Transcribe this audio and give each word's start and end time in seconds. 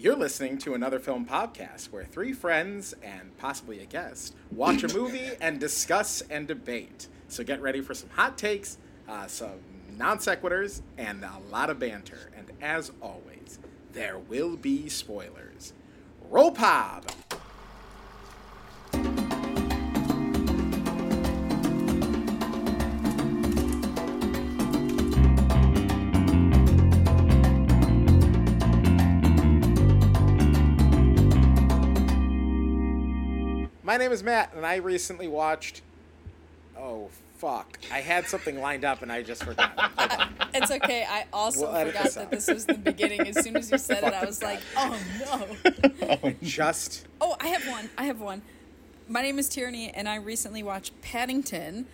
You're 0.00 0.16
listening 0.16 0.56
to 0.60 0.72
another 0.72 0.98
film 0.98 1.26
podcast 1.26 1.92
where 1.92 2.06
three 2.06 2.32
friends 2.32 2.94
and 3.02 3.36
possibly 3.36 3.80
a 3.80 3.84
guest 3.84 4.34
watch 4.50 4.82
a 4.82 4.88
movie 4.96 5.32
and 5.42 5.60
discuss 5.60 6.22
and 6.30 6.48
debate. 6.48 7.06
So 7.28 7.44
get 7.44 7.60
ready 7.60 7.82
for 7.82 7.92
some 7.92 8.08
hot 8.08 8.38
takes, 8.38 8.78
uh, 9.06 9.26
some 9.26 9.60
non 9.98 10.16
sequiturs, 10.16 10.80
and 10.96 11.22
a 11.22 11.36
lot 11.50 11.68
of 11.68 11.78
banter. 11.78 12.30
And 12.34 12.50
as 12.62 12.92
always, 13.02 13.58
there 13.92 14.18
will 14.18 14.56
be 14.56 14.88
spoilers. 14.88 15.74
Roll 16.30 16.52
pop! 16.52 17.12
My 33.90 33.96
name 33.96 34.12
is 34.12 34.22
Matt, 34.22 34.52
and 34.54 34.64
I 34.64 34.76
recently 34.76 35.26
watched. 35.26 35.82
Oh, 36.78 37.08
fuck. 37.38 37.76
I 37.90 37.98
had 38.00 38.28
something 38.28 38.60
lined 38.60 38.84
up 38.84 39.02
and 39.02 39.10
I 39.10 39.24
just 39.24 39.42
forgot. 39.42 39.72
It's 40.54 40.70
okay. 40.70 41.04
I 41.08 41.26
also 41.32 41.72
We'll 41.72 41.86
forgot 41.86 42.12
that 42.12 42.30
this 42.30 42.46
was 42.46 42.66
the 42.66 42.74
beginning. 42.74 43.26
As 43.26 43.42
soon 43.42 43.56
as 43.56 43.68
you 43.68 43.78
said 43.78 44.04
it, 44.04 44.14
I 44.14 44.24
was 44.24 44.44
like, 44.44 44.60
oh 44.76 44.96
no. 45.18 46.18
Oh 46.22 46.32
just. 46.40 47.08
Oh, 47.20 47.34
I 47.40 47.48
have 47.48 47.66
one. 47.66 47.90
I 47.98 48.04
have 48.04 48.20
one. 48.20 48.42
My 49.08 49.22
name 49.22 49.40
is 49.40 49.48
Tierney, 49.48 49.90
and 49.90 50.08
I 50.08 50.14
recently 50.14 50.62
watched 50.62 50.92
Paddington 51.02 51.86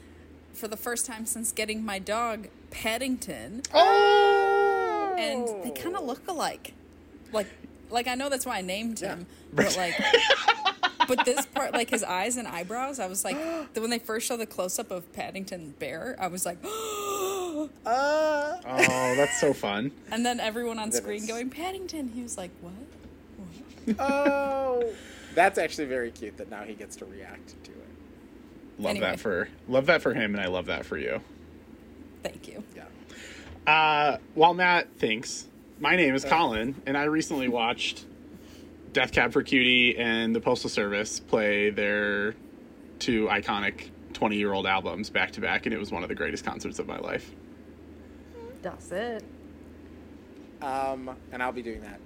for 0.52 0.68
the 0.68 0.76
first 0.76 1.06
time 1.06 1.24
since 1.24 1.50
getting 1.50 1.82
my 1.82 1.98
dog 1.98 2.48
Paddington, 2.70 3.62
Oh! 3.72 5.14
and 5.18 5.48
they 5.64 5.70
kind 5.70 5.96
of 5.96 6.04
look 6.04 6.28
alike. 6.28 6.74
Like, 7.32 7.46
like 7.88 8.06
I 8.06 8.14
know 8.16 8.28
that's 8.28 8.44
why 8.44 8.58
I 8.58 8.60
named 8.60 9.00
Yeah. 9.00 9.14
him, 9.16 9.26
but 9.54 9.74
like, 9.78 9.94
but 11.08 11.24
this 11.24 11.46
part, 11.46 11.72
like 11.72 11.90
his 11.90 12.02
eyes 12.04 12.36
and 12.36 12.46
eyebrows, 12.48 12.98
I 13.00 13.06
was 13.06 13.24
like, 13.24 13.36
the, 13.74 13.80
when 13.80 13.90
they 13.90 13.98
first 13.98 14.26
show 14.26 14.36
the 14.36 14.46
close 14.46 14.78
up 14.78 14.90
of 14.90 15.10
Paddington 15.12 15.74
Bear, 15.78 16.16
I 16.18 16.26
was 16.28 16.44
like, 16.46 16.58
Uh, 16.64 16.66
Oh, 17.86 19.14
that's 19.16 19.40
so 19.40 19.52
fun. 19.52 19.92
and 20.10 20.24
then 20.26 20.40
everyone 20.40 20.78
on 20.78 20.90
That 20.90 20.96
screen 21.02 21.22
is- 21.22 21.26
going 21.26 21.50
Paddington. 21.50 22.08
He 22.14 22.22
was 22.22 22.36
like, 22.36 22.50
what? 22.60 23.96
oh. 23.98 24.92
That's 25.34 25.58
actually 25.58 25.86
very 25.86 26.10
cute 26.10 26.36
that 26.38 26.50
now 26.50 26.62
he 26.62 26.74
gets 26.74 26.96
to 26.96 27.04
react 27.04 27.62
to 27.64 27.70
it. 27.70 27.76
Love 28.78 28.90
Anyway. 28.90 29.06
that 29.06 29.20
for 29.20 29.48
love 29.68 29.86
that 29.86 30.02
for 30.02 30.12
him, 30.14 30.34
and 30.34 30.40
I 30.42 30.48
love 30.48 30.66
that 30.66 30.84
for 30.86 30.98
you. 30.98 31.20
Thank 32.22 32.48
you. 32.48 32.62
Yeah. 32.74 32.84
Uh, 33.72 34.18
while 34.34 34.54
Matt 34.54 34.88
thinks, 34.98 35.46
my 35.80 35.94
name 35.96 36.14
is 36.14 36.24
Colin, 36.24 36.74
and 36.86 36.96
I 36.96 37.04
recently 37.04 37.48
watched 37.48 38.04
Death 38.92 39.12
Cab 39.12 39.32
for 39.32 39.42
Cutie 39.42 39.96
and 39.98 40.34
the 40.34 40.40
Postal 40.40 40.70
Service 40.70 41.20
play 41.20 41.70
their 41.70 42.34
two 42.98 43.26
iconic 43.26 43.90
20 44.14 44.36
year 44.36 44.52
old 44.52 44.66
albums 44.66 45.10
back 45.10 45.32
to 45.32 45.40
back, 45.40 45.66
and 45.66 45.74
it 45.74 45.78
was 45.78 45.92
one 45.92 46.02
of 46.02 46.08
the 46.08 46.14
greatest 46.14 46.44
concerts 46.44 46.78
of 46.78 46.86
my 46.86 46.98
life. 46.98 47.30
That's 48.62 48.90
it. 48.90 49.22
Um, 50.62 51.14
and 51.32 51.42
I'll 51.42 51.52
be 51.52 51.62
doing 51.62 51.82
that 51.82 52.00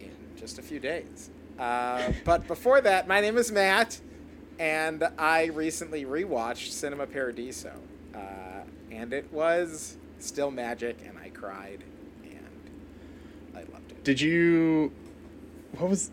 in 0.00 0.10
just 0.36 0.58
a 0.58 0.62
few 0.62 0.80
days. 0.80 1.30
Uh, 1.58 2.12
but 2.24 2.46
before 2.48 2.80
that, 2.80 3.06
my 3.06 3.20
name 3.20 3.36
is 3.36 3.52
Matt, 3.52 4.00
and 4.58 5.04
I 5.16 5.46
recently 5.46 6.04
rewatched 6.04 6.72
Cinema 6.72 7.06
Paradiso, 7.06 7.72
uh, 8.14 8.18
and 8.90 9.12
it 9.12 9.32
was 9.32 9.96
still 10.18 10.50
magic, 10.50 10.98
and 11.06 11.16
I 11.18 11.28
cried, 11.28 11.84
and 12.24 12.48
I 13.54 13.60
loved 13.72 13.92
it. 13.92 14.02
Did 14.04 14.20
you. 14.20 14.92
What 15.78 15.90
was 15.90 16.10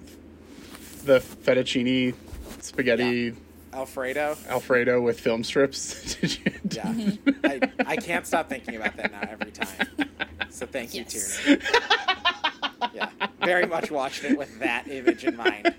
the 1.06 1.20
fettuccine 1.20 2.16
spaghetti 2.60 3.34
Alfredo, 3.74 4.38
Alfredo 4.50 5.02
with 5.02 5.20
film 5.20 5.44
strips? 5.44 6.16
Did 6.22 6.40
you? 6.40 6.52
yeah, 6.72 7.32
I, 7.44 7.72
I 7.86 7.96
can't 7.96 8.26
stop 8.26 8.50
thinking 8.50 8.76
about 8.76 8.98
that 8.98 9.12
now 9.12 9.28
every 9.30 9.52
time. 9.52 9.88
So 10.50 10.66
thank 10.66 10.94
you, 10.94 11.02
Yes. 11.02 11.40
Tierney. 11.44 11.62
Yeah, 12.94 13.10
very 13.44 13.66
much 13.68 13.90
watched 13.92 14.24
it 14.24 14.38
with 14.38 14.60
that 14.60 14.88
image 14.90 15.24
in 15.24 15.38
mind 15.38 15.74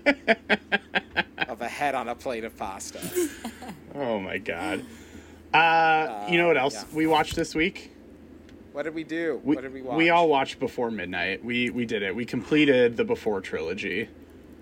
of 1.47 1.61
a 1.61 1.67
head 1.67 1.93
on 1.93 2.07
a 2.07 2.15
plate 2.15 2.43
of 2.43 2.57
pasta. 2.57 2.99
Oh 3.93 4.19
my 4.19 4.37
god. 4.39 4.83
Uh, 5.53 6.25
you 6.29 6.37
know 6.39 6.47
what 6.47 6.57
else 6.57 6.73
yeah. 6.73 6.85
we 6.95 7.05
watched 7.05 7.35
this 7.35 7.53
week? 7.53 7.92
What 8.73 8.83
did 8.83 8.95
we 8.95 9.03
do? 9.03 9.39
We, 9.43 9.55
what 9.55 9.61
did 9.61 9.71
we 9.71 9.83
watch? 9.83 9.97
we 9.97 10.09
all 10.09 10.27
watched 10.27 10.59
Before 10.59 10.89
Midnight. 10.89 11.45
We 11.45 11.69
we 11.69 11.85
did 11.85 12.01
it. 12.01 12.15
We 12.15 12.25
completed 12.25 12.97
the 12.97 13.05
Before 13.05 13.39
trilogy. 13.39 14.09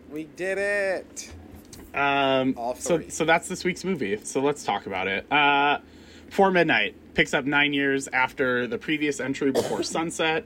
We 0.09 0.25
did 0.35 0.57
it. 0.57 1.31
Um, 1.93 2.53
All 2.57 2.75
so 2.75 3.01
so 3.07 3.23
that's 3.23 3.47
this 3.47 3.63
week's 3.63 3.85
movie. 3.85 4.19
So 4.23 4.41
let's 4.41 4.63
talk 4.65 4.85
about 4.85 5.07
it. 5.07 5.25
Uh, 5.31 5.79
Before 6.25 6.51
Midnight 6.51 6.95
picks 7.13 7.33
up 7.33 7.45
nine 7.45 7.73
years 7.73 8.09
after 8.09 8.67
the 8.67 8.77
previous 8.77 9.21
entry, 9.21 9.51
Before 9.51 9.81
Sunset. 9.97 10.45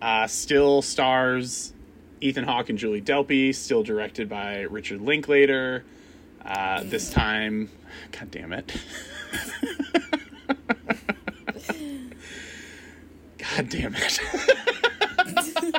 Uh, 0.00 0.28
still 0.28 0.80
stars 0.80 1.72
Ethan 2.20 2.44
Hawke 2.44 2.68
and 2.68 2.78
Julie 2.78 3.02
Delpy. 3.02 3.52
Still 3.52 3.82
directed 3.82 4.28
by 4.28 4.60
Richard 4.60 5.00
Linklater. 5.00 5.84
Uh, 6.44 6.84
this 6.84 7.10
time, 7.10 7.68
God 8.12 8.30
damn 8.30 8.52
it. 8.52 8.72
God 13.56 13.68
damn 13.70 13.94
it. 13.96 14.20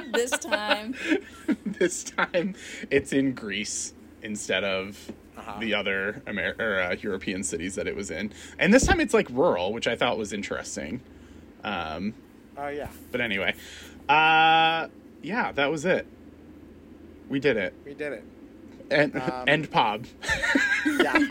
this 0.14 0.32
time. 0.32 0.96
this 1.66 2.04
time 2.04 2.56
it's 2.90 3.14
in 3.14 3.34
Greece 3.34 3.94
instead 4.24 4.64
of 4.64 5.12
Uh-huh. 5.38 5.60
the 5.60 5.74
other 5.76 6.22
Amer- 6.28 6.56
or, 6.60 6.80
uh, 6.82 6.96
European 7.00 7.44
cities 7.44 7.76
that 7.76 7.88
it 7.88 7.96
was 7.96 8.10
in. 8.10 8.32
And 8.58 8.74
this 8.74 8.86
time 8.88 9.00
it's 9.00 9.14
like 9.14 9.28
rural, 9.30 9.72
which 9.72 9.88
I 9.88 9.96
thought 9.96 10.18
was 10.18 10.34
interesting. 10.34 11.02
Um, 11.64 12.14
Oh 12.58 12.70
yeah, 12.70 12.88
but 13.12 13.22
anyway, 13.22 13.54
uh, 14.10 14.88
yeah, 15.22 15.52
that 15.52 15.70
was 15.70 15.86
it. 15.86 16.08
We 17.30 17.40
did 17.40 17.56
it. 17.58 17.74
we 17.86 17.94
did 17.94 18.14
it. 18.14 18.24
And 18.90 19.16
Um, 19.16 19.44
end 19.48 19.70
Pob. 19.70 20.06
Yeah, 20.88 21.28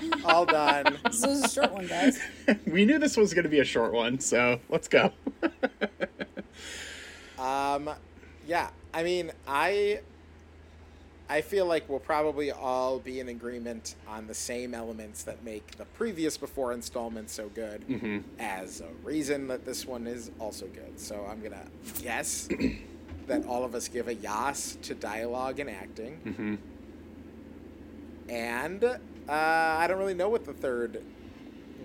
all 0.24 0.46
done. 0.46 0.98
This 1.04 1.24
was 1.24 1.44
a 1.44 1.48
short 1.48 1.72
one, 1.72 1.86
guys. 1.86 2.18
we 2.66 2.84
knew 2.84 2.98
this 2.98 3.16
was 3.16 3.34
going 3.34 3.44
to 3.44 3.50
be 3.50 3.60
a 3.60 3.64
short 3.64 3.92
one, 3.92 4.18
so 4.20 4.60
let's 4.68 4.88
go. 4.88 5.12
Um, 7.38 7.90
yeah. 8.46 8.70
I 8.94 9.02
mean, 9.02 9.32
I 9.48 10.00
I 11.28 11.40
feel 11.40 11.66
like 11.66 11.88
we'll 11.88 11.98
probably 11.98 12.50
all 12.50 12.98
be 12.98 13.18
in 13.18 13.28
agreement 13.28 13.96
on 14.06 14.26
the 14.26 14.34
same 14.34 14.74
elements 14.74 15.22
that 15.24 15.42
make 15.42 15.76
the 15.76 15.86
previous 15.86 16.36
before 16.36 16.72
installment 16.72 17.30
so 17.30 17.48
good 17.48 17.82
hmm 17.84 18.18
as 18.38 18.80
a 18.80 18.88
reason 19.02 19.48
that 19.48 19.64
this 19.64 19.86
one 19.86 20.06
is 20.06 20.30
also 20.38 20.66
good. 20.66 21.00
So 21.00 21.26
I'm 21.28 21.42
gonna 21.42 21.66
guess 22.02 22.48
that 23.26 23.46
all 23.46 23.64
of 23.64 23.74
us 23.74 23.88
give 23.88 24.08
a 24.08 24.14
yas 24.14 24.76
to 24.82 24.94
dialogue 24.94 25.58
and 25.58 25.70
acting. 25.70 26.16
hmm 26.36 26.54
And 28.28 28.98
uh, 29.28 29.32
I 29.32 29.86
don't 29.88 29.98
really 29.98 30.14
know 30.14 30.28
what 30.28 30.44
the 30.44 30.52
third 30.52 31.02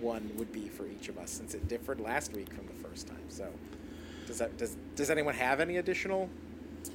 one 0.00 0.30
would 0.36 0.52
be 0.52 0.68
for 0.68 0.86
each 0.86 1.08
of 1.08 1.18
us 1.18 1.30
since 1.30 1.54
it 1.54 1.66
differed 1.68 2.00
last 2.00 2.32
week 2.32 2.52
from 2.52 2.66
the 2.66 2.88
first 2.88 3.06
time. 3.08 3.22
So 3.28 3.48
does 4.26 4.38
that 4.38 4.56
does 4.56 4.76
does 4.96 5.10
anyone 5.10 5.34
have 5.34 5.60
any 5.60 5.76
additional 5.78 6.28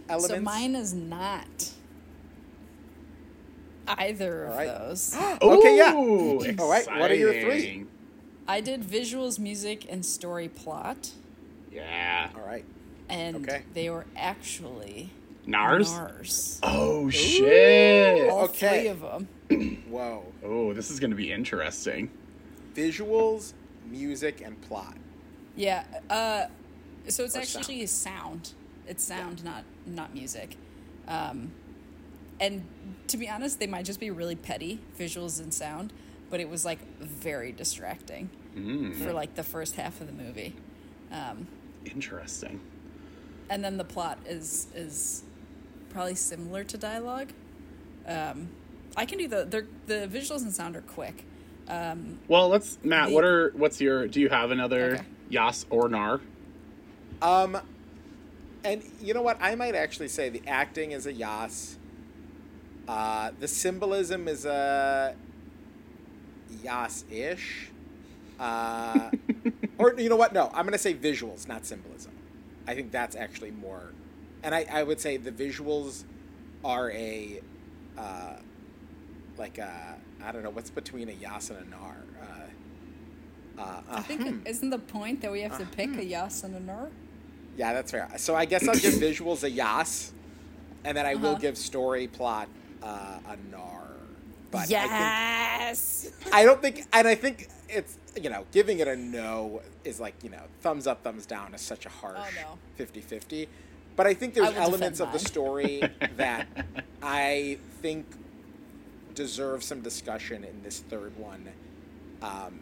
elements? 0.10 0.36
So 0.36 0.42
mine 0.42 0.76
is 0.76 0.94
not 0.94 1.72
either 3.88 4.46
of 4.46 4.56
those. 4.58 5.16
Okay, 5.42 5.78
yeah. 5.78 5.94
Ooh, 5.96 6.40
All 6.60 6.70
right, 6.70 6.88
what 7.00 7.12
are 7.12 7.16
your 7.16 7.34
three? 7.34 7.86
I 8.48 8.62
did 8.62 8.82
visuals, 8.84 9.40
music, 9.40 9.86
and 9.90 10.06
story 10.06 10.48
plot, 10.50 11.12
Yeah. 11.72 12.30
All 12.36 12.46
right. 12.46 12.66
and 13.10 13.38
Okay. 13.38 13.64
they 13.74 13.90
were 13.90 14.06
actually 14.16 15.10
Nars? 15.46 15.92
Nars. 15.92 16.60
Oh, 16.64 17.10
shit. 17.10 18.30
All 18.30 18.44
Okay. 18.46 18.82
three 18.82 18.88
of 18.90 19.02
them. 19.02 19.28
Whoa. 19.90 20.24
Oh, 20.44 20.74
this 20.74 20.90
is 20.90 21.00
going 21.00 21.12
to 21.12 21.18
be 21.18 21.32
interesting. 21.32 22.10
Visuals, 22.76 23.54
music, 23.90 24.42
and 24.44 24.60
plot. 24.62 24.96
Yeah. 25.56 25.84
Uh, 26.10 26.46
so 27.08 27.24
it's 27.24 27.36
Or 27.36 27.40
actually 27.42 27.86
sound. 27.86 28.54
It's 28.88 29.04
sound, 29.04 29.44
not 29.44 29.64
not 29.86 30.14
music. 30.14 30.58
Um, 31.08 31.52
and 32.40 32.66
to 33.08 33.18
be 33.18 33.30
honest, 33.30 33.60
they 33.60 33.68
might 33.68 33.86
just 33.86 34.00
be 34.00 34.10
really 34.10 34.36
petty 34.36 34.80
visuals 34.98 35.40
and 35.42 35.54
sound, 35.54 35.94
but 36.30 36.40
it 36.40 36.50
was 36.50 36.66
like 36.66 36.80
very 37.00 37.52
distracting 37.52 38.30
Mm, 38.58 38.96
for 38.96 39.14
like 39.14 39.34
the 39.36 39.44
first 39.44 39.76
half 39.76 40.00
of 40.02 40.08
the 40.08 40.14
movie. 40.14 40.56
Um, 41.12 41.48
interesting. 41.86 42.60
and 43.50 43.64
then 43.64 43.78
the 43.78 43.84
plot 43.84 44.18
is 44.26 44.68
is 44.76 45.24
probably 45.94 46.16
similar 46.16 46.64
to 46.66 46.78
dialogue. 46.78 47.30
Um, 48.08 48.50
I 48.98 49.06
can 49.06 49.18
do 49.18 49.28
the 49.28 49.46
they're- 49.46 49.68
the 49.88 50.08
visuals 50.12 50.42
and 50.42 50.54
sound 50.54 50.76
are 50.76 50.82
quick. 50.82 51.26
Um, 51.68 52.20
Well, 52.28 52.50
let's 52.50 52.78
Matt. 52.84 53.10
The- 53.10 53.16
What 53.16 53.24
are 53.24 53.52
what's 53.56 53.80
your? 53.80 54.08
Do 54.08 54.20
you 54.20 54.30
have 54.30 54.52
another 54.52 54.96
Okay. 54.96 55.04
Yas 55.30 55.66
or 55.70 55.88
Nar? 55.90 56.20
Um, 57.22 57.58
and 58.64 58.84
you 59.02 59.14
know 59.14 59.22
what? 59.22 59.38
I 59.42 59.56
might 59.56 59.76
actually 59.76 60.10
say 60.10 60.30
the 60.30 60.42
acting 60.48 60.92
is 60.92 61.06
a 61.06 61.14
yas. 61.14 61.78
Uh, 62.88 63.32
the 63.40 63.48
symbolism 63.48 64.28
is 64.28 64.46
a 64.46 65.16
yas-ish. 66.64 67.70
Uh, 68.40 69.10
or 69.78 69.94
you 69.98 70.10
know 70.10 70.16
what? 70.18 70.34
No, 70.34 70.52
I'm 70.54 70.66
gonna 70.66 70.78
say 70.78 70.94
visuals, 70.94 71.48
not 71.48 71.66
symbolism. 71.66 72.12
I 72.68 72.76
think 72.76 72.92
that's 72.92 73.16
actually 73.16 73.52
more, 73.52 73.92
and 74.44 74.54
I, 74.54 74.66
I 74.72 74.84
would 74.84 75.00
say 75.00 75.18
the 75.18 75.32
visuals 75.32 76.04
are 76.64 76.92
a, 76.92 77.42
uh, 77.98 78.36
like 79.38 79.58
a 79.58 79.98
I 80.24 80.32
don't 80.32 80.44
know 80.44 80.50
what's 80.52 80.70
between 80.70 81.10
a 81.10 81.14
yas 81.14 81.50
and 81.50 81.60
a 81.66 81.70
nar. 81.70 81.96
Uh, 83.58 83.62
uh, 83.62 83.82
I 83.92 84.02
think 84.02 84.22
it, 84.26 84.36
isn't 84.50 84.70
the 84.70 84.80
point 84.80 85.22
that 85.22 85.32
we 85.32 85.42
have 85.42 85.58
to 85.60 85.66
pick 85.66 85.90
Uh-huh. 85.90 86.02
a 86.02 86.04
yas 86.04 86.44
and 86.44 86.56
a 86.56 86.60
nar? 86.60 86.90
Yeah, 87.58 87.74
that's 87.74 87.92
fair. 87.92 88.10
So 88.18 88.36
I 88.36 88.46
guess 88.46 88.68
I'll 88.68 88.76
give 88.76 88.94
visuals 88.96 89.44
a 89.44 89.50
yas, 89.50 90.12
and 90.86 90.98
then 90.98 91.06
I 91.06 91.16
will 91.16 91.32
Uh-huh. 91.32 91.40
give 91.40 91.58
story 91.58 92.08
plot 92.08 92.48
uh, 92.82 93.20
a 93.28 93.38
nar. 93.52 93.82
But 94.52 94.62
I, 94.72 95.66
yes. 95.68 96.10
think, 96.20 96.34
I 96.36 96.44
don't 96.46 96.62
think, 96.62 96.84
and 96.94 97.08
I 97.08 97.16
think 97.16 97.50
it's 97.70 97.98
you 98.22 98.30
know 98.30 98.46
giving 98.52 98.80
it 98.80 98.88
a 98.88 98.96
no 98.96 99.62
is 99.84 100.00
like 100.00 100.16
you 100.24 100.30
know 100.30 100.44
thumbs 100.62 100.86
up, 100.88 101.04
thumbs 101.04 101.26
down 101.26 101.54
is 101.56 101.62
such 101.62 101.86
a 101.86 101.90
harsh 101.90 102.18
Oh, 102.20 102.58
no. 102.80 102.86
50-50. 102.86 103.48
But 103.96 104.08
I 104.08 104.14
think 104.14 104.34
there's 104.34 104.50
I 104.50 104.56
elements 104.56 105.00
of 105.00 105.12
the 105.12 105.20
story 105.20 105.84
that 106.18 106.48
I 107.02 107.58
think 107.82 108.06
deserve 109.14 109.64
some 109.64 109.82
discussion 109.82 110.44
in 110.44 110.64
this 110.64 110.80
third 110.80 111.18
one. 111.18 111.50
Um, 112.22 112.60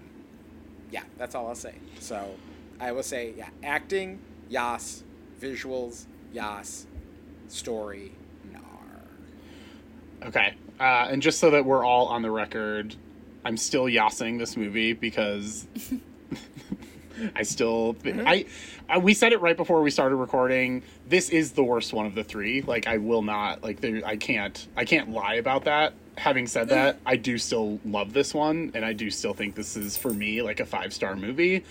yeah, 0.91 1.03
that's 1.17 1.35
all 1.35 1.47
I'll 1.47 1.55
say. 1.55 1.75
So 1.99 2.35
I 2.79 2.91
will 2.91 3.03
say, 3.03 3.33
yeah, 3.37 3.49
acting, 3.63 4.19
yas, 4.49 5.03
visuals, 5.39 6.05
yas, 6.33 6.85
story, 7.47 8.11
nar. 8.51 8.61
Okay. 10.23 10.55
Uh, 10.79 11.07
and 11.09 11.21
just 11.21 11.39
so 11.39 11.51
that 11.51 11.63
we're 11.63 11.85
all 11.85 12.07
on 12.07 12.21
the 12.23 12.31
record, 12.31 12.95
I'm 13.45 13.55
still 13.55 13.85
yassing 13.85 14.37
this 14.37 14.57
movie 14.57 14.93
because 14.93 15.67
I 17.35 17.43
still 17.43 17.95
I, 18.05 18.11
I 18.29 18.45
we 18.99 19.13
said 19.13 19.33
it 19.33 19.41
right 19.41 19.55
before 19.55 19.81
we 19.81 19.91
started 19.91 20.15
recording. 20.15 20.83
This 21.07 21.29
is 21.29 21.51
the 21.51 21.63
worst 21.63 21.93
one 21.93 22.05
of 22.05 22.15
the 22.15 22.23
three. 22.23 22.61
Like 22.61 22.87
I 22.87 22.97
will 22.97 23.21
not 23.21 23.63
like 23.63 23.79
there 23.81 24.01
I 24.05 24.17
can't 24.17 24.67
I 24.75 24.85
can't 24.85 25.09
lie 25.09 25.35
about 25.35 25.65
that. 25.65 25.93
Having 26.17 26.47
said 26.47 26.69
that, 26.69 26.99
I 27.05 27.15
do 27.15 27.37
still 27.37 27.79
love 27.85 28.13
this 28.13 28.33
one 28.33 28.71
and 28.73 28.83
I 28.83 28.93
do 28.93 29.09
still 29.09 29.33
think 29.33 29.55
this 29.55 29.77
is 29.77 29.97
for 29.97 30.13
me 30.13 30.41
like 30.41 30.59
a 30.59 30.65
5-star 30.65 31.15
movie. 31.15 31.63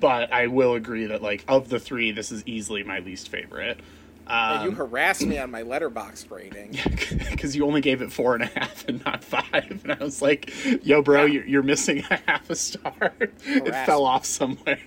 But 0.00 0.32
I 0.32 0.48
will 0.48 0.74
agree 0.74 1.06
that 1.06 1.22
like 1.22 1.44
of 1.48 1.68
the 1.68 1.78
3 1.78 2.12
this 2.12 2.30
is 2.30 2.42
easily 2.46 2.82
my 2.82 2.98
least 2.98 3.28
favorite. 3.30 3.80
And 4.26 4.60
Um, 4.60 4.64
you 4.64 4.70
harassed 4.72 5.26
me 5.26 5.38
on 5.38 5.50
my 5.50 5.62
Letterboxd 5.62 6.30
rating. 6.30 6.78
because 7.30 7.54
you 7.54 7.66
only 7.66 7.80
gave 7.80 8.00
it 8.02 8.10
four 8.12 8.34
and 8.34 8.44
a 8.44 8.46
half 8.46 8.88
and 8.88 9.04
not 9.04 9.22
five. 9.22 9.80
And 9.84 9.92
I 9.92 10.02
was 10.02 10.22
like, 10.22 10.50
yo, 10.84 11.02
bro, 11.02 11.24
you're, 11.26 11.44
you're 11.46 11.62
missing 11.62 12.02
a 12.10 12.16
half 12.26 12.48
a 12.48 12.54
star. 12.56 13.12
it 13.20 13.86
fell 13.86 14.04
off 14.06 14.24
somewhere. 14.24 14.78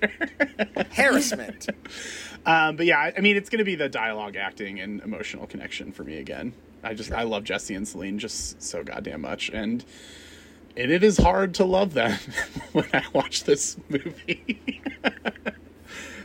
Harassment. 0.94 1.68
um, 2.46 2.76
but 2.78 2.86
yeah, 2.88 2.98
I- 3.00 3.14
I 3.18 3.22
mean, 3.22 3.38
it's 3.38 3.50
going 3.50 3.60
to 3.60 3.66
be 3.66 3.76
the 3.76 3.90
dialogue, 3.90 4.36
acting, 4.36 4.80
and 4.80 5.02
emotional 5.02 5.46
connection 5.46 5.92
for 5.92 6.04
me 6.04 6.18
again. 6.18 6.54
I 6.84 6.94
just, 6.94 7.12
I 7.12 7.24
love 7.24 7.44
Jesse 7.44 7.76
and 7.76 7.88
Celine 7.88 8.18
just 8.20 8.62
so 8.62 8.84
goddamn 8.84 9.22
much. 9.22 9.50
And, 9.50 9.84
and 10.76 10.92
it 10.92 11.04
is 11.04 11.18
hard 11.18 11.54
to 11.56 11.66
love 11.66 11.94
them 11.94 12.18
when 12.72 12.86
I 12.94 13.04
watch 13.14 13.44
this 13.44 13.78
movie. 13.90 14.62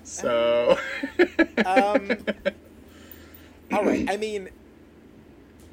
so, 0.02 0.78
Um, 1.64 2.18
all 3.72 3.84
right. 3.84 4.08
I 4.08 4.16
mean, 4.16 4.48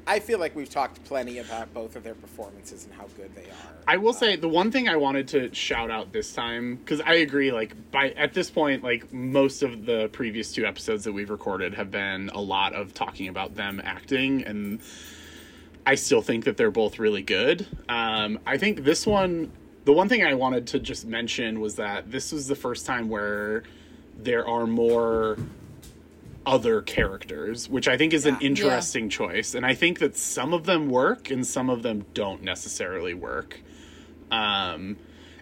I 0.06 0.18
feel 0.18 0.38
like 0.38 0.56
we've 0.56 0.68
talked 0.68 1.04
plenty 1.04 1.38
about 1.38 1.72
both 1.72 1.94
of 1.94 2.02
their 2.02 2.14
performances 2.14 2.84
and 2.84 2.92
how 2.94 3.06
good 3.16 3.34
they 3.34 3.44
are. 3.44 3.72
I 3.86 3.96
will 3.96 4.12
say 4.12 4.34
the 4.34 4.48
one 4.48 4.72
thing 4.72 4.88
I 4.88 4.96
wanted 4.96 5.28
to 5.28 5.54
shout 5.54 5.90
out 5.90 6.12
this 6.12 6.32
time 6.32 6.76
because 6.76 7.00
I 7.00 7.14
agree. 7.14 7.52
Like 7.52 7.76
by 7.90 8.10
at 8.10 8.34
this 8.34 8.50
point, 8.50 8.82
like 8.82 9.12
most 9.12 9.62
of 9.62 9.86
the 9.86 10.08
previous 10.08 10.52
two 10.52 10.66
episodes 10.66 11.04
that 11.04 11.12
we've 11.12 11.30
recorded 11.30 11.74
have 11.74 11.90
been 11.90 12.28
a 12.30 12.40
lot 12.40 12.74
of 12.74 12.92
talking 12.92 13.28
about 13.28 13.54
them 13.54 13.80
acting, 13.84 14.42
and 14.44 14.80
I 15.86 15.94
still 15.94 16.22
think 16.22 16.44
that 16.44 16.56
they're 16.56 16.70
both 16.70 16.98
really 16.98 17.22
good. 17.22 17.66
Um, 17.88 18.40
I 18.46 18.58
think 18.58 18.84
this 18.84 19.06
one, 19.06 19.52
the 19.84 19.92
one 19.92 20.08
thing 20.08 20.24
I 20.24 20.34
wanted 20.34 20.66
to 20.68 20.80
just 20.80 21.06
mention 21.06 21.60
was 21.60 21.76
that 21.76 22.10
this 22.10 22.32
was 22.32 22.48
the 22.48 22.56
first 22.56 22.84
time 22.84 23.08
where 23.08 23.62
there 24.16 24.46
are 24.46 24.66
more 24.66 25.36
other 26.46 26.80
characters, 26.82 27.68
which 27.68 27.86
I 27.88 27.96
think 27.96 28.12
is 28.12 28.26
an 28.26 28.38
Yeah. 28.40 28.48
interesting 28.48 29.08
choice. 29.08 29.54
And 29.54 29.64
I 29.66 29.74
think 29.74 29.98
that 29.98 30.16
some 30.16 30.52
of 30.54 30.64
them 30.64 30.88
work 30.88 31.30
and 31.30 31.46
some 31.46 31.68
of 31.68 31.82
them 31.82 32.06
don't 32.14 32.42
necessarily 32.42 33.14
work. 33.14 33.60
Um, 34.30 34.96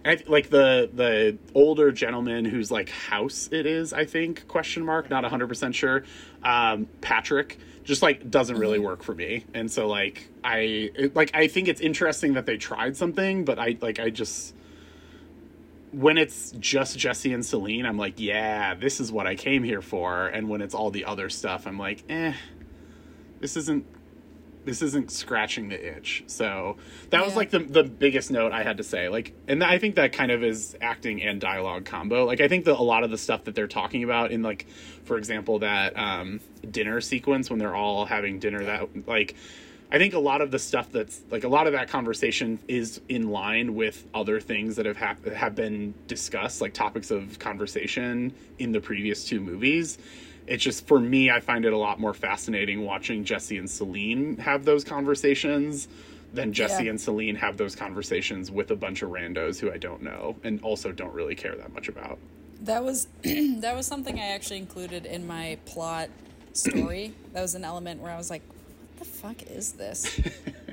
and 0.05 0.19
I, 0.19 0.31
like 0.31 0.51
the 0.51 0.89
the 0.93 1.39
older 1.55 1.93
gentleman 1.93 2.45
whose 2.45 2.71
like 2.71 2.89
house 2.89 3.49
it 3.53 3.67
is, 3.67 3.93
I 3.93 4.05
think 4.05 4.47
question 4.49 4.85
mark, 4.85 5.11
not 5.11 5.25
hundred 5.25 5.49
percent 5.49 5.75
sure. 5.75 6.05
Um, 6.43 6.89
Patrick 7.01 7.59
just 7.85 8.03
like 8.03 8.31
doesn't 8.31 8.59
really 8.59 8.79
work 8.79 9.03
for 9.03 9.15
me, 9.15 9.45
and 9.55 9.71
so 9.71 9.89
like 9.89 10.29
I 10.45 10.91
it, 10.95 11.17
like 11.17 11.31
I 11.35 11.49
think 11.49 11.69
it's 11.69 11.81
interesting 11.81 12.35
that 12.35 12.47
they 12.47 12.57
tried 12.57 12.97
something, 12.97 13.45
but 13.45 13.59
I 13.59 13.77
like 13.81 13.99
I 13.99 14.11
just 14.11 14.55
when 15.93 16.19
it's 16.19 16.53
just 16.59 16.99
Jesse 16.99 17.33
and 17.33 17.45
Celine, 17.45 17.87
I'm 17.87 17.99
like, 17.99 18.15
yeah, 18.19 18.75
this 18.75 19.01
is 19.01 19.11
what 19.11 19.27
I 19.27 19.35
came 19.35 19.63
here 19.63 19.83
for. 19.83 20.27
And 20.27 20.49
when 20.49 20.61
it's 20.61 20.75
all 20.75 20.91
the 20.91 21.05
other 21.05 21.29
stuff, 21.31 21.67
I'm 21.67 21.79
like, 21.79 22.05
eh, 22.09 22.35
this 23.41 23.57
isn't 23.57 23.87
this 24.65 24.83
isn't 24.83 25.11
scratching 25.11 25.71
the 25.71 25.97
itch. 25.97 26.25
So 26.27 26.77
that 27.11 27.25
was 27.25 27.35
like 27.35 27.51
the 27.51 27.61
the 27.61 27.85
biggest 27.85 28.31
note 28.31 28.53
I 28.53 28.63
had 28.63 28.77
to 28.77 28.83
say. 28.83 29.09
Like, 29.09 29.35
and 29.47 29.65
I 29.65 29.79
think 29.79 29.95
that 29.95 30.13
kind 30.13 30.31
of 30.31 30.45
is 30.45 30.77
acting 30.81 31.23
and 31.23 31.41
dialogue 31.41 31.87
combo. 31.87 32.25
Like, 32.27 32.41
I 32.41 32.49
think 32.49 32.67
that 32.67 32.79
a 32.79 32.83
lot 32.83 33.03
of 33.03 33.11
the 33.11 33.19
stuff 33.19 33.45
that 33.45 33.55
they're 33.55 33.67
talking 33.67 34.05
about 34.05 34.31
in 34.31 34.43
like, 34.43 34.67
for 35.05 35.17
example, 35.17 35.61
that 35.61 35.97
um, 35.97 36.41
dinner 36.71 37.01
sequence 37.01 37.49
when 37.49 37.59
they're 37.59 37.75
all 37.75 38.05
having 38.05 38.39
dinner, 38.39 38.65
that 38.65 39.09
like. 39.09 39.35
I 39.91 39.97
think 39.97 40.13
a 40.13 40.19
lot 40.19 40.43
of 40.43 40.51
the 40.51 40.59
stuff 40.59 40.93
that's 40.93 41.23
like 41.31 41.45
a 41.45 41.49
lot 41.49 41.67
of 41.67 41.73
that 41.73 41.89
conversation 41.89 42.59
is 42.69 43.01
in 43.09 43.31
line 43.31 43.75
with 43.75 44.05
other 44.15 44.39
things 44.39 44.77
that 44.77 44.85
have 44.85 44.99
hap- 44.99 45.25
have 45.27 45.55
been 45.55 45.95
discussed, 46.07 46.61
like 46.61 46.75
topics 46.75 47.11
of 47.11 47.39
conversation 47.39 48.33
in 48.59 48.73
the 48.73 48.81
previous 48.81 49.25
two 49.25 49.41
movies. 49.41 49.97
It's 50.47 50.63
just 50.63 50.87
for 50.87 51.01
me, 51.01 51.31
I 51.31 51.41
find 51.41 51.65
it 51.65 51.73
a 51.73 51.77
lot 51.79 52.01
more 52.01 52.13
fascinating 52.15 52.85
watching 52.85 53.25
Jesse 53.25 53.57
and 53.59 53.69
Celine 53.69 54.37
have 54.39 54.65
those 54.65 54.85
conversations 54.85 55.89
than 56.35 56.53
Jesse 56.53 56.85
Yeah. 56.85 56.91
and 56.91 57.01
Celine 57.01 57.35
have 57.37 57.57
those 57.57 57.75
conversations 57.75 58.51
with 58.51 58.71
a 58.71 58.77
bunch 58.77 59.01
of 59.03 59.09
randos 59.11 59.59
who 59.59 59.73
I 59.73 59.79
don't 59.79 60.03
know 60.03 60.37
and 60.45 60.61
also 60.63 60.93
don't 60.93 61.15
really 61.15 61.35
care 61.35 61.55
that 61.57 61.73
much 61.73 61.89
about. 61.89 62.19
That 62.63 62.85
was 62.85 63.09
that 63.23 63.75
was 63.75 63.87
something 63.87 64.19
I 64.21 64.27
actually 64.27 64.59
included 64.59 65.07
in 65.07 65.27
my 65.27 65.57
plot 65.65 66.11
story. 66.53 67.15
that 67.33 67.41
was 67.41 67.55
an 67.55 67.65
element 67.65 68.03
where 68.03 68.13
I 68.13 68.17
was 68.19 68.29
like, 68.31 68.43
"What 68.49 68.58
the 68.99 69.05
fuck 69.05 69.43
is 69.43 69.73
this?" 69.73 70.21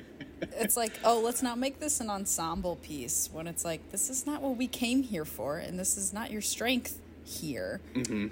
it's 0.42 0.78
like, 0.78 0.94
"Oh, 1.04 1.20
let's 1.22 1.42
not 1.42 1.58
make 1.58 1.80
this 1.80 2.00
an 2.00 2.10
ensemble 2.10 2.78
piece." 2.78 3.30
When 3.32 3.48
it's 3.48 3.66
like, 3.66 3.92
"This 3.92 4.10
is 4.10 4.26
not 4.26 4.42
what 4.42 4.58
we 4.58 4.68
came 4.68 5.04
here 5.04 5.26
for, 5.26 5.58
and 5.58 5.80
this 5.80 5.98
is 5.98 6.14
not 6.14 6.32
your 6.32 6.42
strength 6.42 7.00
here." 7.24 7.82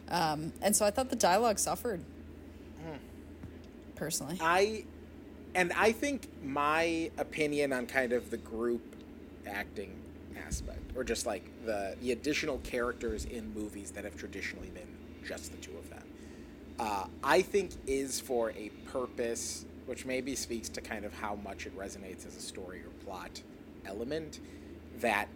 Um, 0.10 0.54
and 0.62 0.76
so 0.76 0.86
I 0.86 0.92
thought 0.92 1.10
the 1.10 1.16
dialogue 1.16 1.60
suffered. 1.60 2.02
Personally, 3.96 4.38
I 4.42 4.86
and 5.56 5.72
I 5.74 5.92
think 5.92 6.28
my 6.44 7.12
opinion 7.18 7.72
on 7.74 7.86
kind 7.86 8.12
of 8.12 8.32
the 8.32 8.38
group 8.38 8.82
acting 9.48 9.94
aspect, 10.46 10.80
or 10.96 11.04
just 11.04 11.26
like 11.26 11.44
the 11.66 11.96
the 12.02 12.12
additional 12.12 12.58
characters 12.60 13.26
in 13.26 13.54
movies 13.54 13.92
that 13.92 14.04
have 14.04 14.18
traditionally 14.18 14.70
been 14.70 14.88
just 15.26 15.52
the 15.52 15.58
two 15.58 15.78
of 15.78 15.90
them, 15.90 16.04
uh, 16.80 17.06
I 17.24 17.42
think 17.42 17.72
is 17.88 18.20
for 18.20 18.52
a 18.52 18.70
purpose, 18.92 19.66
which 19.86 20.06
maybe 20.06 20.36
speaks 20.36 20.70
to 20.70 20.82
kind 20.82 21.06
of 21.06 21.14
how 21.14 21.36
much 21.36 21.66
it 21.66 21.78
resonates 21.78 22.26
as 22.26 22.36
a 22.36 22.42
story 22.42 22.82
or 22.82 22.90
plot 23.06 23.42
element. 23.86 24.40
That 25.00 25.28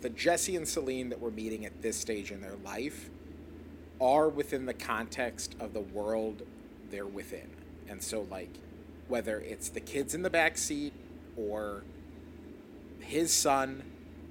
the 0.00 0.10
Jesse 0.10 0.56
and 0.56 0.66
Celine 0.66 1.08
that 1.08 1.20
we're 1.20 1.30
meeting 1.30 1.64
at 1.64 1.82
this 1.82 1.96
stage 1.96 2.30
in 2.30 2.40
their 2.40 2.56
life 2.64 3.10
are 4.00 4.28
within 4.28 4.66
the 4.66 4.74
context 4.74 5.56
of 5.58 5.72
the 5.72 5.80
world 5.80 6.42
they're 6.90 7.06
within. 7.06 7.50
And 7.88 8.02
so 8.02 8.26
like 8.30 8.50
whether 9.08 9.40
it's 9.40 9.70
the 9.70 9.80
kids 9.80 10.14
in 10.14 10.22
the 10.22 10.30
back 10.30 10.58
seat 10.58 10.92
or 11.36 11.82
his 13.00 13.32
son 13.32 13.82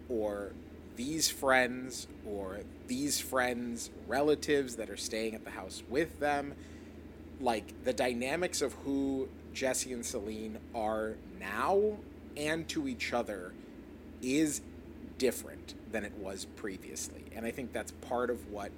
or 0.08 0.54
these 0.96 1.30
friends 1.30 2.08
or 2.26 2.60
these 2.88 3.20
friends 3.20 3.90
relatives 4.08 4.76
that 4.76 4.90
are 4.90 4.98
staying 4.98 5.36
at 5.36 5.44
the 5.44 5.52
house 5.52 5.84
with 5.90 6.20
them 6.20 6.54
like 7.40 7.84
the 7.84 7.94
dynamics 7.94 8.62
of 8.62 8.74
who 8.86 9.28
Jesse 9.58 9.92
and 9.92 10.06
Celine 10.06 10.60
are 10.76 11.16
now 11.40 11.98
and 12.38 12.70
to 12.70 12.88
each 12.88 13.12
other 13.12 13.54
is 14.22 14.62
different 15.18 15.74
than 15.92 16.06
it 16.06 16.14
was 16.20 16.46
previously. 16.46 17.24
And 17.36 17.44
I 17.44 17.50
think 17.50 17.74
that's 17.74 17.92
part 17.92 18.30
of 18.30 18.52
what 18.52 18.72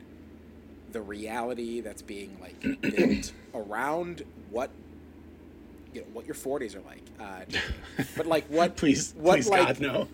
the 0.94 1.02
reality 1.02 1.82
that's 1.82 2.02
being 2.02 2.38
like 2.40 2.62
built 2.82 3.34
around 3.54 4.24
what 4.52 4.70
you 5.94 6.00
know, 6.00 6.08
what 6.14 6.26
your 6.26 6.36
40s 6.36 6.78
are 6.78 6.82
like. 6.82 7.04
Uh, 7.20 8.06
but 8.16 8.26
like 8.26 8.48
what 8.48 8.76
please, 8.78 9.14
what 9.18 9.36
please, 9.36 9.50
like 9.50 9.80
God, 9.80 9.80
no. 9.82 10.08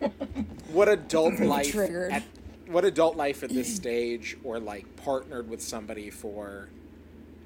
what 0.71 0.89
adult 0.89 1.39
life 1.41 1.75
at 1.75 2.23
what 2.65 2.85
adult 2.85 3.15
life 3.15 3.43
at 3.43 3.51
this 3.51 3.73
stage 3.73 4.35
or 4.43 4.59
like 4.59 4.95
partnered 4.95 5.47
with 5.47 5.61
somebody 5.61 6.09
for 6.09 6.69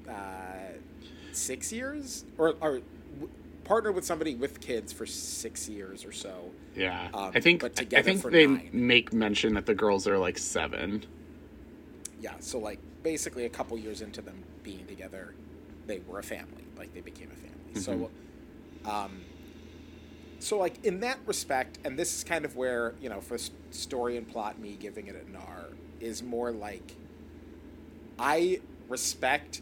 uh, 0.08 0.72
six 1.32 1.70
years 1.70 2.24
or 2.38 2.54
or 2.62 2.80
w- 2.80 2.82
partnered 3.70 3.94
with 3.94 4.04
somebody 4.04 4.34
with 4.34 4.60
kids 4.60 4.92
for 4.92 5.06
six 5.06 5.68
years 5.68 6.04
or 6.04 6.10
so. 6.10 6.50
Yeah, 6.74 7.08
Um, 7.14 7.30
I 7.32 7.38
think 7.38 7.60
but 7.60 7.78
I 7.94 8.02
think 8.02 8.20
for 8.20 8.28
they 8.28 8.44
nine. 8.48 8.68
make 8.72 9.12
mention 9.12 9.54
that 9.54 9.64
the 9.64 9.76
girls 9.76 10.08
are 10.08 10.18
like 10.18 10.38
seven. 10.38 11.04
yeah 12.20 12.34
so 12.40 12.58
like 12.58 12.80
basically 13.04 13.44
a 13.44 13.48
couple 13.48 13.78
years 13.78 14.02
into 14.02 14.22
them 14.22 14.42
being 14.64 14.84
together 14.86 15.34
they 15.86 16.00
were 16.00 16.18
a 16.18 16.22
family. 16.22 16.64
Like 16.76 16.92
they 16.94 17.00
became 17.00 17.30
a 17.30 17.36
family. 17.36 17.80
So 17.80 18.10
um 18.90 19.20
so 20.40 20.58
like 20.58 20.84
in 20.84 20.98
that 21.00 21.18
respect 21.24 21.78
and 21.84 21.96
this 21.96 22.12
is 22.16 22.24
kind 22.24 22.44
of 22.44 22.56
where 22.56 22.94
you 23.00 23.08
know 23.08 23.20
for 23.20 23.38
story 23.70 24.16
and 24.16 24.26
plot 24.28 24.58
me 24.58 24.76
giving 24.80 25.06
it 25.06 25.14
an 25.14 25.36
r 25.36 25.66
is 26.00 26.22
more 26.24 26.50
like 26.50 26.96
i 28.18 28.58
respect 28.88 29.60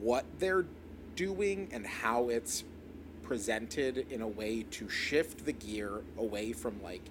what 0.00 0.24
they're 0.38 0.66
doing 1.16 1.68
and 1.72 1.86
how 1.86 2.28
it's 2.28 2.62
presented 3.22 4.06
in 4.10 4.22
a 4.22 4.28
way 4.28 4.62
to 4.70 4.88
shift 4.88 5.44
the 5.44 5.52
gear 5.52 6.02
away 6.16 6.52
from 6.52 6.80
like 6.82 7.02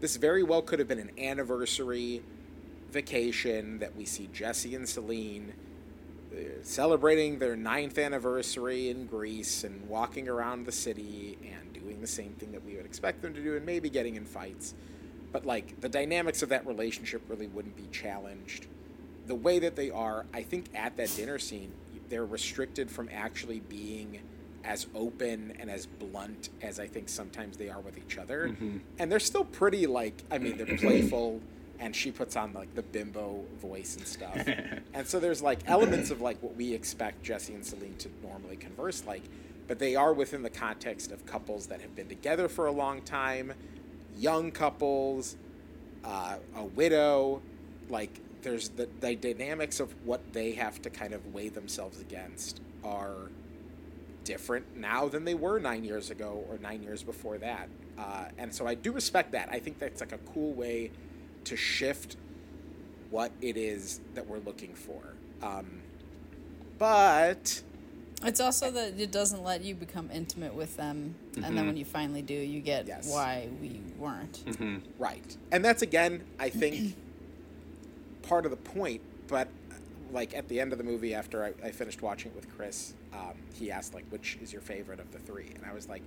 this 0.00 0.16
very 0.16 0.42
well 0.42 0.62
could 0.62 0.78
have 0.78 0.86
been 0.86 0.98
an 0.98 1.10
anniversary 1.18 2.22
vacation 2.90 3.78
that 3.78 3.96
we 3.96 4.04
see 4.04 4.28
Jesse 4.32 4.74
and 4.74 4.88
Celine 4.88 5.54
uh, 6.32 6.38
celebrating 6.62 7.38
their 7.38 7.56
ninth 7.56 7.98
anniversary 7.98 8.90
in 8.90 9.06
Greece 9.06 9.64
and 9.64 9.88
walking 9.88 10.28
around 10.28 10.66
the 10.66 10.72
city 10.72 11.38
and 11.50 11.72
doing 11.72 12.00
the 12.00 12.06
same 12.06 12.32
thing 12.34 12.52
that 12.52 12.64
we 12.64 12.76
would 12.76 12.84
expect 12.84 13.22
them 13.22 13.34
to 13.34 13.42
do 13.42 13.56
and 13.56 13.64
maybe 13.64 13.88
getting 13.88 14.16
in 14.16 14.24
fights. 14.24 14.74
But 15.32 15.46
like 15.46 15.80
the 15.80 15.88
dynamics 15.88 16.42
of 16.42 16.50
that 16.50 16.66
relationship 16.66 17.22
really 17.28 17.46
wouldn't 17.46 17.76
be 17.76 17.88
challenged. 17.90 18.66
The 19.26 19.34
way 19.34 19.58
that 19.58 19.76
they 19.76 19.90
are, 19.90 20.26
I 20.32 20.42
think 20.42 20.66
at 20.74 20.96
that 20.98 21.14
dinner 21.16 21.38
scene, 21.38 21.72
they're 22.08 22.26
restricted 22.26 22.90
from 22.90 23.08
actually 23.12 23.60
being 23.60 24.20
as 24.64 24.86
open 24.94 25.54
and 25.60 25.70
as 25.70 25.86
blunt 25.86 26.48
as 26.60 26.80
I 26.80 26.86
think 26.86 27.08
sometimes 27.08 27.56
they 27.56 27.68
are 27.68 27.80
with 27.80 27.96
each 27.98 28.18
other. 28.18 28.46
And 28.98 29.10
they're 29.10 29.20
still 29.20 29.44
pretty 29.44 29.86
like 29.86 30.24
I 30.30 30.38
mean 30.38 30.56
they're 30.56 30.76
playful 30.78 31.40
and 31.78 31.94
she 31.94 32.10
puts 32.10 32.36
on 32.36 32.52
like 32.52 32.74
the 32.74 32.82
bimbo 32.82 33.44
voice 33.60 33.96
and 33.96 34.06
stuff. 34.06 34.36
and 34.94 35.06
so 35.06 35.20
there's 35.20 35.42
like 35.42 35.60
elements 35.66 36.10
of 36.10 36.20
like 36.20 36.42
what 36.42 36.56
we 36.56 36.72
expect 36.72 37.22
Jesse 37.22 37.54
and 37.54 37.64
Celine 37.64 37.96
to 37.98 38.08
normally 38.22 38.56
converse 38.56 39.04
like, 39.06 39.22
but 39.68 39.78
they 39.78 39.94
are 39.94 40.12
within 40.12 40.42
the 40.42 40.50
context 40.50 41.12
of 41.12 41.24
couples 41.26 41.66
that 41.66 41.80
have 41.80 41.94
been 41.94 42.08
together 42.08 42.48
for 42.48 42.66
a 42.66 42.72
long 42.72 43.02
time, 43.02 43.52
young 44.16 44.50
couples, 44.50 45.36
uh, 46.04 46.36
a 46.56 46.64
widow, 46.64 47.42
like 47.88 48.20
there's 48.46 48.68
the, 48.68 48.88
the 49.00 49.16
dynamics 49.16 49.80
of 49.80 49.92
what 50.06 50.20
they 50.32 50.52
have 50.52 50.80
to 50.80 50.88
kind 50.88 51.12
of 51.12 51.34
weigh 51.34 51.48
themselves 51.48 52.00
against 52.00 52.60
are 52.84 53.28
different 54.22 54.76
now 54.76 55.08
than 55.08 55.24
they 55.24 55.34
were 55.34 55.58
nine 55.58 55.82
years 55.82 56.10
ago 56.10 56.44
or 56.48 56.56
nine 56.58 56.80
years 56.80 57.02
before 57.02 57.38
that. 57.38 57.68
Uh, 57.98 58.26
and 58.38 58.54
so 58.54 58.64
I 58.64 58.74
do 58.76 58.92
respect 58.92 59.32
that. 59.32 59.48
I 59.50 59.58
think 59.58 59.80
that's 59.80 60.00
like 60.00 60.12
a 60.12 60.18
cool 60.32 60.52
way 60.52 60.92
to 61.42 61.56
shift 61.56 62.16
what 63.10 63.32
it 63.40 63.56
is 63.56 64.00
that 64.14 64.28
we're 64.28 64.38
looking 64.38 64.74
for. 64.74 65.02
Um, 65.42 65.80
but 66.78 67.62
It's 68.22 68.38
also 68.38 68.70
that 68.70 68.94
it 68.96 69.10
doesn't 69.10 69.42
let 69.42 69.62
you 69.64 69.74
become 69.74 70.08
intimate 70.12 70.54
with 70.54 70.76
them, 70.76 71.16
and 71.42 71.58
then 71.58 71.66
when 71.66 71.76
you 71.76 71.84
finally 71.84 72.22
do, 72.22 72.34
you 72.34 72.60
get 72.60 72.86
Yes. 72.86 73.10
why 73.10 73.48
we 73.60 73.80
weren't. 73.98 74.44
Right. 75.00 75.36
And 75.50 75.64
that's 75.64 75.82
again, 75.82 76.22
I 76.38 76.48
think, 76.48 76.94
part 78.28 78.44
of 78.44 78.50
the 78.50 78.56
point. 78.56 79.00
But 79.28 79.48
like 80.12 80.34
at 80.34 80.48
the 80.48 80.60
end 80.60 80.72
of 80.72 80.78
the 80.78 80.84
movie, 80.84 81.14
after 81.14 81.44
I, 81.44 81.52
I 81.66 81.70
finished 81.70 82.02
watching 82.02 82.30
it 82.30 82.36
with 82.36 82.54
Chris, 82.56 82.94
um, 83.12 83.34
he 83.54 83.70
asked 83.70 83.94
like, 83.94 84.04
"Which 84.10 84.38
is 84.42 84.52
your 84.52 84.62
favorite 84.62 85.00
of 85.00 85.10
the 85.12 85.18
three? 85.18 85.50
And 85.54 85.64
I 85.64 85.72
was 85.72 85.88
like, 85.88 86.02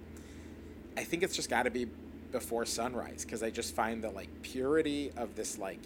I 0.97 1.03
think 1.03 1.23
it's 1.23 1.35
just 1.35 1.49
got 1.49 1.63
to 1.63 1.71
be 1.71 1.87
Before 2.31 2.65
Sunrise 2.65 3.25
because 3.25 3.43
I 3.43 3.49
just 3.49 3.75
find 3.75 4.03
the 4.03 4.09
like 4.09 4.29
purity 4.41 5.11
of 5.17 5.35
this 5.35 5.57
like 5.57 5.79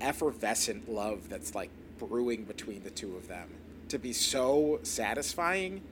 effervescent 0.00 0.90
love 0.90 1.28
that's 1.28 1.54
like 1.54 1.70
brewing 1.98 2.44
between 2.44 2.82
the 2.82 2.90
two 2.90 3.16
of 3.16 3.28
them 3.28 3.48
to 3.88 3.98
be 3.98 4.12
so 4.12 4.80
satisfying. 4.82 5.82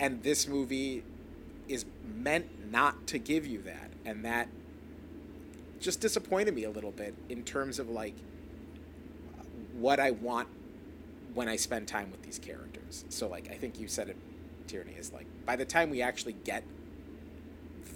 And 0.00 0.22
this 0.22 0.48
movie 0.48 1.04
is 1.68 1.84
meant 2.16 2.72
not 2.72 3.06
to 3.08 3.18
give 3.18 3.46
you 3.46 3.62
that, 3.62 3.90
and 4.04 4.24
that 4.24 4.48
just 5.80 6.00
disappointed 6.00 6.54
me 6.54 6.64
a 6.64 6.70
little 6.70 6.92
bit 6.92 7.14
in 7.28 7.42
terms 7.42 7.78
of 7.78 7.90
like 7.90 8.14
what 9.78 9.98
I 10.00 10.10
want 10.12 10.48
when 11.34 11.48
I 11.48 11.56
spend 11.56 11.88
time 11.88 12.10
with 12.10 12.22
these 12.22 12.38
characters. 12.38 13.04
So 13.08 13.28
like 13.28 13.50
I 13.50 13.54
think 13.54 13.78
you 13.80 13.88
said 13.88 14.08
it, 14.08 14.16
Tierney, 14.66 14.92
is 14.98 15.12
like 15.12 15.26
by 15.46 15.56
the 15.56 15.64
time 15.64 15.90
we 15.90 16.02
actually 16.02 16.34
get 16.44 16.62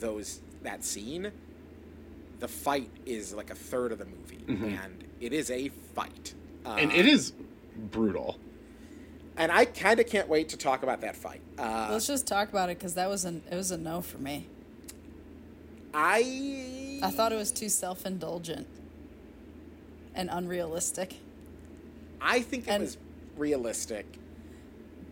those 0.01 0.41
that 0.63 0.85
scene, 0.85 1.31
the 2.41 2.49
fight 2.49 2.91
is 3.05 3.33
like 3.35 3.51
a 3.51 3.55
third 3.55 3.93
of 3.93 3.99
the 3.99 4.07
movie, 4.07 4.45
and 4.49 5.05
it 5.21 5.33
is 5.33 5.51
a 5.51 5.69
fight. 5.95 6.35
Uh, 6.65 6.77
and 6.79 6.93
it 6.93 7.07
is 7.07 7.33
brutal. 7.91 8.39
and 9.37 9.53
I 9.53 9.67
kind 9.67 10.01
of 10.01 10.07
can't 10.07 10.29
wait 10.29 10.49
to 10.51 10.57
talk 10.57 10.83
about 10.83 11.03
that 11.03 11.15
fight. 11.17 11.41
Uh, 11.59 11.89
Let's 11.91 12.07
just 12.07 12.27
talk 12.27 12.49
about 12.49 12.71
it 12.71 12.79
because 12.79 12.95
that 12.95 13.09
was 13.09 13.25
an 13.25 13.43
it 13.51 13.55
was 13.55 13.71
a 13.71 13.79
no 13.79 14.01
for 14.01 14.19
me. 14.19 14.47
I 15.95 17.01
I 17.03 17.11
thought 17.11 17.33
it 17.33 17.37
was 17.37 17.53
too 17.53 17.69
self 17.69 18.05
indulgent 18.07 18.67
and 20.15 20.29
unrealistic. 20.33 21.17
I 22.21 22.41
think 22.41 22.67
it 22.67 22.71
and- 22.71 22.83
was 22.83 22.97
realistic. 23.37 24.07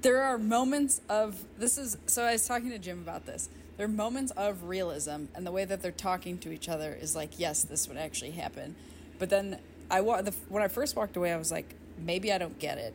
there 0.02 0.22
are 0.22 0.36
moments 0.38 1.00
of 1.08 1.42
this 1.58 1.78
is 1.78 1.96
so 2.06 2.22
I 2.24 2.32
was 2.32 2.46
talking 2.46 2.70
to 2.70 2.78
Jim 2.78 2.98
about 3.00 3.26
this. 3.26 3.48
There 3.76 3.86
are 3.86 3.88
moments 3.88 4.30
of 4.36 4.64
realism, 4.64 5.24
and 5.34 5.44
the 5.46 5.50
way 5.50 5.64
that 5.64 5.82
they're 5.82 5.90
talking 5.90 6.38
to 6.38 6.52
each 6.52 6.68
other 6.68 6.92
is 6.94 7.16
like, 7.16 7.38
yes, 7.40 7.64
this 7.64 7.88
would 7.88 7.96
actually 7.96 8.30
happen. 8.32 8.76
But 9.18 9.30
then 9.30 9.58
I 9.90 10.00
wa- 10.00 10.22
the, 10.22 10.32
when 10.48 10.62
I 10.62 10.68
first 10.68 10.94
walked 10.94 11.16
away, 11.16 11.32
I 11.32 11.36
was 11.36 11.50
like, 11.50 11.74
maybe 11.98 12.32
I 12.32 12.38
don't 12.38 12.58
get 12.60 12.78
it. 12.78 12.94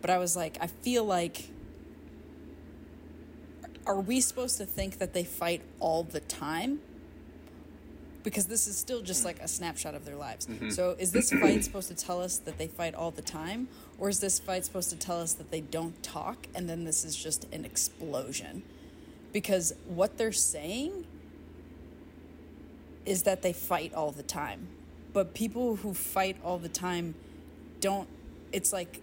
But 0.00 0.10
I 0.10 0.18
was 0.18 0.36
like, 0.36 0.56
I 0.60 0.68
feel 0.68 1.04
like, 1.04 1.48
are 3.86 4.00
we 4.00 4.20
supposed 4.20 4.56
to 4.58 4.66
think 4.66 4.98
that 4.98 5.14
they 5.14 5.24
fight 5.24 5.62
all 5.80 6.04
the 6.04 6.20
time? 6.20 6.80
Because 8.24 8.46
this 8.46 8.66
is 8.66 8.76
still 8.76 9.02
just 9.02 9.24
like 9.24 9.38
a 9.40 9.46
snapshot 9.46 9.94
of 9.94 10.04
their 10.04 10.16
lives. 10.16 10.48
So 10.70 10.96
is 10.98 11.12
this 11.12 11.30
fight 11.30 11.62
supposed 11.62 11.88
to 11.88 11.94
tell 11.94 12.20
us 12.20 12.38
that 12.38 12.58
they 12.58 12.66
fight 12.66 12.94
all 12.94 13.12
the 13.12 13.22
time? 13.22 13.68
Or 13.98 14.08
is 14.08 14.18
this 14.18 14.40
fight 14.40 14.64
supposed 14.64 14.90
to 14.90 14.96
tell 14.96 15.20
us 15.20 15.34
that 15.34 15.52
they 15.52 15.60
don't 15.60 16.02
talk 16.02 16.48
and 16.54 16.68
then 16.68 16.84
this 16.84 17.04
is 17.04 17.14
just 17.14 17.46
an 17.52 17.64
explosion? 17.64 18.62
Because 19.32 19.74
what 19.86 20.16
they're 20.18 20.32
saying 20.32 21.06
is 23.04 23.22
that 23.24 23.42
they 23.42 23.52
fight 23.52 23.94
all 23.94 24.10
the 24.10 24.22
time. 24.22 24.68
But 25.12 25.34
people 25.34 25.76
who 25.76 25.94
fight 25.94 26.36
all 26.42 26.58
the 26.58 26.68
time 26.68 27.14
don't 27.80 28.08
it's 28.52 28.72
like 28.72 29.00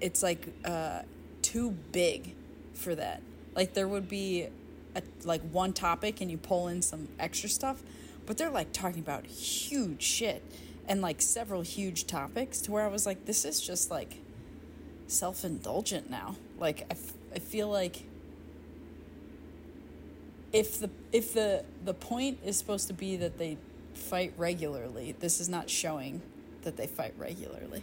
it's 0.00 0.22
like 0.22 0.48
uh 0.64 1.02
too 1.42 1.70
big 1.92 2.34
for 2.74 2.94
that. 2.94 3.22
Like 3.54 3.74
there 3.74 3.86
would 3.88 4.08
be 4.08 4.48
a, 4.96 5.02
like 5.24 5.42
one 5.52 5.72
topic 5.72 6.20
and 6.20 6.30
you 6.30 6.36
pull 6.36 6.68
in 6.68 6.82
some 6.82 7.08
extra 7.18 7.48
stuff, 7.48 7.82
but 8.26 8.38
they're 8.38 8.50
like 8.50 8.72
talking 8.72 9.00
about 9.00 9.26
huge 9.26 10.02
shit 10.02 10.42
and 10.88 11.00
like 11.00 11.22
several 11.22 11.62
huge 11.62 12.06
topics 12.06 12.60
to 12.62 12.72
where 12.72 12.84
I 12.84 12.88
was 12.88 13.06
like 13.06 13.24
this 13.24 13.44
is 13.44 13.60
just 13.60 13.90
like 13.90 14.16
self-indulgent 15.06 16.10
now. 16.10 16.36
Like 16.58 16.82
I, 16.82 16.92
f- 16.94 17.14
I 17.34 17.38
feel 17.38 17.68
like 17.68 18.02
if 20.52 20.80
the 20.80 20.90
if 21.12 21.34
the 21.34 21.64
the 21.84 21.94
point 21.94 22.38
is 22.44 22.56
supposed 22.56 22.88
to 22.88 22.94
be 22.94 23.16
that 23.16 23.38
they 23.38 23.58
fight 23.94 24.32
regularly, 24.36 25.14
this 25.18 25.40
is 25.40 25.48
not 25.48 25.70
showing 25.70 26.22
that 26.62 26.76
they 26.76 26.86
fight 26.86 27.14
regularly. 27.18 27.82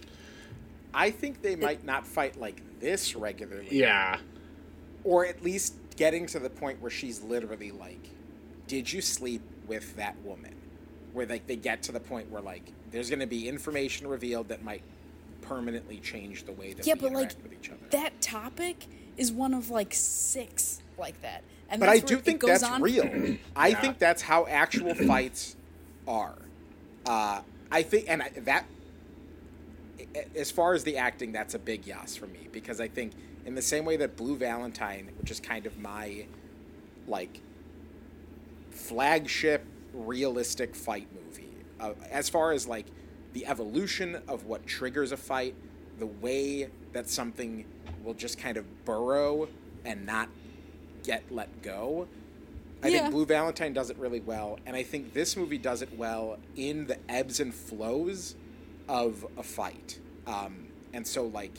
I 0.93 1.09
think 1.09 1.41
they 1.41 1.55
might 1.55 1.83
not 1.83 2.05
fight 2.05 2.39
like 2.39 2.62
this 2.79 3.15
regularly. 3.15 3.67
Yeah. 3.71 4.17
Or 5.03 5.25
at 5.25 5.43
least 5.43 5.73
getting 5.95 6.27
to 6.27 6.39
the 6.39 6.50
point 6.50 6.81
where 6.81 6.91
she's 6.91 7.21
literally 7.21 7.71
like, 7.71 8.09
Did 8.67 8.91
you 8.91 9.01
sleep 9.01 9.41
with 9.67 9.96
that 9.98 10.15
woman? 10.24 10.55
Where 11.13 11.25
like 11.25 11.48
they 11.48 11.55
get 11.55 11.84
to 11.84 11.91
the 11.91 12.00
point 12.00 12.29
where 12.32 12.41
like 12.41 12.72
there's 12.91 13.10
gonna 13.10 13.27
be 13.27 13.48
information 13.48 14.08
revealed 14.08 14.48
that 14.50 14.63
might 14.63 14.82
permanently 15.41 15.98
change 16.00 16.46
the 16.46 16.53
way 16.53 16.74
that 16.74 16.86
Yeah, 16.88 16.93
we 16.96 17.01
but 17.01 17.08
interact 17.12 17.36
like 17.36 17.43
with 17.43 17.53
each 17.53 17.70
other. 17.70 17.79
that 17.91 18.22
topic 18.22 18.86
is 19.17 19.32
one 19.32 19.53
of 19.53 19.70
like 19.70 19.93
six 19.93 20.82
like 20.98 21.22
that. 21.22 21.43
And 21.70 21.79
but 21.79 21.89
I 21.89 22.00
do 22.00 22.17
think 22.17 22.41
that's 22.41 22.63
on- 22.63 22.82
real. 22.82 23.38
I 23.55 23.70
Yeah. 23.70 23.82
think 23.82 24.00
that's 24.00 24.22
how 24.22 24.46
actual 24.48 24.93
fights 25.08 25.55
are. 26.08 26.36
Uh, 27.05 27.41
I 27.72 27.82
think, 27.84 28.05
and 28.08 28.22
I, 28.24 28.29
that 28.41 28.65
as 30.36 30.51
far 30.51 30.74
as 30.74 30.84
the 30.84 30.98
acting, 30.98 31.32
that's 31.32 31.53
a 31.53 31.60
big 31.60 31.86
yes 31.86 32.15
for 32.15 32.27
me 32.27 32.48
because 32.51 32.79
I 32.79 32.88
think 32.88 33.13
in 33.46 33.55
the 33.55 33.62
same 33.62 33.86
way 33.86 33.98
that 33.98 34.15
Blue 34.15 34.36
Valentine, 34.38 35.10
which 35.20 35.32
is 35.32 35.39
kind 35.39 35.65
of 35.65 35.77
my 35.79 36.25
like 37.08 37.39
flagship 38.73 39.65
realistic 39.93 40.75
fight 40.75 41.07
movie, 41.13 41.49
uh, 41.79 41.93
as 42.09 42.29
far 42.29 42.51
as 42.51 42.67
like 42.67 42.87
the 43.33 43.45
evolution 43.45 44.21
of 44.27 44.45
what 44.45 44.65
triggers 44.65 45.11
a 45.11 45.17
fight, 45.17 45.55
the 45.99 46.05
way 46.05 46.69
that 46.93 47.09
something 47.09 47.65
will 48.03 48.13
just 48.13 48.37
kind 48.37 48.57
of 48.57 48.85
burrow 48.85 49.47
and 49.85 50.05
not 50.05 50.29
get 51.03 51.23
let 51.31 51.61
go. 51.61 52.07
I 52.81 52.87
Yeah. 52.89 53.01
think 53.01 53.11
Blue 53.11 53.25
Valentine 53.25 53.73
does 53.73 53.89
it 53.89 53.97
really 53.97 54.19
well, 54.19 54.59
and 54.65 54.75
I 54.75 54.83
think 54.83 55.13
this 55.13 55.37
movie 55.37 55.57
does 55.57 55.81
it 55.81 55.97
well 55.97 56.37
in 56.55 56.87
the 56.87 56.97
ebbs 57.09 57.39
and 57.39 57.53
flows 57.53 58.35
of 58.89 59.25
a 59.37 59.43
fight. 59.43 59.99
Um, 60.27 60.67
and 60.93 61.07
so, 61.07 61.25
like, 61.25 61.53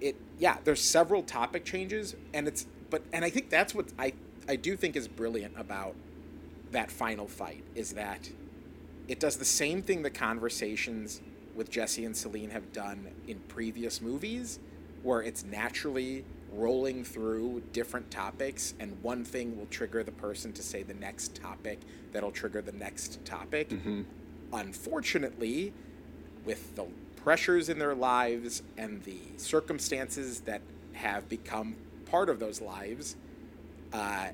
it, 0.00 0.16
yeah, 0.38 0.58
there's 0.64 0.80
several 0.80 1.22
topic 1.22 1.64
changes, 1.64 2.14
and 2.32 2.46
it's, 2.46 2.66
but, 2.88 3.02
and 3.12 3.24
I 3.24 3.30
think 3.30 3.50
that's 3.50 3.74
what 3.74 3.86
I, 3.98 4.12
I 4.50 4.56
do 4.56 4.76
think 4.76 4.96
is 4.96 5.06
brilliant 5.06 5.54
about 5.56 5.94
that 6.72 6.90
final 6.90 7.28
fight 7.28 7.62
is 7.76 7.92
that 7.92 8.28
it 9.06 9.20
does 9.20 9.36
the 9.36 9.44
same 9.44 9.80
thing 9.80 10.02
the 10.02 10.10
conversations 10.10 11.20
with 11.54 11.70
Jesse 11.70 12.04
and 12.04 12.16
Celine 12.16 12.50
have 12.50 12.72
done 12.72 13.12
in 13.28 13.38
previous 13.46 14.02
movies, 14.02 14.58
where 15.04 15.22
it's 15.22 15.44
naturally 15.44 16.24
rolling 16.52 17.04
through 17.04 17.62
different 17.72 18.10
topics, 18.10 18.74
and 18.80 19.00
one 19.02 19.24
thing 19.24 19.56
will 19.56 19.66
trigger 19.66 20.02
the 20.02 20.10
person 20.10 20.52
to 20.54 20.64
say 20.64 20.82
the 20.82 20.94
next 20.94 21.36
topic 21.36 21.78
that'll 22.10 22.32
trigger 22.32 22.60
the 22.60 22.72
next 22.72 23.24
topic. 23.24 23.68
Mm-hmm. 23.68 24.02
Unfortunately, 24.52 25.72
with 26.44 26.74
the 26.74 26.86
pressures 27.22 27.68
in 27.68 27.78
their 27.78 27.94
lives 27.94 28.64
and 28.76 29.00
the 29.04 29.20
circumstances 29.36 30.40
that 30.40 30.60
have 30.94 31.28
become 31.28 31.76
part 32.06 32.28
of 32.28 32.40
those 32.40 32.60
lives, 32.60 33.14
uh, 33.92 34.28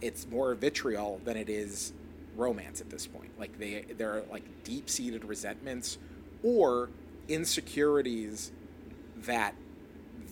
it's 0.00 0.26
more 0.26 0.54
vitriol 0.54 1.20
than 1.24 1.36
it 1.36 1.48
is 1.48 1.92
romance 2.36 2.80
at 2.80 2.90
this 2.90 3.06
point. 3.06 3.38
Like 3.38 3.58
they 3.58 3.84
there 3.96 4.12
are 4.12 4.22
like 4.30 4.44
deep 4.64 4.88
seated 4.90 5.24
resentments 5.24 5.98
or 6.42 6.90
insecurities 7.28 8.52
that 9.16 9.54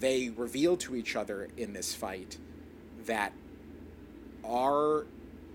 they 0.01 0.29
reveal 0.31 0.77
to 0.77 0.97
each 0.97 1.17
other 1.17 1.49
in 1.57 1.73
this 1.73 1.95
fight 1.95 2.39
that 3.07 3.33
are 4.45 5.07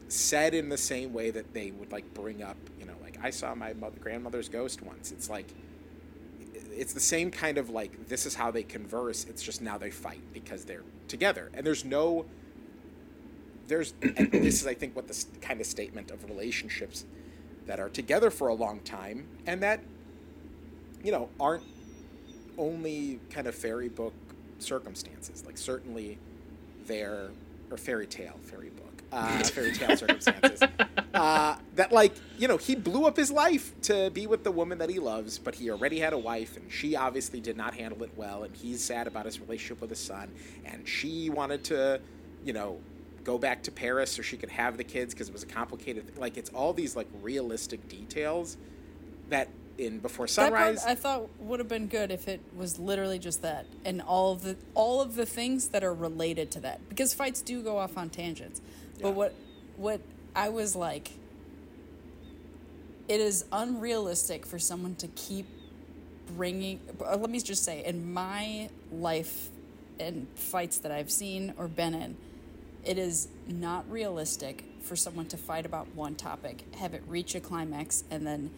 said 0.07 0.53
in 0.53 0.69
the 0.69 0.77
same 0.77 1.13
way 1.13 1.29
that 1.29 1.53
they 1.53 1.71
would 1.71 1.91
like 1.91 2.13
bring 2.13 2.41
up, 2.41 2.57
you 2.79 2.85
know, 2.85 2.95
like 3.01 3.17
I 3.21 3.29
saw 3.29 3.53
my 3.53 3.73
mother, 3.73 3.99
grandmother's 3.99 4.49
ghost 4.49 4.81
once. 4.81 5.11
It's 5.11 5.29
like 5.29 5.47
it's 6.71 6.93
the 6.93 6.99
same 6.99 7.29
kind 7.29 7.57
of 7.57 7.69
like 7.69 8.07
this 8.07 8.25
is 8.25 8.33
how 8.33 8.51
they 8.51 8.63
converse. 8.63 9.25
It's 9.25 9.43
just 9.43 9.61
now 9.61 9.77
they 9.77 9.91
fight 9.91 10.21
because 10.33 10.65
they're 10.65 10.83
together, 11.07 11.51
and 11.53 11.65
there's 11.65 11.85
no 11.85 12.25
there's 13.69 13.93
and 14.01 14.31
this 14.31 14.61
is 14.61 14.67
I 14.67 14.73
think 14.73 14.95
what 14.95 15.07
the 15.07 15.25
kind 15.41 15.61
of 15.61 15.65
statement 15.65 16.11
of 16.11 16.23
relationships 16.25 17.05
that 17.67 17.79
are 17.79 17.89
together 17.89 18.29
for 18.29 18.49
a 18.49 18.53
long 18.53 18.79
time 18.81 19.27
and 19.45 19.63
that 19.63 19.79
you 21.03 21.11
know 21.11 21.29
aren't 21.39 21.63
only 22.57 23.19
kind 23.29 23.47
of 23.47 23.55
fairy 23.55 23.87
book 23.87 24.13
circumstances. 24.57 25.45
Like 25.45 25.57
certainly 25.57 26.17
they're 26.85 27.29
or 27.71 27.77
fairy 27.77 28.07
tale 28.07 28.39
fairy 28.43 28.69
book 28.71 29.03
uh, 29.11 29.43
fairy 29.43 29.71
tale 29.73 29.95
circumstances 29.95 30.63
uh, 31.13 31.55
that 31.75 31.91
like 31.91 32.13
you 32.39 32.47
know 32.47 32.57
he 32.57 32.75
blew 32.75 33.05
up 33.05 33.15
his 33.15 33.29
life 33.29 33.79
to 33.81 34.09
be 34.09 34.25
with 34.25 34.43
the 34.43 34.51
woman 34.51 34.79
that 34.79 34.89
he 34.89 34.97
loves 34.97 35.37
but 35.37 35.53
he 35.53 35.69
already 35.69 35.99
had 35.99 36.11
a 36.11 36.17
wife 36.17 36.57
and 36.57 36.71
she 36.71 36.95
obviously 36.95 37.39
did 37.39 37.55
not 37.55 37.75
handle 37.75 38.01
it 38.01 38.09
well 38.15 38.41
and 38.41 38.55
he's 38.55 38.83
sad 38.83 39.05
about 39.05 39.25
his 39.25 39.39
relationship 39.39 39.79
with 39.81 39.91
his 39.91 39.99
son 39.99 40.31
and 40.65 40.87
she 40.87 41.29
wanted 41.29 41.63
to 41.63 42.01
you 42.43 42.53
know 42.53 42.79
go 43.29 43.37
back 43.37 43.61
to 43.61 43.71
paris 43.71 44.11
so 44.11 44.21
she 44.23 44.37
could 44.37 44.49
have 44.49 44.75
the 44.75 44.83
kids 44.83 45.13
because 45.13 45.29
it 45.29 45.33
was 45.33 45.43
a 45.43 45.51
complicated 45.61 46.07
thing. 46.07 46.19
like 46.19 46.35
it's 46.35 46.49
all 46.49 46.73
these 46.73 46.95
like 46.95 47.07
realistic 47.21 47.87
details 47.87 48.57
that 49.29 49.47
in 49.77 49.99
before 49.99 50.25
That 50.27 50.51
part 50.51 50.75
sunrise 50.75 50.85
I 50.85 50.95
thought 50.95 51.29
would 51.39 51.59
have 51.59 51.67
been 51.69 51.87
good 51.87 52.11
if 52.11 52.27
it 52.27 52.41
was 52.55 52.79
literally 52.79 53.19
just 53.19 53.41
that, 53.43 53.65
and 53.85 54.01
all 54.01 54.33
of 54.33 54.41
the 54.43 54.57
all 54.73 55.01
of 55.01 55.15
the 55.15 55.25
things 55.25 55.69
that 55.69 55.83
are 55.83 55.93
related 55.93 56.51
to 56.51 56.59
that, 56.61 56.77
because 56.89 57.13
fights 57.13 57.41
do 57.41 57.61
go 57.61 57.77
off 57.77 57.97
on 57.97 58.09
tangents. 58.09 58.61
Yeah. 58.97 59.03
But 59.03 59.11
what 59.13 59.33
what 59.77 60.01
I 60.35 60.49
was 60.49 60.75
like, 60.75 61.11
it 63.07 63.21
is 63.21 63.45
unrealistic 63.51 64.45
for 64.45 64.59
someone 64.59 64.95
to 64.95 65.07
keep 65.07 65.45
bringing. 66.35 66.81
uh, 66.99 67.15
Let 67.15 67.29
me 67.29 67.39
just 67.39 67.63
say, 67.63 67.83
in 67.85 68.11
my 68.11 68.69
life 68.91 69.49
and 69.99 70.27
fights 70.35 70.79
that 70.79 70.91
I've 70.91 71.11
seen 71.11 71.53
or 71.57 71.67
been 71.67 71.93
in, 71.93 72.17
it 72.85 72.97
is 72.97 73.27
not 73.47 73.89
realistic 73.89 74.63
for 74.81 74.95
someone 74.95 75.25
to 75.27 75.37
fight 75.37 75.65
about 75.65 75.87
one 75.95 76.15
topic, 76.15 76.63
have 76.75 76.93
it 76.93 77.03
reach 77.07 77.35
a 77.35 77.39
climax, 77.39 78.03
and 78.09 78.25
then 78.25 78.49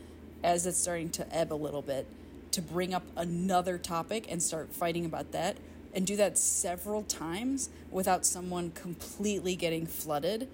as 0.44 0.66
it's 0.66 0.78
starting 0.78 1.10
to 1.10 1.36
ebb 1.36 1.52
a 1.52 1.56
little 1.56 1.82
bit, 1.82 2.08
to 2.52 2.62
bring 2.62 2.94
up 2.94 3.04
another 3.16 3.78
topic 3.78 4.28
and 4.30 4.42
start 4.42 4.72
fighting 4.72 5.06
about 5.06 5.32
that, 5.32 5.58
and 5.94 6.06
do 6.06 6.16
that 6.16 6.38
several 6.38 7.04
times 7.04 7.70
without 7.90 8.26
someone 8.26 8.72
completely 8.72 9.56
getting 9.56 9.86
flooded 9.86 10.48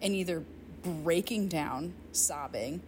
and 0.00 0.14
either 0.14 0.42
breaking 0.82 1.48
down, 1.48 1.92
sobbing, 2.12 2.80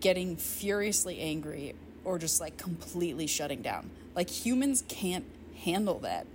getting 0.00 0.36
furiously 0.36 1.20
angry, 1.20 1.74
or 2.04 2.18
just 2.18 2.40
like 2.40 2.56
completely 2.56 3.26
shutting 3.26 3.62
down. 3.62 3.90
Like 4.16 4.28
humans 4.28 4.82
can't 4.88 5.24
handle 5.54 6.00
that 6.00 6.26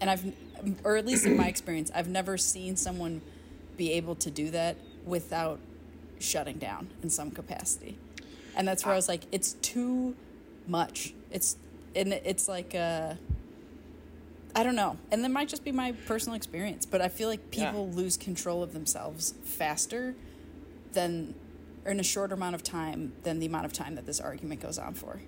and 0.00 0.10
I've, 0.10 0.32
or 0.84 0.96
at 0.96 1.06
least 1.06 1.26
in 1.26 1.36
my 1.36 1.48
experience, 1.48 1.90
I've 1.94 2.08
never 2.08 2.36
seen 2.38 2.76
someone 2.76 3.20
be 3.76 3.92
able 3.92 4.14
to 4.16 4.30
do 4.30 4.50
that 4.50 4.76
without 5.04 5.58
shutting 6.18 6.58
down 6.58 6.88
in 7.02 7.10
some 7.10 7.30
capacity. 7.30 7.98
And 8.56 8.66
that's 8.66 8.84
where 8.84 8.94
I 8.94 8.96
was 8.96 9.08
like, 9.08 9.22
it's 9.32 9.52
too 9.54 10.14
much. 10.66 11.12
It's, 11.30 11.56
and 11.94 12.12
it's 12.12 12.48
like, 12.48 12.74
uh, 12.74 13.14
I 14.54 14.62
don't 14.62 14.76
know. 14.76 14.96
And 15.12 15.22
that 15.22 15.30
might 15.30 15.48
just 15.48 15.62
be 15.64 15.72
my 15.72 15.92
personal 16.06 16.34
experience, 16.34 16.86
but 16.86 17.02
I 17.02 17.08
feel 17.08 17.28
like 17.28 17.40
Yeah. 17.52 17.66
people 17.66 17.90
lose 17.90 18.16
control 18.16 18.62
of 18.62 18.72
themselves 18.72 19.34
faster 19.44 20.14
than, 20.92 21.34
or 21.84 21.90
in 21.92 22.00
a 22.00 22.02
shorter 22.02 22.34
amount 22.34 22.54
of 22.54 22.62
time 22.62 23.12
than 23.22 23.38
the 23.38 23.46
amount 23.46 23.66
of 23.66 23.74
time 23.74 23.94
that 23.96 24.06
this 24.06 24.18
argument 24.20 24.60
goes 24.62 24.78
on 24.78 24.94
for, 24.94 25.20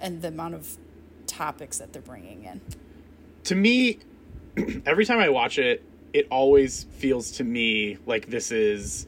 and 0.00 0.20
the 0.22 0.28
amount 0.28 0.54
of 0.54 0.76
topics 1.28 1.78
that 1.78 1.92
they're 1.92 2.02
bringing 2.02 2.42
in. 2.44 2.60
to 3.44 3.54
me, 3.54 3.98
every 4.86 5.04
time 5.04 5.18
I 5.18 5.28
watch 5.28 5.58
it, 5.58 5.84
it 6.12 6.26
always 6.30 6.84
feels 6.84 7.32
to 7.32 7.44
me 7.44 7.98
like 8.06 8.26
this 8.26 8.50
is 8.50 9.06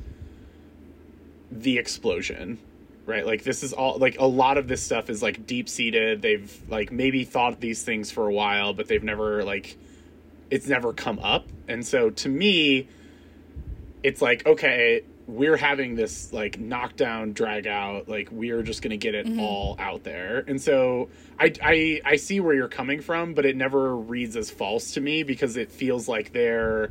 the 1.50 1.78
explosion. 1.78 2.58
Right? 3.06 3.24
Like 3.24 3.42
this 3.42 3.62
is 3.62 3.72
all 3.72 3.96
like 3.96 4.18
a 4.18 4.26
lot 4.26 4.58
of 4.58 4.68
this 4.68 4.82
stuff 4.82 5.08
is 5.08 5.22
like 5.22 5.46
deep 5.46 5.68
seated. 5.68 6.20
They've 6.20 6.62
like 6.68 6.92
maybe 6.92 7.24
thought 7.24 7.58
these 7.58 7.82
things 7.82 8.10
for 8.10 8.28
a 8.28 8.32
while, 8.32 8.74
but 8.74 8.86
they've 8.86 9.02
never 9.02 9.44
like 9.44 9.78
it's 10.50 10.66
never 10.66 10.92
come 10.92 11.18
up. 11.20 11.46
And 11.68 11.86
so 11.86 12.10
to 12.10 12.28
me, 12.28 12.88
it's 14.02 14.20
like 14.20 14.46
okay 14.46 15.04
we're 15.28 15.58
having 15.58 15.94
this 15.94 16.32
like 16.32 16.58
knockdown 16.58 17.34
drag 17.34 17.66
out 17.66 18.08
like 18.08 18.28
we're 18.32 18.62
just 18.62 18.80
gonna 18.80 18.96
get 18.96 19.14
it 19.14 19.26
mm-hmm. 19.26 19.38
all 19.38 19.76
out 19.78 20.02
there. 20.02 20.42
And 20.48 20.60
so 20.60 21.10
I, 21.38 21.52
I 21.62 22.00
i 22.04 22.16
see 22.16 22.40
where 22.40 22.54
you're 22.54 22.66
coming 22.66 23.02
from 23.02 23.34
but 23.34 23.44
it 23.44 23.54
never 23.54 23.94
reads 23.94 24.36
as 24.36 24.50
false 24.50 24.92
to 24.94 25.00
me 25.00 25.22
because 25.22 25.56
it 25.56 25.70
feels 25.70 26.08
like 26.08 26.32
they're 26.32 26.90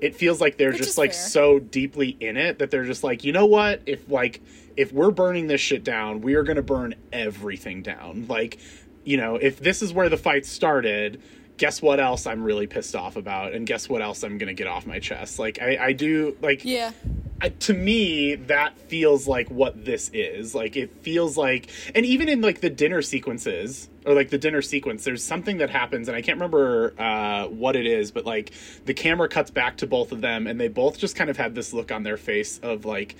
it 0.00 0.16
feels 0.16 0.40
like 0.40 0.56
they're 0.56 0.70
Which 0.70 0.78
just 0.78 0.98
like 0.98 1.12
fair. 1.12 1.28
so 1.28 1.58
deeply 1.60 2.16
in 2.18 2.36
it 2.36 2.58
that 2.58 2.70
they're 2.72 2.84
just 2.84 3.04
like 3.04 3.22
you 3.22 3.32
know 3.32 3.46
what? 3.46 3.82
If 3.86 4.10
like 4.10 4.42
if 4.76 4.92
we're 4.92 5.12
burning 5.12 5.46
this 5.46 5.60
shit 5.60 5.84
down 5.84 6.22
we 6.22 6.34
are 6.34 6.42
gonna 6.42 6.62
burn 6.62 6.96
everything 7.12 7.82
down. 7.82 8.26
Like 8.28 8.58
you 9.04 9.16
know 9.16 9.36
if 9.36 9.60
this 9.60 9.82
is 9.82 9.92
where 9.92 10.08
the 10.08 10.16
fight 10.16 10.46
started 10.46 11.22
guess 11.60 11.82
what 11.82 12.00
else 12.00 12.26
i'm 12.26 12.42
really 12.42 12.66
pissed 12.66 12.96
off 12.96 13.16
about 13.16 13.52
and 13.52 13.66
guess 13.66 13.86
what 13.86 14.00
else 14.00 14.22
i'm 14.22 14.38
gonna 14.38 14.54
get 14.54 14.66
off 14.66 14.86
my 14.86 14.98
chest? 14.98 15.38
Like 15.38 15.60
i 15.60 15.76
i 15.88 15.92
do 15.92 16.34
like 16.40 16.64
Yeah. 16.64 16.92
I, 17.42 17.50
to 17.50 17.74
me 17.74 18.34
that 18.34 18.78
feels 18.78 19.26
like 19.26 19.50
what 19.50 19.84
this 19.84 20.10
is. 20.12 20.54
Like 20.54 20.76
it 20.76 21.02
feels 21.02 21.36
like 21.36 21.68
and 21.94 22.06
even 22.06 22.30
in 22.30 22.40
like 22.40 22.62
the 22.62 22.70
dinner 22.70 23.02
sequences 23.02 23.90
or 24.06 24.14
like 24.14 24.30
the 24.30 24.38
dinner 24.38 24.62
sequence 24.62 25.04
there's 25.04 25.22
something 25.22 25.58
that 25.58 25.68
happens 25.68 26.08
and 26.08 26.16
i 26.16 26.22
can't 26.22 26.36
remember 26.36 26.94
uh, 26.98 27.44
what 27.48 27.76
it 27.76 27.84
is 27.84 28.10
but 28.10 28.24
like 28.24 28.52
the 28.86 28.94
camera 28.94 29.28
cuts 29.28 29.50
back 29.50 29.76
to 29.76 29.86
both 29.86 30.12
of 30.12 30.22
them 30.22 30.46
and 30.46 30.58
they 30.58 30.68
both 30.68 30.96
just 30.96 31.14
kind 31.14 31.28
of 31.28 31.36
have 31.36 31.54
this 31.54 31.74
look 31.74 31.92
on 31.92 32.02
their 32.02 32.16
face 32.16 32.58
of 32.60 32.86
like 32.86 33.14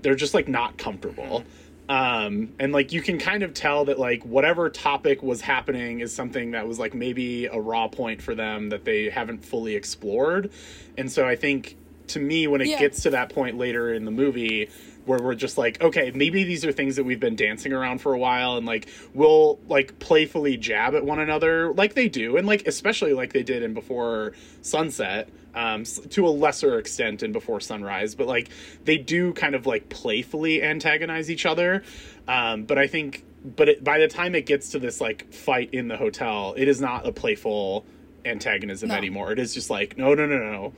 they're 0.00 0.14
just 0.14 0.32
like 0.32 0.48
not 0.48 0.78
comfortable 0.78 1.44
um 1.88 2.52
and 2.58 2.72
like 2.72 2.92
you 2.92 3.00
can 3.00 3.18
kind 3.18 3.42
of 3.42 3.54
tell 3.54 3.86
that 3.86 3.98
like 3.98 4.22
whatever 4.24 4.68
topic 4.68 5.22
was 5.22 5.40
happening 5.40 6.00
is 6.00 6.14
something 6.14 6.50
that 6.50 6.66
was 6.68 6.78
like 6.78 6.92
maybe 6.94 7.46
a 7.46 7.58
raw 7.58 7.88
point 7.88 8.20
for 8.20 8.34
them 8.34 8.68
that 8.68 8.84
they 8.84 9.08
haven't 9.08 9.44
fully 9.44 9.74
explored 9.74 10.50
and 10.98 11.10
so 11.10 11.26
i 11.26 11.34
think 11.34 11.76
to 12.08 12.20
me 12.20 12.46
when 12.46 12.60
it 12.60 12.68
Yeah. 12.68 12.78
gets 12.78 13.02
to 13.04 13.10
that 13.10 13.30
point 13.30 13.56
later 13.56 13.92
in 13.92 14.04
the 14.04 14.10
movie 14.10 14.68
where 15.08 15.20
we're 15.20 15.34
just 15.34 15.56
like, 15.58 15.80
okay, 15.80 16.12
maybe 16.14 16.44
these 16.44 16.64
are 16.64 16.72
things 16.72 16.96
that 16.96 17.04
we've 17.04 17.18
been 17.18 17.34
dancing 17.36 17.72
around 17.72 18.00
for 18.00 18.12
a 18.12 18.18
while, 18.18 18.56
and 18.56 18.66
like 18.66 18.88
we'll 19.14 19.58
like 19.68 19.98
playfully 19.98 20.56
jab 20.56 20.94
at 20.94 21.04
one 21.04 21.18
another, 21.18 21.72
like 21.72 21.94
they 21.94 22.08
do, 22.08 22.36
and 22.36 22.46
like 22.46 22.66
especially 22.66 23.14
like 23.14 23.32
they 23.32 23.42
did 23.42 23.62
in 23.62 23.74
Before 23.74 24.32
Sunset, 24.62 25.30
um, 25.54 25.84
to 26.10 26.26
a 26.26 26.30
lesser 26.30 26.78
extent 26.78 27.22
in 27.22 27.32
Before 27.32 27.60
Sunrise, 27.60 28.14
but 28.14 28.26
like 28.26 28.50
they 28.84 28.98
do 28.98 29.32
kind 29.32 29.54
of 29.54 29.66
like 29.66 29.88
playfully 29.88 30.62
antagonize 30.62 31.30
each 31.30 31.46
other. 31.46 31.82
Um, 32.28 32.64
but 32.64 32.76
I 32.78 32.86
think, 32.86 33.24
but 33.56 33.68
it, 33.68 33.82
by 33.84 33.98
the 33.98 34.08
time 34.08 34.34
it 34.34 34.44
gets 34.46 34.70
to 34.70 34.78
this 34.78 35.00
like 35.00 35.32
fight 35.32 35.70
in 35.72 35.88
the 35.88 35.96
hotel, 35.96 36.54
it 36.56 36.68
is 36.68 36.80
not 36.80 37.06
a 37.06 37.12
playful 37.12 37.86
antagonism 38.24 38.90
No. 38.90 38.94
anymore. 38.96 39.32
It 39.32 39.38
is 39.38 39.54
just 39.54 39.70
like, 39.70 39.96
no, 39.96 40.12
no, 40.14 40.26
no, 40.26 40.36
no 40.36 40.74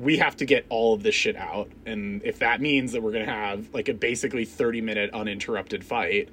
we 0.00 0.18
have 0.18 0.36
to 0.36 0.44
get 0.44 0.64
all 0.68 0.94
of 0.94 1.02
this 1.02 1.14
shit 1.14 1.36
out 1.36 1.68
and 1.86 2.22
if 2.24 2.38
that 2.38 2.60
means 2.60 2.92
that 2.92 3.02
we're 3.02 3.12
gonna 3.12 3.24
have 3.24 3.72
like 3.74 3.88
a 3.88 3.94
basically 3.94 4.44
30 4.44 4.80
minute 4.80 5.10
uninterrupted 5.12 5.82
fight 5.84 6.28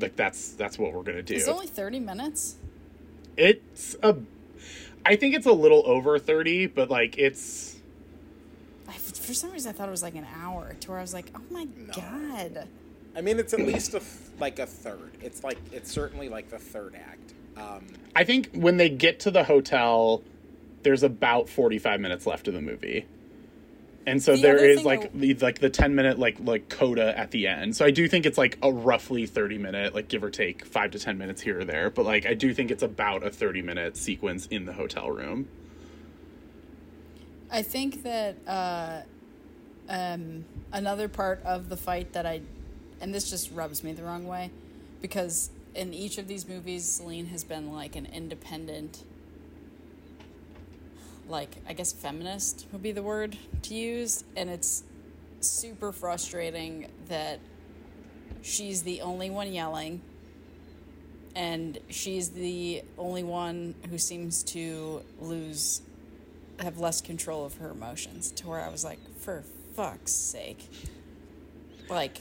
like 0.00 0.16
that's 0.16 0.50
that's 0.52 0.78
what 0.78 0.92
we're 0.92 1.02
gonna 1.02 1.22
do 1.22 1.34
It's 1.34 1.48
only 1.48 1.66
30 1.66 2.00
minutes. 2.00 2.56
it's 3.36 3.96
a 4.02 4.16
i 5.04 5.16
think 5.16 5.34
it's 5.34 5.46
a 5.46 5.52
little 5.52 5.82
over 5.86 6.18
30 6.18 6.66
but 6.66 6.90
like 6.90 7.18
it's 7.18 7.76
I, 8.88 8.92
for 8.94 9.34
some 9.34 9.52
reason, 9.52 9.70
I 9.70 9.72
thought 9.72 9.86
it 9.86 9.92
was 9.92 10.02
like 10.02 10.16
an 10.16 10.26
hour 10.42 10.74
to 10.80 10.88
where 10.90 10.98
I 10.98 11.00
was 11.00 11.14
like, 11.14 11.30
oh 11.36 11.40
my 11.48 11.64
God. 11.94 12.66
I 13.14 13.20
mean, 13.20 13.38
it's 13.38 13.52
at 13.54 13.60
least 13.60 13.94
a 13.94 14.02
like 14.40 14.58
a 14.58 14.66
third. 14.66 15.12
It's 15.22 15.44
like 15.44 15.58
it's 15.70 15.92
certainly 15.92 16.28
like 16.28 16.50
the 16.50 16.58
third 16.58 16.96
act. 16.96 17.34
Um, 17.56 17.86
i 18.16 18.24
think 18.24 18.48
when 18.52 18.78
they 18.78 18.88
get 18.88 19.20
to 19.20 19.30
the 19.30 19.44
hotel 19.44 20.22
there's 20.82 21.02
about 21.02 21.48
45 21.48 22.00
minutes 22.00 22.26
left 22.26 22.48
of 22.48 22.54
the 22.54 22.60
movie. 22.62 23.06
And 24.06 24.22
so 24.22 24.34
The 24.34 24.42
there 24.42 24.64
is 24.64 24.82
like 24.84 25.04
I- 25.04 25.10
the 25.14 25.34
like 25.34 25.58
the 25.58 25.68
10 25.70 25.94
minute 25.94 26.18
like 26.18 26.38
like 26.40 26.68
coda 26.68 27.16
at 27.18 27.30
the 27.32 27.46
end. 27.46 27.76
So 27.76 27.84
i 27.84 27.90
do 27.90 28.08
think 28.08 28.24
it's 28.24 28.38
like 28.38 28.56
a 28.62 28.72
roughly 28.72 29.26
30 29.26 29.58
minute 29.58 29.94
like 29.94 30.08
give 30.08 30.24
or 30.24 30.30
take 30.30 30.64
5 30.64 30.92
to 30.92 30.98
10 30.98 31.18
minutes 31.18 31.42
here 31.42 31.60
or 31.60 31.64
there. 31.64 31.90
But 31.90 32.06
like 32.06 32.24
i 32.26 32.32
do 32.34 32.54
think 32.54 32.70
it's 32.70 32.82
about 32.82 33.24
a 33.24 33.30
30 33.30 33.60
minute 33.62 33.96
sequence 33.96 34.46
in 34.46 34.64
the 34.64 34.72
hotel 34.72 35.10
room. 35.10 35.48
I 37.50 37.62
think 37.62 38.02
that 38.04 38.36
uh, 38.46 39.00
um, 39.88 40.44
another 40.72 41.08
part 41.08 41.42
of 41.44 41.68
the 41.68 41.76
fight 41.76 42.12
that 42.12 42.24
I, 42.24 42.42
and 43.00 43.12
this 43.12 43.28
just 43.28 43.50
rubs 43.50 43.82
me 43.82 43.92
the 43.92 44.04
wrong 44.04 44.26
way, 44.26 44.50
because 45.02 45.50
in 45.74 45.92
each 45.92 46.16
of 46.18 46.28
these 46.28 46.46
movies, 46.48 46.84
Celine 46.84 47.26
has 47.26 47.42
been 47.42 47.72
like 47.72 47.96
an 47.96 48.06
independent, 48.06 49.02
like, 51.30 51.56
I 51.68 51.72
guess 51.72 51.92
feminist 51.92 52.66
would 52.72 52.82
be 52.82 52.92
the 52.92 53.02
word 53.02 53.36
to 53.62 53.74
use. 53.74 54.24
And 54.36 54.50
it's 54.50 54.84
super 55.40 55.92
frustrating 55.92 56.88
that 57.08 57.40
she's 58.42 58.82
the 58.82 59.00
only 59.02 59.30
one 59.30 59.52
yelling 59.52 60.00
and 61.34 61.78
she's 61.88 62.30
the 62.30 62.82
only 62.98 63.22
one 63.22 63.74
who 63.88 63.98
seems 63.98 64.42
to 64.42 65.02
lose 65.20 65.82
have 66.58 66.78
less 66.78 67.00
control 67.00 67.44
of 67.44 67.56
her 67.56 67.70
emotions 67.70 68.30
to 68.32 68.48
where 68.48 68.60
I 68.60 68.68
was 68.68 68.84
like, 68.84 68.98
for 69.18 69.42
fuck's 69.74 70.12
sake. 70.12 70.68
Like, 71.88 72.18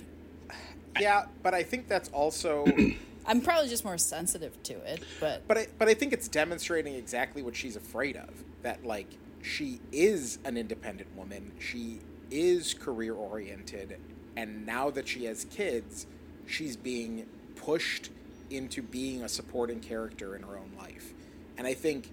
yeah, 1.00 1.26
but 1.44 1.54
I 1.54 1.64
think 1.64 1.88
that's 1.88 2.10
also. 2.10 2.66
I'm 3.26 3.42
probably 3.42 3.70
just 3.70 3.84
more 3.84 3.98
sensitive 3.98 4.62
to 4.64 4.74
it, 4.74 5.04
but 5.20 5.48
But 5.48 5.58
I, 5.58 5.68
but 5.78 5.88
I 5.88 5.94
think 5.94 6.14
it's 6.14 6.28
demonstrating 6.28 6.96
exactly 6.96 7.44
what 7.44 7.56
she's 7.56 7.76
afraid 7.76 8.16
of. 8.16 8.30
That 8.62 8.86
like 8.86 9.18
she 9.42 9.80
is 9.92 10.40
an 10.44 10.58
independent 10.58 11.16
woman. 11.16 11.52
She 11.60 12.00
is 12.32 12.74
career 12.74 13.14
oriented, 13.14 13.98
and 14.36 14.66
now 14.66 14.90
that 14.92 15.08
she 15.08 15.26
has 15.26 15.46
kids, 15.46 16.06
she's 16.46 16.76
being 16.76 17.26
pushed 17.56 18.10
into 18.50 18.82
being 18.82 19.24
a 19.24 19.30
supporting 19.30 19.80
character 19.80 20.36
in 20.36 20.44
her 20.44 20.58
own 20.58 20.72
life. 20.78 21.14
And 21.58 21.68
I 21.68 21.74
think 21.74 22.12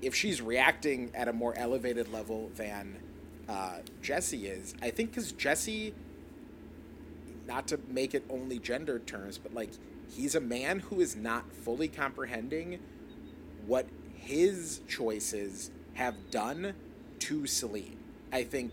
if 0.00 0.14
she's 0.14 0.42
reacting 0.42 1.10
at 1.14 1.28
a 1.28 1.32
more 1.32 1.56
elevated 1.56 2.12
level 2.12 2.50
than 2.56 2.98
uh, 3.48 3.78
Jesse 4.02 4.46
is, 4.46 4.74
I 4.82 4.90
think 4.90 5.10
because 5.10 5.32
Jesse 5.32 5.94
not 7.46 7.66
to 7.68 7.80
make 7.88 8.14
it 8.14 8.24
only 8.28 8.58
gender 8.58 8.98
terms, 8.98 9.38
but 9.38 9.54
like 9.54 9.70
he's 10.10 10.34
a 10.34 10.40
man 10.40 10.80
who 10.80 11.00
is 11.00 11.16
not 11.16 11.52
fully 11.52 11.88
comprehending 11.88 12.78
what 13.66 13.86
his 14.22 14.80
choices 14.88 15.70
have 15.94 16.14
done 16.30 16.74
to 17.20 17.46
Celine. 17.46 17.96
I 18.32 18.44
think 18.44 18.72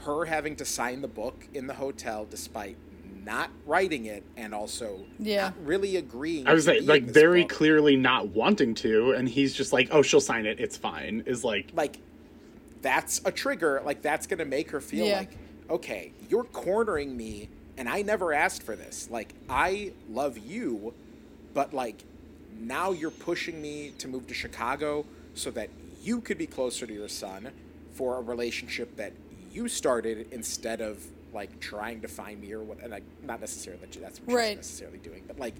her 0.00 0.24
having 0.26 0.56
to 0.56 0.64
sign 0.64 1.00
the 1.02 1.08
book 1.08 1.46
in 1.54 1.66
the 1.66 1.74
hotel 1.74 2.26
despite 2.28 2.76
not 3.24 3.50
writing 3.66 4.06
it 4.06 4.24
and 4.36 4.52
also 4.52 4.98
Yeah. 5.18 5.42
not 5.42 5.54
really 5.64 5.96
agreeing. 5.96 6.46
i 6.48 6.52
was 6.52 6.64
to 6.64 6.72
like, 6.72 6.82
like 6.82 7.02
very 7.04 7.42
book. 7.42 7.52
clearly 7.52 7.96
not 7.96 8.28
wanting 8.28 8.74
to 8.76 9.12
and 9.12 9.28
he's 9.28 9.54
just 9.54 9.72
like 9.72 9.88
oh 9.92 10.02
she'll 10.02 10.20
sign 10.20 10.44
it 10.44 10.58
it's 10.58 10.76
fine 10.76 11.22
is 11.24 11.44
like 11.44 11.70
like 11.74 11.98
that's 12.80 13.20
a 13.24 13.30
trigger 13.30 13.80
like 13.84 14.02
that's 14.02 14.26
going 14.26 14.38
to 14.40 14.44
make 14.44 14.72
her 14.72 14.80
feel 14.80 15.06
Yeah. 15.06 15.18
like 15.18 15.30
okay 15.70 16.12
you're 16.28 16.42
cornering 16.42 17.16
me 17.16 17.48
and 17.76 17.88
i 17.88 18.02
never 18.02 18.32
asked 18.32 18.64
for 18.64 18.74
this 18.74 19.08
like 19.08 19.34
i 19.48 19.92
love 20.10 20.36
you 20.36 20.92
but 21.54 21.72
like 21.72 22.02
now 22.60 22.90
you're 22.92 23.10
pushing 23.10 23.60
me 23.60 23.92
to 23.98 24.08
move 24.08 24.26
to 24.26 24.34
chicago 24.34 25.04
so 25.34 25.50
that 25.50 25.68
you 26.02 26.20
could 26.20 26.38
be 26.38 26.46
closer 26.46 26.86
to 26.86 26.92
your 26.92 27.08
son 27.08 27.50
for 27.92 28.18
a 28.18 28.20
relationship 28.22 28.96
that 28.96 29.12
you 29.52 29.68
started 29.68 30.26
instead 30.32 30.80
of 30.80 31.04
like 31.32 31.60
trying 31.60 32.00
to 32.00 32.08
find 32.08 32.40
me 32.40 32.52
or 32.52 32.60
what 32.62 32.78
and 32.80 32.90
like 32.90 33.04
not 33.22 33.40
necessarily 33.40 33.80
that 33.80 33.92
that's 34.00 34.20
what 34.20 34.34
Right. 34.34 34.48
she's 34.50 34.56
necessarily 34.56 34.98
doing 34.98 35.22
but 35.26 35.38
like 35.38 35.54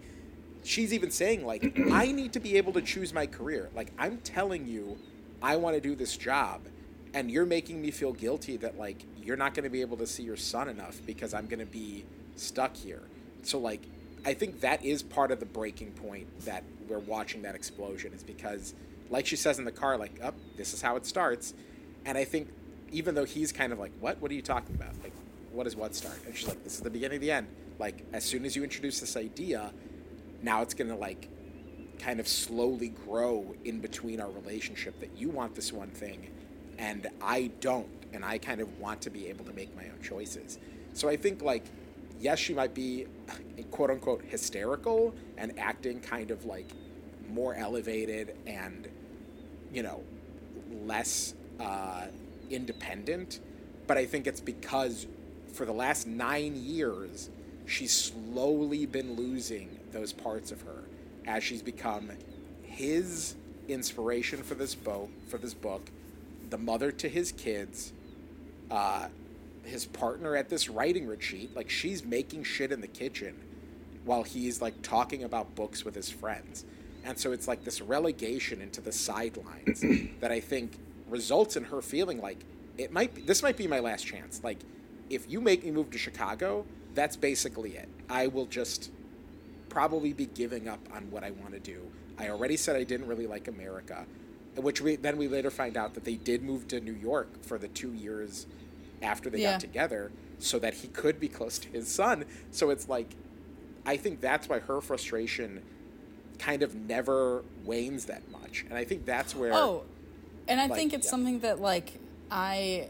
she's 0.64 0.92
even 0.92 1.10
saying 1.10 1.44
like 1.46 1.76
i 1.92 2.12
need 2.12 2.32
to 2.32 2.40
be 2.40 2.56
able 2.56 2.72
to 2.74 2.82
choose 2.82 3.12
my 3.12 3.26
career 3.26 3.70
like 3.74 3.92
i'm 3.98 4.18
telling 4.18 4.66
you 4.66 4.98
i 5.42 5.56
want 5.56 5.74
to 5.74 5.80
do 5.80 5.94
this 5.94 6.16
job 6.16 6.60
and 7.14 7.30
you're 7.30 7.46
making 7.46 7.80
me 7.82 7.90
feel 7.90 8.12
guilty 8.12 8.56
that 8.56 8.78
like 8.78 9.04
you're 9.22 9.36
not 9.36 9.54
going 9.54 9.64
to 9.64 9.70
be 9.70 9.80
able 9.80 9.96
to 9.96 10.06
see 10.06 10.22
your 10.22 10.36
son 10.36 10.68
enough 10.68 11.00
because 11.06 11.32
i'm 11.34 11.46
going 11.46 11.58
to 11.60 11.66
be 11.66 12.04
stuck 12.36 12.76
here 12.76 13.02
so 13.42 13.58
like 13.58 13.82
i 14.24 14.34
think 14.34 14.60
that 14.60 14.84
is 14.84 15.02
part 15.02 15.30
of 15.30 15.40
the 15.40 15.46
breaking 15.46 15.90
point 15.92 16.26
that 16.44 16.64
we're 16.88 16.98
watching 16.98 17.42
that 17.42 17.54
explosion 17.54 18.12
is 18.12 18.22
because 18.22 18.74
like 19.10 19.26
she 19.26 19.36
says 19.36 19.58
in 19.58 19.64
the 19.64 19.72
car 19.72 19.96
like 19.96 20.18
up 20.22 20.34
this 20.56 20.74
is 20.74 20.82
how 20.82 20.96
it 20.96 21.06
starts. 21.06 21.54
And 22.04 22.18
i 22.18 22.24
think 22.24 22.48
even 22.90 23.14
though 23.14 23.24
he's 23.24 23.52
kind 23.52 23.72
of 23.72 23.78
like 23.78 23.92
what? 24.00 24.20
What 24.20 24.30
are 24.30 24.34
you 24.34 24.42
talking 24.42 24.74
about? 24.74 24.92
Like 25.02 25.12
what 25.50 25.64
does 25.64 25.76
what 25.76 25.94
start? 25.94 26.18
And 26.26 26.36
she's 26.36 26.48
like 26.48 26.62
this 26.64 26.74
is 26.74 26.80
the 26.80 26.90
beginning 26.90 27.16
of 27.16 27.22
the 27.22 27.30
end. 27.30 27.46
Like 27.78 28.04
as 28.12 28.24
soon 28.24 28.44
as 28.44 28.54
you 28.54 28.62
introduce 28.62 29.00
this 29.00 29.16
idea 29.16 29.72
now 30.42 30.60
it's 30.60 30.74
going 30.74 30.90
to 30.90 30.96
like 30.96 31.28
kind 32.00 32.18
of 32.18 32.26
slowly 32.26 32.88
grow 32.88 33.54
in 33.64 33.80
between 33.80 34.20
our 34.20 34.30
relationship 34.30 34.98
that 34.98 35.16
you 35.16 35.30
want 35.30 35.54
this 35.54 35.72
one 35.72 35.90
thing 35.90 36.28
and 36.78 37.06
I 37.22 37.50
don't. 37.60 37.88
And 38.12 38.24
I 38.24 38.38
kind 38.38 38.60
of 38.60 38.78
want 38.78 39.00
to 39.02 39.10
be 39.10 39.28
able 39.28 39.44
to 39.46 39.52
make 39.52 39.74
my 39.74 39.84
own 39.84 40.02
choices. 40.02 40.58
So 40.92 41.08
I 41.08 41.16
think 41.16 41.42
like 41.42 41.64
yes 42.22 42.38
she 42.38 42.54
might 42.54 42.72
be 42.72 43.06
quote 43.70 43.90
unquote 43.90 44.22
hysterical 44.24 45.14
and 45.36 45.58
acting 45.58 46.00
kind 46.00 46.30
of 46.30 46.44
like 46.44 46.70
more 47.28 47.54
elevated 47.54 48.36
and 48.46 48.88
you 49.72 49.82
know 49.82 50.02
less 50.86 51.34
uh, 51.60 52.06
independent. 52.50 53.40
But 53.86 53.98
I 53.98 54.06
think 54.06 54.26
it's 54.26 54.40
because 54.40 55.06
for 55.52 55.66
the 55.66 55.72
last 55.72 56.06
9 56.06 56.56
years 56.56 57.28
she's 57.66 57.92
slowly 57.92 58.86
been 58.86 59.14
losing 59.14 59.78
those 59.92 60.12
parts 60.12 60.50
of 60.50 60.62
her 60.62 60.84
as 61.26 61.44
she's 61.44 61.62
become 61.62 62.10
his 62.62 63.34
inspiration 63.68 64.42
for 64.42 64.54
this 64.54 64.74
boat 64.74 65.08
for 65.28 65.38
this 65.38 65.54
book 65.54 65.82
the 66.50 66.58
mother 66.58 66.90
to 66.90 67.08
his 67.08 67.32
kids 67.32 67.92
uh, 68.70 69.06
his 69.64 69.86
partner 69.86 70.36
at 70.36 70.48
this 70.48 70.68
writing 70.68 71.06
retreat 71.06 71.54
like 71.54 71.70
she's 71.70 72.04
making 72.04 72.44
shit 72.44 72.72
in 72.72 72.80
the 72.80 72.86
kitchen 72.88 73.34
while 74.04 74.22
he's 74.22 74.60
like 74.60 74.80
talking 74.82 75.24
about 75.24 75.54
books 75.54 75.84
with 75.84 75.94
his 75.94 76.10
friends. 76.10 76.64
And 77.04 77.18
so 77.18 77.32
it's 77.32 77.48
like 77.48 77.64
this 77.64 77.80
relegation 77.80 78.60
into 78.60 78.80
the 78.80 78.92
sidelines 78.92 79.84
that 80.20 80.30
i 80.30 80.40
think 80.40 80.78
results 81.08 81.56
in 81.56 81.64
her 81.64 81.82
feeling 81.82 82.20
like 82.20 82.38
it 82.78 82.90
might 82.90 83.14
be, 83.14 83.20
this 83.22 83.42
might 83.42 83.56
be 83.56 83.66
my 83.66 83.80
last 83.80 84.06
chance. 84.06 84.40
Like 84.42 84.58
if 85.10 85.30
you 85.30 85.40
make 85.40 85.64
me 85.64 85.70
move 85.70 85.90
to 85.90 85.98
chicago 85.98 86.64
that's 86.94 87.16
basically 87.16 87.76
it. 87.76 87.88
I 88.08 88.26
will 88.26 88.46
just 88.46 88.90
probably 89.68 90.12
be 90.12 90.26
giving 90.26 90.68
up 90.68 90.80
on 90.94 91.10
what 91.10 91.24
I 91.24 91.30
want 91.30 91.52
to 91.52 91.60
do. 91.60 91.80
I 92.18 92.28
already 92.28 92.56
said 92.56 92.76
I 92.76 92.84
didn't 92.84 93.06
really 93.06 93.26
like 93.26 93.48
America, 93.48 94.04
which 94.56 94.80
we 94.80 94.96
then 94.96 95.16
we 95.16 95.28
later 95.28 95.50
find 95.50 95.76
out 95.76 95.94
that 95.94 96.04
they 96.04 96.16
did 96.16 96.42
move 96.42 96.68
to 96.68 96.80
New 96.80 96.92
York 96.92 97.42
for 97.42 97.58
the 97.58 97.68
two 97.68 97.92
years 97.92 98.46
after 99.02 99.28
they 99.30 99.40
Yeah. 99.40 99.52
got 99.52 99.60
together, 99.60 100.10
so 100.38 100.58
that 100.58 100.74
he 100.74 100.88
could 100.88 101.20
be 101.20 101.28
close 101.28 101.58
to 101.58 101.68
his 101.68 101.88
son. 101.88 102.24
So 102.50 102.70
it's 102.70 102.88
like, 102.88 103.08
I 103.84 103.96
think 103.96 104.20
that's 104.20 104.48
why 104.48 104.60
her 104.60 104.80
frustration 104.80 105.62
kind 106.38 106.62
of 106.62 106.74
never 106.74 107.44
wanes 107.64 108.06
that 108.06 108.28
much, 108.30 108.64
and 108.68 108.76
I 108.78 108.84
think 108.84 109.04
that's 109.04 109.34
where 109.36 109.52
Oh, 109.54 109.84
and 110.48 110.60
I 110.60 110.66
Like, 110.66 110.78
think 110.78 110.92
it's 110.92 111.06
yeah. 111.06 111.10
something 111.10 111.40
that 111.40 111.60
like 111.60 111.92
I 112.30 112.88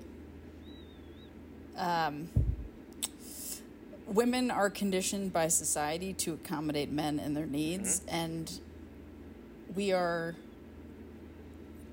um 1.77 2.29
women 4.07 4.51
are 4.51 4.69
conditioned 4.71 5.33
by 5.33 5.49
society 5.49 6.13
to 6.13 6.35
accommodate 6.35 6.91
men 6.91 7.19
and 7.19 7.37
their 7.37 7.47
needs 7.47 8.01
Mm-hmm. 8.01 8.15
and 8.15 8.61
we 9.75 9.93
are 9.93 10.35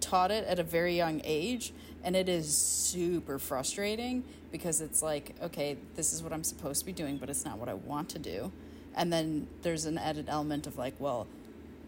taught 0.02 0.32
it 0.32 0.46
at 0.46 0.60
a 0.60 0.64
very 0.64 0.96
young 0.98 1.22
age 1.24 1.72
and 2.04 2.16
it 2.16 2.30
is 2.30 2.56
super 2.56 3.38
frustrating 3.38 4.24
because 4.52 4.82
it's 4.82 5.02
like 5.02 5.36
okay 5.42 5.78
this 5.96 6.14
is 6.14 6.24
what 6.24 6.34
i'm 6.34 6.44
supposed 6.44 6.80
to 6.80 6.86
be 6.86 6.92
doing 6.92 7.18
but 7.18 7.30
it's 7.30 7.46
not 7.46 7.58
what 7.58 7.70
i 7.70 7.74
want 7.74 8.10
to 8.10 8.20
do. 8.20 8.52
And 8.96 9.14
then 9.14 9.48
there's 9.62 9.86
an 9.86 9.98
added 9.98 10.26
element 10.28 10.68
of 10.68 10.78
like 10.78 10.96
well 11.00 11.28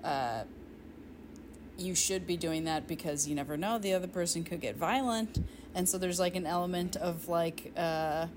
uh, 0.03 0.43
you 1.77 1.95
should 1.95 2.25
be 2.27 2.37
doing 2.37 2.63
that 2.65 2.87
because 2.87 3.27
you 3.27 3.35
never 3.35 3.57
know 3.57 3.77
the 3.77 3.93
other 3.93 4.07
person 4.07 4.43
could 4.43 4.61
get 4.61 4.75
violent. 4.75 5.43
And 5.73 5.87
so 5.87 5.97
there's 5.97 6.19
like 6.19 6.35
an 6.35 6.45
element 6.45 6.95
of 6.95 7.27
like 7.27 7.71
uh 7.75 8.27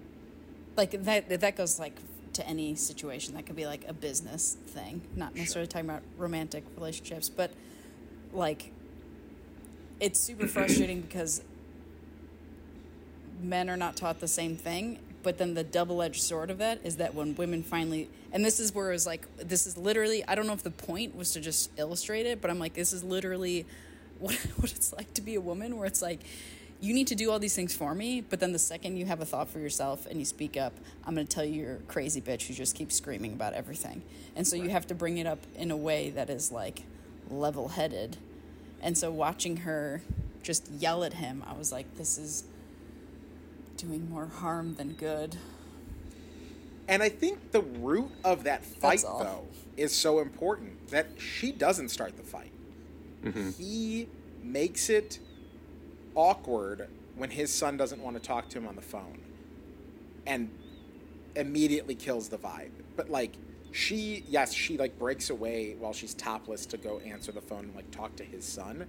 like 0.76 1.04
that 1.04 1.28
that 1.40 1.56
goes 1.56 1.78
like 1.78 1.96
to 2.32 2.46
any 2.46 2.74
situation. 2.74 3.34
That 3.34 3.46
could 3.46 3.56
be 3.56 3.66
like 3.66 3.84
a 3.86 3.92
business 3.92 4.56
thing 4.66 5.02
not 5.14 5.34
necessarily 5.34 5.68
talking 5.68 5.88
about 5.88 6.02
romantic 6.18 6.64
relationships 6.76 7.28
but 7.28 7.52
like 8.32 8.72
it's 10.00 10.18
super 10.18 10.46
frustrating 10.48 11.00
because 11.00 11.42
men 13.40 13.68
are 13.68 13.76
not 13.76 13.96
taught 13.96 14.20
the 14.20 14.28
same 14.28 14.56
thing 14.56 14.98
but 15.22 15.38
then 15.38 15.54
the 15.54 15.64
double-edged 15.64 16.22
sword 16.22 16.50
of 16.50 16.58
that 16.58 16.78
is 16.84 16.96
that 16.96 17.14
when 17.14 17.34
women 17.36 17.62
finally 17.62 18.08
and 18.32 18.44
this 18.44 18.60
is 18.60 18.74
where 18.74 18.90
it 18.90 18.92
was 18.92 19.06
like 19.06 19.26
this 19.38 19.66
is 19.66 19.76
literally 19.76 20.24
i 20.28 20.34
don't 20.34 20.46
know 20.46 20.52
if 20.52 20.62
the 20.62 20.70
point 20.70 21.16
was 21.16 21.32
to 21.32 21.40
just 21.40 21.70
illustrate 21.76 22.26
it 22.26 22.40
but 22.40 22.50
i'm 22.50 22.58
like 22.58 22.74
this 22.74 22.92
is 22.92 23.02
literally 23.02 23.66
what, 24.18 24.34
what 24.56 24.70
it's 24.70 24.92
like 24.92 25.12
to 25.14 25.20
be 25.20 25.34
a 25.34 25.40
woman 25.40 25.76
where 25.76 25.86
it's 25.86 26.02
like 26.02 26.20
you 26.80 26.92
need 26.92 27.06
to 27.06 27.14
do 27.14 27.30
all 27.30 27.38
these 27.38 27.54
things 27.54 27.74
for 27.74 27.94
me 27.94 28.20
but 28.20 28.40
then 28.40 28.52
the 28.52 28.58
second 28.58 28.96
you 28.96 29.06
have 29.06 29.20
a 29.20 29.24
thought 29.24 29.48
for 29.48 29.58
yourself 29.58 30.06
and 30.06 30.18
you 30.18 30.24
speak 30.24 30.56
up 30.56 30.72
i'm 31.06 31.14
going 31.14 31.26
to 31.26 31.34
tell 31.34 31.44
you 31.44 31.62
you're 31.62 31.76
a 31.76 31.88
crazy 31.88 32.20
bitch 32.20 32.46
who 32.46 32.54
just 32.54 32.76
keeps 32.76 32.94
screaming 32.94 33.32
about 33.32 33.54
everything. 33.54 34.02
And 34.36 34.46
so 34.46 34.56
you 34.56 34.68
have 34.70 34.86
to 34.88 34.94
bring 34.94 35.18
it 35.18 35.26
up 35.26 35.38
in 35.56 35.70
a 35.70 35.76
way 35.76 36.10
that 36.10 36.28
is 36.28 36.50
like 36.50 36.82
level-headed. 37.30 38.16
And 38.82 38.98
so 38.98 39.10
watching 39.10 39.58
her 39.58 40.02
just 40.44 40.70
yell 40.72 41.02
at 41.02 41.14
him 41.14 41.42
i 41.46 41.54
was 41.54 41.72
like 41.72 41.96
this 41.96 42.18
is 42.18 42.44
doing 43.86 44.08
more 44.10 44.26
harm 44.26 44.74
than 44.76 44.92
good 44.92 45.36
And 46.88 47.02
I 47.02 47.08
think 47.08 47.52
the 47.52 47.62
root 47.62 48.10
of 48.24 48.44
that 48.44 48.64
fight, 48.64 49.02
though, 49.02 49.46
is 49.76 49.94
so 49.94 50.20
important 50.20 50.88
that 50.90 51.06
she 51.18 51.50
doesn't 51.50 51.88
start 51.88 52.16
the 52.16 52.22
fight. 52.22 52.52
Mm-hmm. 53.24 53.50
He 53.52 54.08
makes 54.42 54.90
it 54.90 55.18
awkward 56.14 56.88
when 57.16 57.30
his 57.30 57.52
son 57.52 57.76
doesn't 57.76 58.02
want 58.02 58.16
to 58.16 58.22
talk 58.22 58.48
to 58.50 58.58
him 58.58 58.66
on 58.66 58.76
the 58.76 58.82
phone 58.82 59.18
and 60.26 60.50
immediately 61.36 61.94
kills 61.94 62.28
the 62.28 62.38
vibe. 62.38 62.70
But, 62.96 63.08
like, 63.10 63.32
she, 63.72 64.24
yes, 64.28 64.52
she, 64.52 64.76
like, 64.76 64.98
breaks 64.98 65.30
away 65.30 65.74
while 65.78 65.92
she's 65.92 66.14
topless 66.14 66.66
to 66.66 66.76
go 66.76 67.00
answer 67.00 67.32
the 67.32 67.40
phone 67.40 67.64
and, 67.64 67.74
like, 67.74 67.90
talk 67.90 68.14
to 68.16 68.24
his 68.24 68.44
son. 68.44 68.86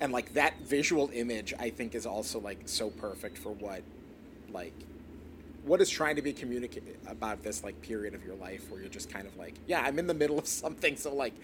And, 0.00 0.12
like, 0.12 0.34
that 0.34 0.60
visual 0.62 1.10
image, 1.12 1.52
I 1.58 1.70
think, 1.70 1.94
is 1.96 2.06
also, 2.06 2.38
like, 2.38 2.60
so 2.66 2.90
perfect 2.90 3.36
for 3.38 3.52
what, 3.52 3.82
like, 4.50 4.74
what 5.64 5.80
is 5.80 5.90
trying 5.90 6.16
to 6.16 6.22
be 6.22 6.32
communicated 6.32 6.96
about 7.06 7.42
this 7.42 7.62
like 7.62 7.80
period 7.82 8.14
of 8.14 8.24
your 8.24 8.36
life 8.36 8.70
where 8.70 8.80
you're 8.80 8.88
just 8.88 9.10
kind 9.10 9.26
of 9.26 9.36
like 9.36 9.54
yeah 9.66 9.82
i'm 9.82 9.98
in 9.98 10.06
the 10.06 10.14
middle 10.14 10.38
of 10.38 10.46
something 10.62 10.96
so 10.96 11.14
like 11.14 11.34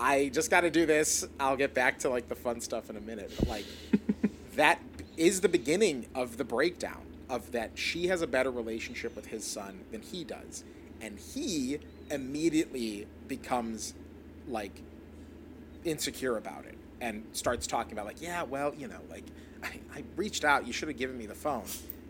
i 0.00 0.28
just 0.28 0.50
got 0.50 0.62
to 0.62 0.70
do 0.70 0.86
this. 0.86 1.26
I'll 1.38 1.56
get 1.56 1.74
back 1.74 1.98
to 2.00 2.10
like 2.10 2.28
the 2.28 2.34
fun 2.34 2.60
stuff 2.60 2.90
in 2.90 2.96
a 2.96 3.00
minute. 3.00 3.32
But 3.38 3.48
like 3.48 3.64
that 4.56 4.80
is 5.16 5.40
the 5.40 5.48
beginning 5.48 6.06
of 6.14 6.36
the 6.36 6.44
breakdown 6.44 7.02
of 7.28 7.52
that 7.52 7.72
she 7.74 8.08
has 8.08 8.22
a 8.22 8.26
better 8.26 8.50
relationship 8.50 9.14
with 9.14 9.26
his 9.26 9.46
son 9.46 9.80
than 9.92 10.02
he 10.02 10.24
does. 10.24 10.64
And 11.00 11.18
he 11.18 11.78
immediately 12.10 13.06
becomes 13.28 13.94
like 14.48 14.82
insecure 15.84 16.36
about 16.36 16.64
it 16.64 16.76
and 17.00 17.24
starts 17.32 17.66
talking 17.66 17.92
about 17.92 18.04
like 18.04 18.20
yeah 18.20 18.42
well 18.42 18.74
you 18.74 18.86
know 18.86 19.00
like 19.08 19.24
i, 19.62 19.78
I 19.94 20.04
reached 20.16 20.44
out. 20.44 20.66
You 20.66 20.72
should 20.72 20.88
have 20.88 20.98
given 20.98 21.16
me 21.16 21.26
the 21.26 21.34
phone 21.34 21.64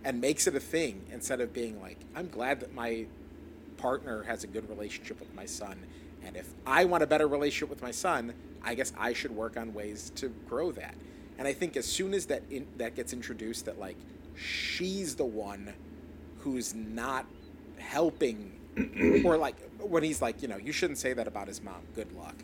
and 0.05 0.21
makes 0.21 0.47
it 0.47 0.55
a 0.55 0.61
thing 0.61 1.05
instead 1.13 1.41
of 1.41 1.53
being 1.53 1.81
like 1.81 1.99
i'm 2.15 2.29
glad 2.29 2.61
that 2.61 2.75
my 2.75 3.07
partner 3.77 4.23
has 4.23 4.45
a 4.45 4.47
good 4.47 4.69
relationship 4.69 5.19
with 5.21 5.35
my 5.35 5.47
son 5.47 5.79
and 6.25 6.37
if 6.37 6.49
i 6.67 6.85
want 6.85 7.03
a 7.03 7.07
better 7.07 7.27
relationship 7.29 7.69
with 7.69 7.83
my 7.83 7.91
son 7.91 8.33
i 8.63 8.75
guess 8.75 8.93
i 8.99 9.13
should 9.13 9.31
work 9.31 9.57
on 9.57 9.73
ways 9.73 10.11
to 10.15 10.29
grow 10.49 10.73
that. 10.73 10.95
And 11.39 11.49
i 11.49 11.53
think 11.53 11.77
as 11.77 11.87
soon 11.87 12.13
as 12.15 12.27
that 12.27 12.43
in, 12.51 12.67
that 12.77 12.95
gets 12.95 13.13
introduced 13.13 13.65
that 13.65 13.79
like 13.79 13.97
she's 14.37 15.15
the 15.17 15.25
one 15.25 15.73
who's 16.39 16.75
not 16.75 17.27
helping 17.79 18.53
or 19.25 19.37
like 19.37 19.57
when 19.81 20.03
he's 20.03 20.23
like 20.23 20.43
you 20.43 20.49
know 20.49 20.57
you 20.57 20.73
shouldn't 20.73 20.99
say 20.99 21.13
that 21.13 21.27
about 21.27 21.49
his 21.49 21.63
mom. 21.63 21.83
Good 21.95 22.13
luck. 22.17 22.37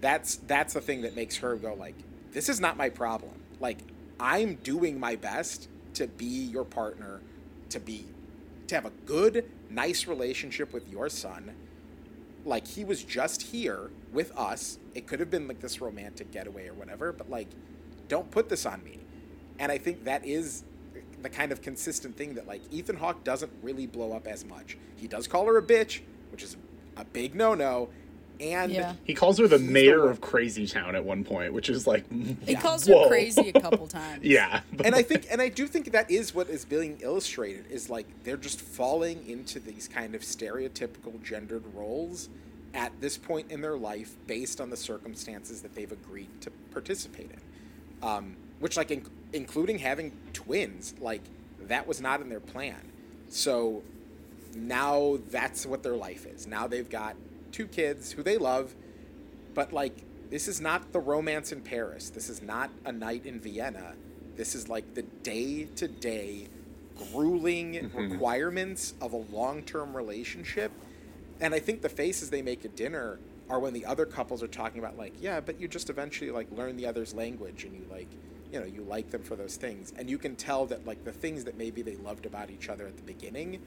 That's 0.00 0.36
that's 0.36 0.74
the 0.74 0.80
thing 0.80 1.02
that 1.02 1.14
makes 1.14 1.36
her 1.38 1.56
go 1.56 1.74
like 1.74 1.94
this 2.32 2.48
is 2.48 2.60
not 2.60 2.76
my 2.76 2.88
problem. 2.88 3.32
Like 3.60 3.78
i'm 4.20 4.54
doing 4.56 5.00
my 5.00 5.16
best 5.16 5.68
to 5.94 6.06
be 6.06 6.24
your 6.24 6.64
partner 6.64 7.20
to 7.70 7.80
be 7.80 8.06
to 8.68 8.74
have 8.74 8.86
a 8.86 8.90
good 9.06 9.50
nice 9.70 10.06
relationship 10.06 10.72
with 10.72 10.88
your 10.88 11.08
son. 11.08 11.52
Like 12.44 12.66
he 12.66 12.84
was 12.84 13.04
just 13.04 13.42
here 13.42 13.90
with 14.12 14.36
us. 14.36 14.78
It 14.94 15.06
could 15.06 15.20
have 15.20 15.30
been 15.30 15.48
like 15.48 15.60
this 15.60 15.80
romantic 15.80 16.30
getaway 16.30 16.68
or 16.68 16.74
whatever 16.74 17.12
but 17.12 17.30
like 17.30 17.48
don't 18.08 18.30
put 18.30 18.48
this 18.48 18.66
on 18.66 18.82
me. 18.84 19.00
And 19.58 19.70
i 19.70 19.78
think 19.78 20.04
that 20.04 20.24
is 20.26 20.64
the 21.22 21.30
kind 21.30 21.52
of 21.52 21.62
consistent 21.62 22.16
thing 22.16 22.34
that 22.34 22.46
like 22.46 22.62
ethan 22.70 22.96
hawke 22.96 23.22
doesn't 23.24 23.52
really 23.62 23.86
blow 23.86 24.12
up 24.12 24.26
as 24.26 24.44
much. 24.44 24.76
He 24.96 25.08
does 25.08 25.26
call 25.26 25.46
her 25.46 25.58
a 25.58 25.62
bitch 25.62 26.00
which 26.30 26.42
is 26.42 26.56
a 26.96 27.04
big 27.04 27.34
no-no 27.34 27.88
and 28.42 28.72
Yeah. 28.72 28.94
He 29.04 29.14
calls 29.14 29.38
her 29.38 29.46
the 29.46 29.56
He's 29.58 29.66
the 29.66 29.72
mayor 29.72 30.00
one- 30.00 30.08
of 30.10 30.20
Crazy 30.20 30.66
Town 30.66 30.94
at 30.96 31.04
one 31.04 31.24
point, 31.24 31.52
which 31.52 31.68
is 31.70 31.86
like, 31.86 32.10
He 32.10 32.36
Yeah. 32.52 32.60
calls 32.60 32.86
Whoa. 32.86 33.04
her 33.04 33.08
crazy 33.08 33.52
a 33.54 33.60
couple 33.60 33.86
times. 33.86 34.22
yeah. 34.24 34.60
but- 34.72 34.84
and 34.86 34.94
I 34.94 35.02
think, 35.02 35.26
and 35.30 35.40
I 35.40 35.48
do 35.48 35.66
think 35.66 35.92
that 35.92 36.10
is 36.10 36.34
what 36.34 36.48
is 36.50 36.64
being 36.64 36.98
illustrated 37.00 37.66
is 37.70 37.88
like 37.88 38.06
they're 38.24 38.36
just 38.36 38.60
falling 38.60 39.26
into 39.28 39.60
these 39.60 39.88
kind 39.88 40.14
of 40.14 40.22
stereotypical 40.22 41.22
gendered 41.22 41.64
roles 41.74 42.28
at 42.74 42.92
this 43.00 43.16
point 43.18 43.50
in 43.50 43.60
their 43.60 43.76
life 43.78 44.16
based 44.26 44.60
on 44.60 44.70
the 44.70 44.76
circumstances 44.76 45.62
that 45.62 45.74
they've 45.74 45.92
agreed 45.92 46.28
to 46.40 46.50
participate 46.72 47.30
in. 47.30 48.06
Um, 48.06 48.36
which, 48.60 48.76
like, 48.76 48.90
in- 48.90 49.06
including 49.32 49.78
having 49.78 50.12
twins, 50.32 50.94
like, 51.00 51.20
that 51.62 51.86
was 51.86 52.00
not 52.00 52.20
in 52.20 52.28
their 52.28 52.40
plan. 52.40 52.80
So 53.28 53.82
now 54.54 55.18
that's 55.30 55.64
what 55.66 55.82
their 55.82 55.96
life 55.96 56.26
is. 56.26 56.46
Now 56.46 56.66
they've 56.66 56.88
got 56.88 57.16
two 57.52 57.66
kids 57.66 58.12
who 58.12 58.22
they 58.22 58.38
love, 58.38 58.74
but 59.54 59.72
like 59.72 59.94
this 60.30 60.48
is 60.48 60.60
not 60.60 60.92
the 60.92 61.00
romance 61.00 61.52
in 61.52 61.60
Paris. 61.60 62.10
This 62.10 62.28
is 62.28 62.42
not 62.42 62.70
a 62.84 62.92
night 62.92 63.26
in 63.26 63.38
Vienna. 63.38 63.94
This 64.36 64.54
is 64.54 64.68
like 64.68 64.94
the 64.94 65.02
day 65.02 65.64
to 65.76 65.86
day 65.86 66.48
grueling 66.96 67.74
mm-hmm. 67.74 68.12
requirements 68.12 68.94
of 69.00 69.12
a 69.12 69.16
long 69.16 69.62
term 69.62 69.94
relationship. 69.94 70.72
And 71.40 71.54
I 71.54 71.58
think 71.58 71.82
the 71.82 71.88
faces 71.88 72.30
they 72.30 72.42
make 72.42 72.64
at 72.64 72.76
dinner 72.76 73.18
are 73.50 73.58
when 73.58 73.74
the 73.74 73.84
other 73.84 74.06
couples 74.06 74.42
are 74.42 74.48
talking 74.48 74.78
about 74.78 74.96
like, 74.96 75.12
yeah, 75.20 75.40
but 75.40 75.60
you 75.60 75.68
just 75.68 75.90
eventually 75.90 76.30
like 76.30 76.50
learn 76.52 76.76
the 76.76 76.86
other's 76.86 77.12
language 77.12 77.64
and 77.64 77.74
you 77.74 77.84
like 77.90 78.08
you 78.52 78.60
know, 78.60 78.66
you 78.66 78.82
like 78.82 79.10
them 79.10 79.22
for 79.22 79.34
those 79.34 79.56
things. 79.56 79.94
And 79.96 80.10
you 80.10 80.18
can 80.18 80.36
tell 80.36 80.66
that 80.66 80.86
like 80.86 81.04
the 81.04 81.12
things 81.12 81.44
that 81.44 81.56
maybe 81.56 81.80
they 81.82 81.96
loved 81.96 82.26
about 82.26 82.50
each 82.50 82.68
other 82.68 82.86
at 82.86 82.96
the 82.96 83.02
beginning 83.02 83.60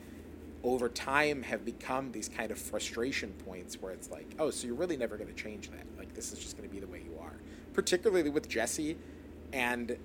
over 0.65 0.89
time 0.89 1.43
have 1.43 1.63
become 1.63 2.11
these 2.11 2.27
kind 2.27 2.51
of 2.51 2.57
frustration 2.57 3.31
points 3.45 3.81
where 3.81 3.91
it's 3.91 4.09
like, 4.09 4.27
oh, 4.39 4.49
so 4.49 4.65
you're 4.65 4.75
really 4.75 4.97
never 4.97 5.15
going 5.15 5.29
to 5.29 5.35
change 5.35 5.69
that. 5.69 5.85
Like, 5.97 6.13
this 6.15 6.33
is 6.33 6.39
just 6.39 6.57
going 6.57 6.67
to 6.67 6.73
be 6.73 6.81
the 6.81 6.87
way 6.87 7.03
you 7.05 7.17
are. 7.21 7.33
Particularly 7.73 8.29
with 8.31 8.49
Jesse 8.49 8.97
and 9.53 9.95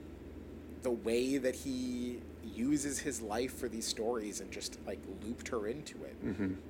the 0.83 0.91
way 0.91 1.39
that 1.39 1.55
he 1.55 2.21
uses 2.55 2.99
his 2.99 3.23
life 3.23 3.55
for 3.57 3.69
these 3.69 3.87
stories 3.87 4.41
and 4.41 4.51
just 4.51 4.79
like 4.87 4.99
looped 5.25 5.49
her 5.49 5.67
into 5.67 5.97
it. 6.05 6.17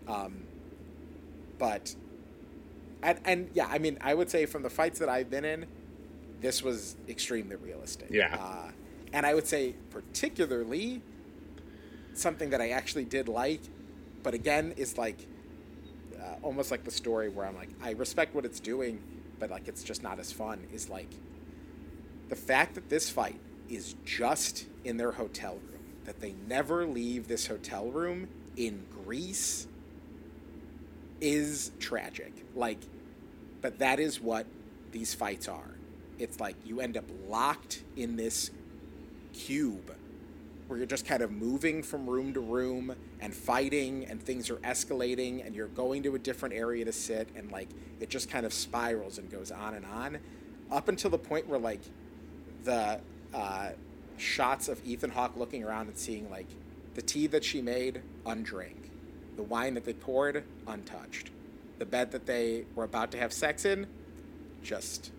Um, 0.08 0.44
but, 1.58 1.94
and, 3.02 3.18
and 3.24 3.50
yeah, 3.54 3.66
I 3.68 3.78
mean, 3.78 3.98
I 4.00 4.14
would 4.14 4.30
say 4.30 4.46
from 4.46 4.62
the 4.62 4.70
fights 4.70 4.98
that 5.00 5.08
I've 5.08 5.30
been 5.30 5.44
in, 5.44 5.66
this 6.40 6.62
was 6.62 6.96
extremely 7.08 7.56
realistic. 7.56 8.08
Yeah. 8.10 8.36
Uh, 8.38 8.70
and 9.12 9.26
I 9.26 9.34
would 9.34 9.46
say, 9.46 9.74
particularly, 9.90 11.02
something 12.14 12.50
that 12.50 12.60
I 12.60 12.70
actually 12.70 13.04
did 13.04 13.28
like, 13.28 13.60
but 14.22 14.34
again, 14.34 14.74
it's 14.76 14.98
like 14.98 15.26
uh, 16.20 16.34
almost 16.42 16.70
like 16.70 16.84
the 16.84 16.90
story 16.90 17.28
where 17.28 17.46
I'm 17.46 17.56
like, 17.56 17.70
I 17.82 17.92
respect 17.92 18.34
what 18.34 18.44
it's 18.44 18.60
doing, 18.60 19.02
but 19.38 19.50
like 19.50 19.68
it's 19.68 19.82
just 19.82 20.02
not 20.02 20.18
as 20.18 20.32
fun. 20.32 20.66
Is 20.72 20.88
like 20.88 21.10
the 22.28 22.36
fact 22.36 22.74
that 22.74 22.88
this 22.88 23.10
fight 23.10 23.38
is 23.68 23.94
just 24.04 24.66
in 24.84 24.96
their 24.96 25.12
hotel 25.12 25.54
room, 25.54 25.82
that 26.04 26.20
they 26.20 26.34
never 26.48 26.86
leave 26.86 27.28
this 27.28 27.46
hotel 27.46 27.86
room 27.90 28.28
in 28.56 28.84
Greece 29.04 29.66
is 31.20 31.70
tragic. 31.78 32.32
Like, 32.54 32.78
but 33.60 33.78
that 33.78 34.00
is 34.00 34.20
what 34.20 34.46
these 34.92 35.14
fights 35.14 35.48
are. 35.48 35.76
It's 36.18 36.40
like 36.40 36.56
you 36.64 36.80
end 36.80 36.96
up 36.96 37.04
locked 37.28 37.82
in 37.96 38.16
this 38.16 38.50
cube 39.32 39.94
where 40.70 40.78
you're 40.78 40.86
just 40.86 41.04
kind 41.04 41.20
of 41.20 41.32
moving 41.32 41.82
from 41.82 42.08
room 42.08 42.32
to 42.32 42.38
room 42.38 42.94
and 43.20 43.34
fighting 43.34 44.06
and 44.06 44.22
things 44.22 44.48
are 44.50 44.58
escalating 44.58 45.44
and 45.44 45.52
you're 45.52 45.66
going 45.66 46.00
to 46.04 46.14
a 46.14 46.18
different 46.18 46.54
area 46.54 46.84
to 46.84 46.92
sit 46.92 47.28
and 47.34 47.50
like 47.50 47.68
it 47.98 48.08
just 48.08 48.30
kind 48.30 48.46
of 48.46 48.52
spirals 48.52 49.18
and 49.18 49.28
goes 49.32 49.50
on 49.50 49.74
and 49.74 49.84
on 49.84 50.18
up 50.70 50.88
until 50.88 51.10
the 51.10 51.18
point 51.18 51.48
where 51.48 51.58
like 51.58 51.80
the 52.62 53.00
uh, 53.34 53.70
shots 54.16 54.68
of 54.68 54.80
Ethan 54.86 55.10
Hawke 55.10 55.36
looking 55.36 55.64
around 55.64 55.88
and 55.88 55.98
seeing 55.98 56.30
like 56.30 56.46
the 56.94 57.02
tea 57.02 57.26
that 57.26 57.42
she 57.42 57.60
made 57.60 58.00
undrank, 58.24 58.92
the 59.34 59.42
wine 59.42 59.74
that 59.74 59.84
they 59.84 59.92
poured 59.92 60.44
untouched, 60.68 61.30
the 61.80 61.84
bed 61.84 62.12
that 62.12 62.26
they 62.26 62.64
were 62.76 62.84
about 62.84 63.10
to 63.10 63.18
have 63.18 63.32
sex 63.32 63.64
in 63.64 63.88
just 64.62 65.10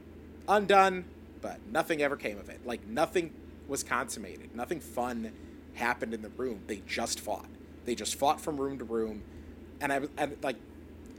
undone, 0.47 1.03
but 1.41 1.59
nothing 1.69 2.01
ever 2.01 2.15
came 2.15 2.37
of 2.37 2.47
it. 2.47 2.65
Like 2.65 2.87
nothing 2.87 3.33
was 3.71 3.81
consummated. 3.83 4.55
Nothing 4.55 4.79
fun 4.79 5.31
happened 5.73 6.13
in 6.13 6.21
the 6.21 6.29
room. 6.29 6.61
They 6.67 6.83
just 6.85 7.19
fought. 7.19 7.47
They 7.85 7.95
just 7.95 8.13
fought 8.15 8.39
from 8.39 8.57
room 8.57 8.77
to 8.77 8.83
room, 8.85 9.23
and 9.79 9.91
I 9.91 9.99
was 9.99 10.09
and 10.17 10.37
like. 10.43 10.57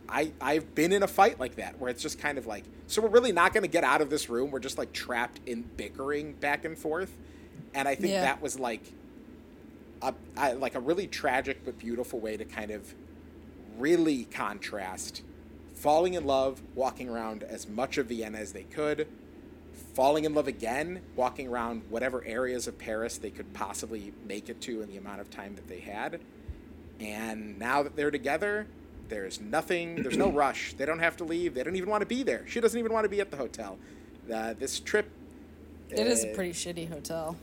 I, 0.09 0.33
I've 0.43 0.75
been 0.75 0.93
in 0.93 1.03
a 1.03 1.07
fight 1.07 1.41
like 1.41 1.55
that 1.57 1.79
where 1.79 1.89
it's 1.89 2.03
just 2.03 2.19
kind 2.19 2.37
of 2.37 2.47
like, 2.47 2.65
so 2.87 3.01
we're 3.01 3.09
really 3.09 3.33
not 3.33 3.55
going 3.55 3.63
to 3.63 3.69
get 3.69 3.83
out 3.83 4.03
of 4.03 4.11
this 4.11 4.29
room. 4.29 4.51
We're 4.51 4.59
just 4.59 4.77
like 4.77 4.93
trapped 4.93 5.41
in 5.47 5.63
bickering 5.63 6.35
back 6.35 6.67
and 6.67 6.77
forth. 6.77 7.17
And 7.73 7.89
I 7.89 7.95
think 7.95 8.13
Yeah. 8.13 8.21
that 8.23 8.43
was 8.43 8.59
like 8.59 8.83
a, 10.03 10.13
I, 10.37 10.53
like 10.53 10.75
a 10.75 10.81
really 10.81 11.07
tragic 11.07 11.65
but 11.65 11.79
beautiful 11.79 12.21
way 12.21 12.37
to 12.37 12.45
kind 12.45 12.71
of 12.73 12.93
really 13.79 14.25
contrast 14.25 15.23
falling 15.73 16.13
in 16.13 16.27
love, 16.27 16.61
walking 16.75 17.09
around 17.09 17.43
as 17.45 17.67
much 17.67 17.97
of 17.97 18.07
Vienna 18.09 18.37
as 18.37 18.53
they 18.53 18.65
could, 18.65 19.09
falling 19.95 20.25
in 20.25 20.35
love 20.35 20.49
again, 20.49 21.03
walking 21.17 21.49
around 21.49 21.83
whatever 21.89 22.25
areas 22.25 22.67
of 22.67 22.79
Paris 22.79 23.19
they 23.19 23.31
could 23.31 23.53
possibly 23.53 24.13
make 24.27 24.49
it 24.49 24.61
to 24.63 24.83
in 24.83 24.89
the 24.89 24.97
amount 24.97 25.21
of 25.21 25.31
time 25.31 25.55
that 25.57 25.69
they 25.69 25.81
had. 25.81 26.21
And 27.01 27.59
now 27.59 27.83
that 27.83 27.97
they're 27.97 28.11
together, 28.11 28.67
there's 29.09 29.41
nothing, 29.41 30.03
there's 30.03 30.17
no 30.17 30.31
rush. 30.33 30.75
They 30.75 30.87
don't 30.87 31.01
have 31.01 31.17
to 31.19 31.25
leave. 31.25 31.55
They 31.55 31.63
don't 31.63 31.77
even 31.77 31.91
want 31.91 32.03
to 32.03 32.07
be 32.07 32.23
there. 32.23 32.45
She 32.47 32.61
doesn't 32.61 32.79
even 32.79 32.93
want 32.93 33.05
to 33.05 33.09
be 33.09 33.21
at 33.21 33.31
the 33.31 33.37
hotel. 33.37 33.79
Uh, 34.33 34.55
this 34.55 34.81
trip. 34.81 35.11
It 35.91 36.07
is 36.07 36.25
a 36.25 36.33
uh, 36.33 36.35
pretty 36.35 36.53
shitty 36.53 36.89
hotel. 36.89 37.37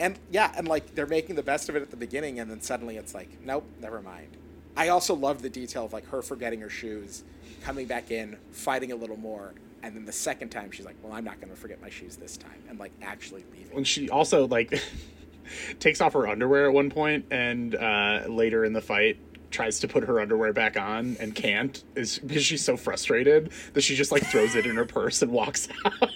and 0.00 0.18
yeah, 0.30 0.52
and 0.56 0.66
like 0.66 0.94
they're 0.94 1.06
making 1.06 1.36
the 1.36 1.42
best 1.42 1.68
of 1.68 1.76
it 1.76 1.82
at 1.82 1.90
the 1.90 1.96
beginning, 1.96 2.40
and 2.40 2.50
then 2.50 2.60
suddenly 2.60 2.96
it's 2.96 3.14
like, 3.14 3.28
nope, 3.44 3.64
never 3.80 4.00
mind. 4.00 4.36
I 4.76 4.88
also 4.88 5.14
love 5.14 5.42
the 5.42 5.50
detail 5.50 5.84
of 5.84 5.92
like 5.92 6.08
her 6.08 6.20
forgetting 6.20 6.60
her 6.62 6.70
shoes, 6.70 7.22
coming 7.62 7.86
back 7.86 8.10
in, 8.10 8.36
fighting 8.50 8.90
a 8.90 8.96
little 8.96 9.16
more, 9.18 9.54
and 9.84 9.94
then 9.94 10.06
the 10.06 10.12
second 10.12 10.48
time 10.48 10.70
she's 10.70 10.86
like, 10.86 10.96
well, 11.02 11.12
I'm 11.12 11.24
not 11.24 11.40
going 11.40 11.50
to 11.50 11.56
forget 11.56 11.80
my 11.80 11.90
shoes 11.90 12.16
this 12.16 12.36
time, 12.36 12.62
and 12.68 12.78
like 12.78 12.92
actually 13.02 13.44
leaving. 13.52 13.76
And 13.76 13.86
she 13.86 14.08
also 14.08 14.46
like 14.46 14.82
takes 15.78 16.00
off 16.00 16.14
her 16.14 16.26
underwear 16.26 16.66
at 16.66 16.72
one 16.72 16.90
point 16.90 17.26
and 17.30 17.74
uh, 17.74 18.22
later 18.26 18.64
in 18.64 18.72
the 18.72 18.80
fight 18.80 19.18
tries 19.54 19.78
to 19.80 19.88
put 19.88 20.02
her 20.04 20.20
underwear 20.20 20.52
back 20.52 20.76
on 20.76 21.16
and 21.20 21.34
can't 21.34 21.84
is 21.94 22.18
because 22.18 22.44
she's 22.44 22.62
so 22.62 22.76
frustrated 22.76 23.50
that 23.72 23.82
she 23.82 23.94
just 23.94 24.10
like 24.10 24.24
throws 24.26 24.56
it 24.56 24.66
in 24.66 24.74
her 24.74 24.84
purse 24.84 25.22
and 25.22 25.30
walks 25.30 25.68
out. 25.84 26.10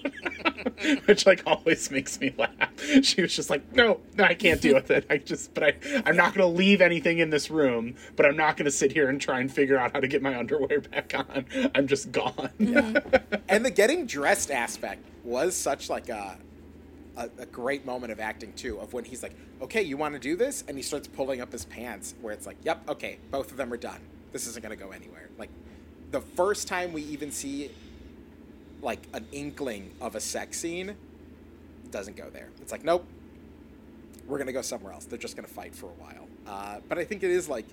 Which 1.06 1.24
like 1.24 1.42
always 1.46 1.90
makes 1.90 2.20
me 2.20 2.34
laugh. 2.36 2.52
She 3.02 3.22
was 3.22 3.34
just 3.34 3.48
like 3.48 3.72
no 3.74 4.00
no 4.16 4.24
i 4.24 4.34
can't 4.34 4.60
deal 4.60 4.74
with 4.74 4.90
it. 4.90 5.06
I 5.08 5.18
just 5.18 5.54
but 5.54 5.62
i 5.62 5.74
i'm 6.04 6.16
not 6.16 6.34
going 6.34 6.50
to 6.50 6.58
leave 6.58 6.80
anything 6.80 7.18
in 7.18 7.30
this 7.30 7.48
room 7.48 7.94
but 8.16 8.26
i'm 8.26 8.36
not 8.36 8.56
going 8.56 8.64
to 8.64 8.70
sit 8.70 8.92
here 8.92 9.08
and 9.08 9.20
try 9.20 9.40
and 9.40 9.50
figure 9.50 9.78
out 9.78 9.92
how 9.92 10.00
to 10.00 10.08
get 10.08 10.20
my 10.20 10.36
underwear 10.36 10.80
back 10.80 11.14
on. 11.16 11.46
I'm 11.74 11.86
just 11.86 12.10
gone. 12.12 12.50
Mm-hmm. 12.58 13.24
And 13.50 13.64
the 13.64 13.70
getting 13.70 14.04
dressed 14.04 14.50
aspect 14.50 15.02
was 15.24 15.56
such 15.56 15.88
like 15.88 16.10
a, 16.10 16.36
a 17.18 17.28
a 17.38 17.46
great 17.46 17.84
moment 17.84 18.12
of 18.12 18.20
acting 18.20 18.52
too 18.54 18.78
of 18.78 18.92
when 18.92 19.04
he's 19.04 19.22
like 19.22 19.34
okay 19.60 19.82
you 19.82 19.96
want 19.96 20.14
to 20.14 20.20
do 20.20 20.36
this? 20.36 20.64
And 20.66 20.76
he 20.76 20.82
starts 20.82 21.06
pulling 21.06 21.40
up 21.40 21.52
his 21.52 21.64
pants 21.66 22.14
where 22.20 22.32
it's 22.32 22.46
like 22.46 22.56
yep 22.62 22.88
okay 22.88 23.18
both 23.30 23.50
of 23.50 23.56
them 23.56 23.72
are 23.72 23.76
done. 23.76 24.00
This 24.32 24.46
isn't 24.46 24.62
going 24.62 24.76
to 24.76 24.82
go 24.82 24.90
anywhere. 24.92 25.28
Like 25.38 25.50
the 26.10 26.20
first 26.20 26.68
time 26.68 26.92
we 26.92 27.02
even 27.02 27.30
see 27.30 27.70
like 28.80 29.00
an 29.12 29.26
inkling 29.32 29.92
of 30.00 30.14
a 30.14 30.20
sex 30.20 30.58
scene 30.58 30.96
doesn't 31.90 32.16
go 32.16 32.30
there. 32.30 32.48
It's 32.62 32.72
like 32.72 32.84
nope. 32.84 33.06
We're 34.26 34.36
going 34.36 34.48
to 34.48 34.52
go 34.52 34.62
somewhere 34.62 34.92
else. 34.92 35.06
They're 35.06 35.18
just 35.18 35.36
going 35.36 35.48
to 35.48 35.54
fight 35.54 35.74
for 35.74 35.86
a 35.86 35.94
while. 35.94 36.28
Uh, 36.46 36.80
but 36.86 36.98
i 36.98 37.04
think 37.04 37.22
it 37.22 37.30
is 37.30 37.48
like 37.48 37.64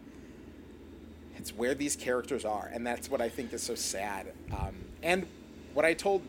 it's 1.46 1.56
where 1.56 1.76
these 1.76 1.96
characters 1.96 2.44
are, 2.44 2.72
and 2.74 2.88
that's 2.88 3.08
what 3.08 3.22
I 3.22 3.30
think 3.30 3.54
is 3.54 3.62
so 3.62 3.76
sad. 3.76 4.34
Um, 4.52 4.74
and 5.04 5.28
what 5.76 5.86
I 5.86 5.94
told 5.94 6.24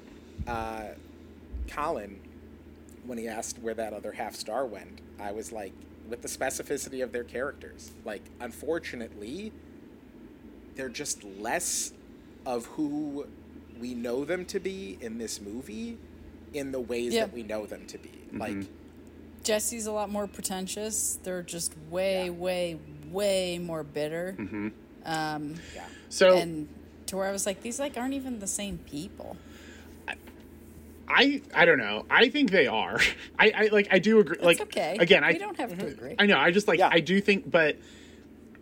uh, 0.47 0.89
Colin 1.69 2.21
when 3.07 3.19
he 3.19 3.29
asked 3.29 3.59
where 3.59 3.75
that 3.75 3.93
other 3.93 4.13
half 4.13 4.35
star 4.35 4.67
went, 4.67 5.01
I 5.21 5.33
was 5.33 5.53
like, 5.53 5.73
with 6.09 6.23
the 6.23 6.29
specificity 6.29 7.03
of 7.03 7.13
their 7.13 7.25
characters, 7.25 7.91
like, 8.05 8.23
unfortunately, 8.41 9.53
they're 10.75 10.89
just 10.89 11.25
less 11.25 11.93
of 12.45 12.67
who 12.67 13.27
we 13.81 13.95
know 13.95 14.25
them 14.25 14.45
to 14.47 14.61
be 14.61 14.99
in 15.01 15.19
this 15.19 15.41
movie 15.41 15.99
in 16.53 16.73
the 16.73 16.81
ways 16.81 17.13
Yeah. 17.15 17.27
that 17.27 17.35
we 17.35 17.43
know 17.43 17.67
them 17.67 17.87
to 17.87 17.99
be. 17.99 18.09
Mm-hmm. 18.09 18.39
Like, 18.39 18.67
Jesse's 19.43 19.87
a 19.87 19.93
lot 19.93 20.11
more 20.11 20.27
pretentious. 20.27 21.19
They're 21.23 21.43
just 21.43 21.73
way, 21.91 22.25
Yeah. 22.27 22.31
way, 22.31 22.79
way 23.11 23.59
more 23.59 23.83
bitter. 23.85 24.37
Mm-hmm. 24.39 24.69
Um, 25.05 25.55
yeah. 25.75 25.85
so 26.09 26.37
And 26.37 26.69
to 27.07 27.17
where 27.17 27.27
I 27.27 27.33
was 27.33 27.47
like, 27.47 27.63
these 27.63 27.79
like 27.79 27.97
aren't 27.97 28.15
even 28.15 28.41
the 28.41 28.47
same 28.49 28.79
people. 28.79 29.37
I 31.19 31.41
I 31.55 31.65
don't 31.65 31.79
know. 31.79 32.05
I 32.11 32.29
think 32.29 32.51
they 32.51 32.67
are. 32.67 33.01
I, 33.39 33.51
I 33.57 33.67
like 33.73 33.89
I 33.91 33.99
do 33.99 34.21
agree. 34.21 34.37
It's 34.37 34.45
like 34.45 34.61
okay. 34.61 34.99
again, 35.01 35.25
I 35.25 35.33
we 35.33 35.39
don't 35.39 35.57
have 35.57 35.77
to 35.79 35.87
agree. 35.87 36.15
I 36.19 36.27
know. 36.27 36.39
I 36.39 36.51
just 36.51 36.69
like 36.69 36.79
Yeah. 36.79 36.91
I 36.93 37.01
do 37.01 37.21
think, 37.23 37.51
but 37.51 37.77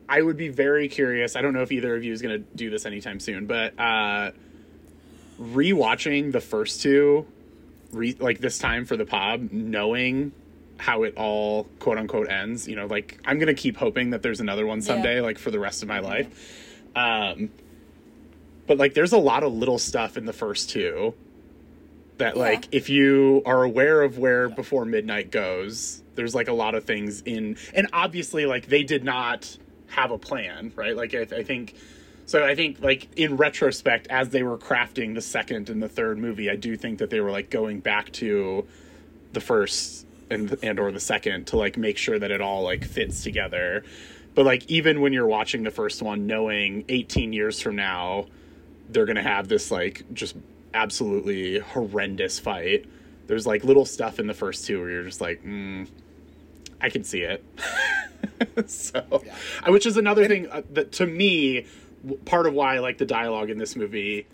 I 0.09 0.23
would 0.23 0.37
be 0.37 0.49
very 0.49 0.89
curious. 0.89 1.35
I 1.35 1.43
don't 1.43 1.53
know 1.53 1.63
if 1.63 1.73
either 1.73 1.97
of 1.97 2.05
you 2.05 2.13
is 2.13 2.23
going 2.23 2.41
to 2.41 2.47
do 2.57 2.71
this 2.71 2.87
anytime 2.87 3.19
soon, 3.19 3.47
but 3.47 3.79
uh 3.79 4.31
rewatching 5.41 6.31
the 6.33 6.41
first 6.41 6.81
two, 6.81 7.27
re- 7.93 8.17
like 8.21 8.39
this 8.39 8.59
time 8.59 8.85
for 8.85 8.97
the 8.97 9.05
pod, 9.05 9.53
knowing 9.53 10.33
how 10.77 11.03
it 11.05 11.17
all 11.17 11.65
quote 11.81 11.99
unquote 11.99 12.29
ends. 12.31 12.69
You 12.69 12.77
know, 12.77 12.87
like 12.87 13.19
I'm 13.25 13.39
going 13.39 13.49
to 13.55 13.61
keep 13.61 13.77
hoping 13.77 14.11
that 14.11 14.23
there's 14.23 14.41
another 14.41 14.67
one 14.67 14.81
someday, 14.83 15.17
Yeah. 15.17 15.23
like 15.23 15.39
for 15.39 15.51
the 15.51 15.59
rest 15.59 15.83
of 15.83 15.89
my 15.89 15.99
life. 16.01 16.73
Um, 16.95 17.51
but 18.67 18.79
like, 18.79 18.95
there's 18.95 19.13
a 19.13 19.19
lot 19.19 19.43
of 19.43 19.53
little 19.53 19.79
stuff 19.79 20.17
in 20.17 20.25
the 20.25 20.33
first 20.33 20.71
two 20.71 21.15
that 22.19 22.37
Yeah. 22.37 22.43
like 22.43 22.69
if 22.73 22.89
you 22.89 23.43
are 23.47 23.63
aware 23.65 24.03
of 24.03 24.19
where 24.19 24.49
before 24.49 24.85
midnight 24.85 25.31
goes 25.31 26.03
there's 26.15 26.35
like 26.35 26.49
a 26.49 26.53
lot 26.53 26.75
of 26.75 26.85
things 26.85 27.23
in 27.23 27.57
and 27.75 27.89
obviously 27.93 28.47
like 28.47 28.67
they 28.67 28.83
did 28.85 29.05
not 29.05 29.57
have 29.89 30.11
a 30.11 30.19
plan 30.19 30.73
right? 30.77 30.97
Like 30.97 31.15
i, 31.15 31.23
I 31.23 31.43
think 31.43 31.75
so 32.27 32.45
i 32.45 32.55
think 32.55 32.81
like 32.81 33.09
in 33.17 33.37
retrospect 33.37 34.07
as 34.09 34.31
they 34.31 34.43
were 34.43 34.57
crafting 34.59 35.15
the 35.15 35.21
second 35.21 35.69
and 35.71 35.83
the 35.83 35.89
third 35.89 36.19
movie 36.19 36.49
i 36.51 36.57
do 36.57 36.77
think 36.77 36.99
that 37.01 37.11
they 37.11 37.21
were 37.21 37.31
like 37.31 37.51
going 37.51 37.81
back 37.81 38.11
to 38.13 38.67
the 39.33 39.41
first 39.41 40.07
and 40.31 40.57
and 40.63 40.79
or 40.79 40.91
the 40.93 41.01
second 41.01 41.47
to 41.49 41.57
like 41.57 41.77
make 41.77 41.99
sure 41.99 42.19
that 42.19 42.31
it 42.31 42.41
all 42.41 42.63
like 42.63 42.83
fits 42.85 43.23
together. 43.23 43.85
But 44.35 44.47
like 44.47 44.65
even 44.71 45.01
when 45.03 45.13
you're 45.13 45.27
watching 45.27 45.65
the 45.65 45.71
first 45.71 46.01
one 46.03 46.27
knowing 46.27 46.85
18 46.89 47.33
years 47.35 47.61
from 47.61 47.77
now 47.77 48.27
they're 48.89 49.05
gonna 49.05 49.23
have 49.23 49.49
this 49.49 49.71
like 49.71 50.03
just 50.15 50.35
absolutely 50.75 51.59
horrendous 51.61 52.39
fight. 52.39 52.85
There's 53.27 53.47
like 53.47 53.65
little 53.65 53.87
stuff 53.87 54.19
in 54.19 54.27
the 54.27 54.35
first 54.35 54.67
two 54.67 54.81
where 54.81 54.91
you're 54.91 55.05
just 55.05 55.21
like, 55.21 55.43
mm, 55.43 55.89
I 56.81 56.91
can 56.91 57.05
see 57.05 57.23
it. 57.23 57.43
so, 58.67 59.23
Yeah. 59.25 59.71
which 59.71 59.87
is 59.87 59.97
another 59.97 60.27
thing 60.29 60.49
uh, 60.49 60.63
that 60.73 60.93
to 60.93 61.07
me, 61.07 61.67
part 62.27 62.47
of 62.47 62.53
why 62.53 62.77
I 62.77 62.79
like 62.81 62.99
the 62.99 63.07
dialogue 63.07 63.49
in 63.51 63.57
this 63.59 63.77
movie. 63.77 64.27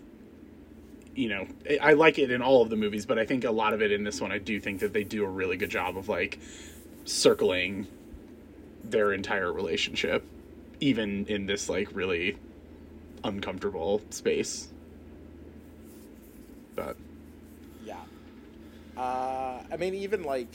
You 1.13 1.27
know, 1.29 1.47
I 1.81 1.93
like 1.93 2.19
it 2.19 2.31
in 2.31 2.41
all 2.41 2.61
of 2.61 2.69
the 2.69 2.77
movies, 2.77 3.05
but 3.05 3.19
I 3.19 3.25
think 3.25 3.43
a 3.43 3.51
lot 3.51 3.73
of 3.73 3.81
it 3.81 3.91
in 3.91 4.03
this 4.05 4.21
one, 4.21 4.31
I 4.31 4.37
do 4.37 4.59
think 4.61 4.79
that 4.79 4.93
they 4.93 5.03
do 5.03 5.25
a 5.25 5.29
really 5.29 5.57
good 5.57 5.69
job 5.69 5.97
of 5.97 6.07
like 6.07 6.39
circling 7.03 7.85
their 8.83 9.11
entire 9.13 9.51
relationship, 9.51 10.23
even 10.79 11.25
in 11.27 11.45
this 11.47 11.67
like 11.69 11.89
really 11.93 12.37
uncomfortable 13.25 14.01
space. 14.09 14.69
But 16.75 16.97
Yeah. 17.85 17.97
Uh, 18.97 19.63
I 19.71 19.77
mean, 19.77 19.93
even 19.95 20.23
like, 20.23 20.47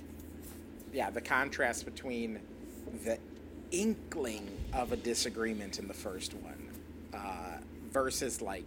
yeah, 0.93 1.11
the 1.11 1.21
contrast 1.21 1.85
between 1.85 2.41
the 3.05 3.19
inkling 3.71 4.49
of 4.73 4.93
a 4.93 4.97
disagreement 4.97 5.79
in 5.79 5.89
the 5.89 5.95
first 5.95 6.35
one 6.35 6.69
uh, 7.15 7.59
versus 7.91 8.41
like 8.41 8.65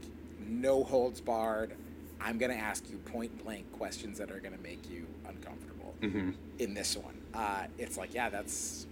no 0.48 0.84
holds 0.84 1.22
barred. 1.22 1.74
I'm 2.22 2.38
going 2.38 2.52
to 2.52 2.58
ask 2.58 2.90
you 2.90 2.98
point 2.98 3.44
blank 3.44 3.72
questions 3.72 4.18
that 4.18 4.30
are 4.32 4.40
going 4.40 4.56
to 4.56 4.62
make 4.62 4.90
you 4.90 5.06
uncomfortable 5.28 5.96
in 6.60 6.74
this 6.74 6.98
one. 6.98 7.16
Uh, 7.34 7.68
it's 7.78 7.98
like, 7.98 8.14
yeah, 8.14 8.30
that's 8.30 8.88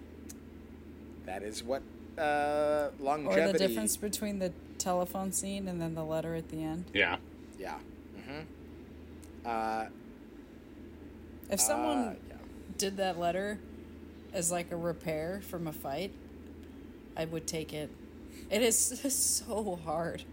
that 1.26 1.44
is 1.44 1.64
what 1.64 1.82
uh, 2.18 2.90
Or 3.00 3.36
the 3.52 3.54
difference 3.58 3.98
between 3.98 4.40
the 4.40 4.54
telephone 4.78 5.32
scene 5.32 5.68
and 5.68 5.82
then 5.82 5.94
the 5.96 6.04
letter 6.06 6.36
at 6.36 6.50
the 6.50 6.64
end. 6.64 6.86
yeah, 6.94 7.18
Yeah. 7.60 7.78
Uh, 9.48 9.86
If 11.50 11.62
someone 11.62 11.98
uh, 12.00 12.16
yeah. 12.30 12.36
did 12.78 12.98
that 12.98 13.20
letter 13.20 13.60
as 14.34 14.52
like 14.52 14.72
a 14.72 14.78
repair 14.78 15.42
from 15.50 15.68
a 15.68 15.74
fight, 15.74 16.12
I 17.16 17.26
would 17.26 17.48
take 17.48 17.74
it. 17.74 17.90
It 18.52 18.62
is 18.62 18.78
so 19.14 19.80
hard 19.86 20.24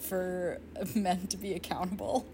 for 0.00 0.60
men 0.94 1.26
to 1.28 1.36
be 1.36 1.54
accountable. 1.54 2.26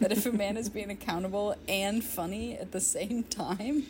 that 0.00 0.12
if 0.12 0.26
a 0.26 0.32
man 0.32 0.56
is 0.56 0.68
being 0.68 0.90
accountable 0.90 1.56
and 1.68 2.04
funny 2.04 2.56
at 2.58 2.72
the 2.72 2.80
same 2.80 3.24
time, 3.24 3.84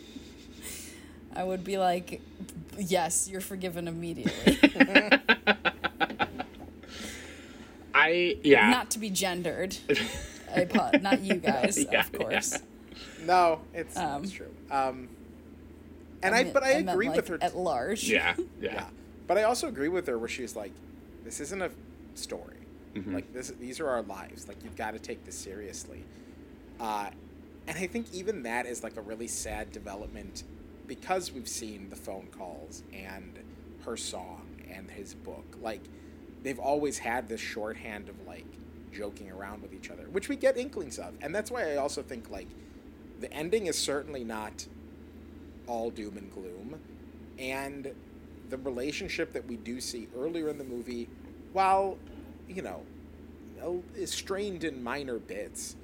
I 1.35 1.43
would 1.43 1.63
be 1.63 1.77
like, 1.77 2.21
yes, 2.77 3.27
you're 3.29 3.41
forgiven 3.41 3.87
immediately. 3.87 4.59
I 8.05 8.37
yeah. 8.43 8.69
Not 8.69 8.91
to 8.91 8.99
be 8.99 9.09
gendered. 9.09 9.75
I, 10.55 10.61
apo- 10.63 10.97
not 10.99 11.21
you 11.21 11.35
guys, 11.51 11.77
Yeah, 11.91 12.01
of 12.01 12.11
course. 12.13 12.59
No, 13.25 13.61
it's, 13.73 13.97
Um, 13.97 14.23
it's 14.23 14.31
true. 14.31 14.51
Um, 14.71 15.09
and 16.21 16.33
I, 16.35 16.43
meant- 16.43 16.53
but 16.53 16.63
I, 16.63 16.73
meant, 16.75 16.89
agree 16.91 17.07
like, 17.07 17.15
with 17.17 17.27
her. 17.29 17.37
at 17.41 17.57
large. 17.57 18.03
yeah, 18.09 18.35
yeah. 18.61 18.73
yeah. 18.73 18.85
But 19.27 19.37
I 19.37 19.43
also 19.43 19.67
agree 19.67 19.89
with 19.89 20.05
her 20.07 20.17
where 20.19 20.29
she's 20.29 20.55
like, 20.55 20.71
this 21.23 21.39
isn't 21.39 21.61
a 21.61 21.71
story. 22.13 22.57
Mhm. 22.95 23.13
Like 23.13 23.33
this, 23.33 23.49
these 23.59 23.79
are 23.79 23.89
our 23.89 24.03
lives. 24.03 24.47
Like 24.47 24.63
you've 24.63 24.75
got 24.77 24.91
to 24.93 24.99
take 24.99 25.25
this 25.25 25.35
seriously. 25.37 26.03
Uh, 26.79 27.09
and 27.67 27.77
I 27.77 27.87
think 27.87 28.13
even 28.13 28.43
that 28.43 28.65
is 28.67 28.83
like 28.83 28.95
a 28.97 29.01
really 29.01 29.27
sad 29.27 29.71
development 29.71 30.43
because 30.87 31.31
we've 31.31 31.47
seen 31.47 31.89
the 31.89 31.95
phone 31.95 32.27
calls 32.31 32.83
and 32.93 33.39
her 33.83 33.97
song 33.97 34.45
and 34.71 34.89
his 34.91 35.15
book. 35.15 35.57
Like 35.61 35.81
they've 36.45 36.59
always 36.59 36.97
had 36.97 37.27
this 37.27 37.41
shorthand 37.41 38.07
of 38.07 38.15
like 38.27 38.45
joking 38.93 39.31
around 39.31 39.61
with 39.61 39.73
each 39.73 39.89
other, 39.89 40.03
which 40.11 40.29
we 40.29 40.35
get 40.35 40.57
inklings 40.57 40.99
of, 40.99 41.13
and 41.21 41.33
that's 41.33 41.51
why 41.51 41.73
I 41.73 41.77
also 41.77 42.01
think 42.01 42.29
like 42.29 42.47
the 43.19 43.31
ending 43.33 43.65
is 43.65 43.77
certainly 43.77 44.23
not 44.23 44.67
all 45.67 45.89
doom 45.89 46.17
and 46.17 46.31
gloom, 46.33 46.79
and 47.39 47.93
the 48.49 48.57
relationship 48.57 49.33
that 49.33 49.45
we 49.47 49.57
do 49.57 49.81
see 49.81 50.07
earlier 50.15 50.49
in 50.49 50.57
the 50.57 50.63
movie, 50.63 51.09
while 51.51 51.97
you 52.47 52.61
know 52.61 52.83
is 53.95 54.11
strained 54.11 54.63
in 54.63 54.83
minor 54.83 55.17
bits. 55.17 55.75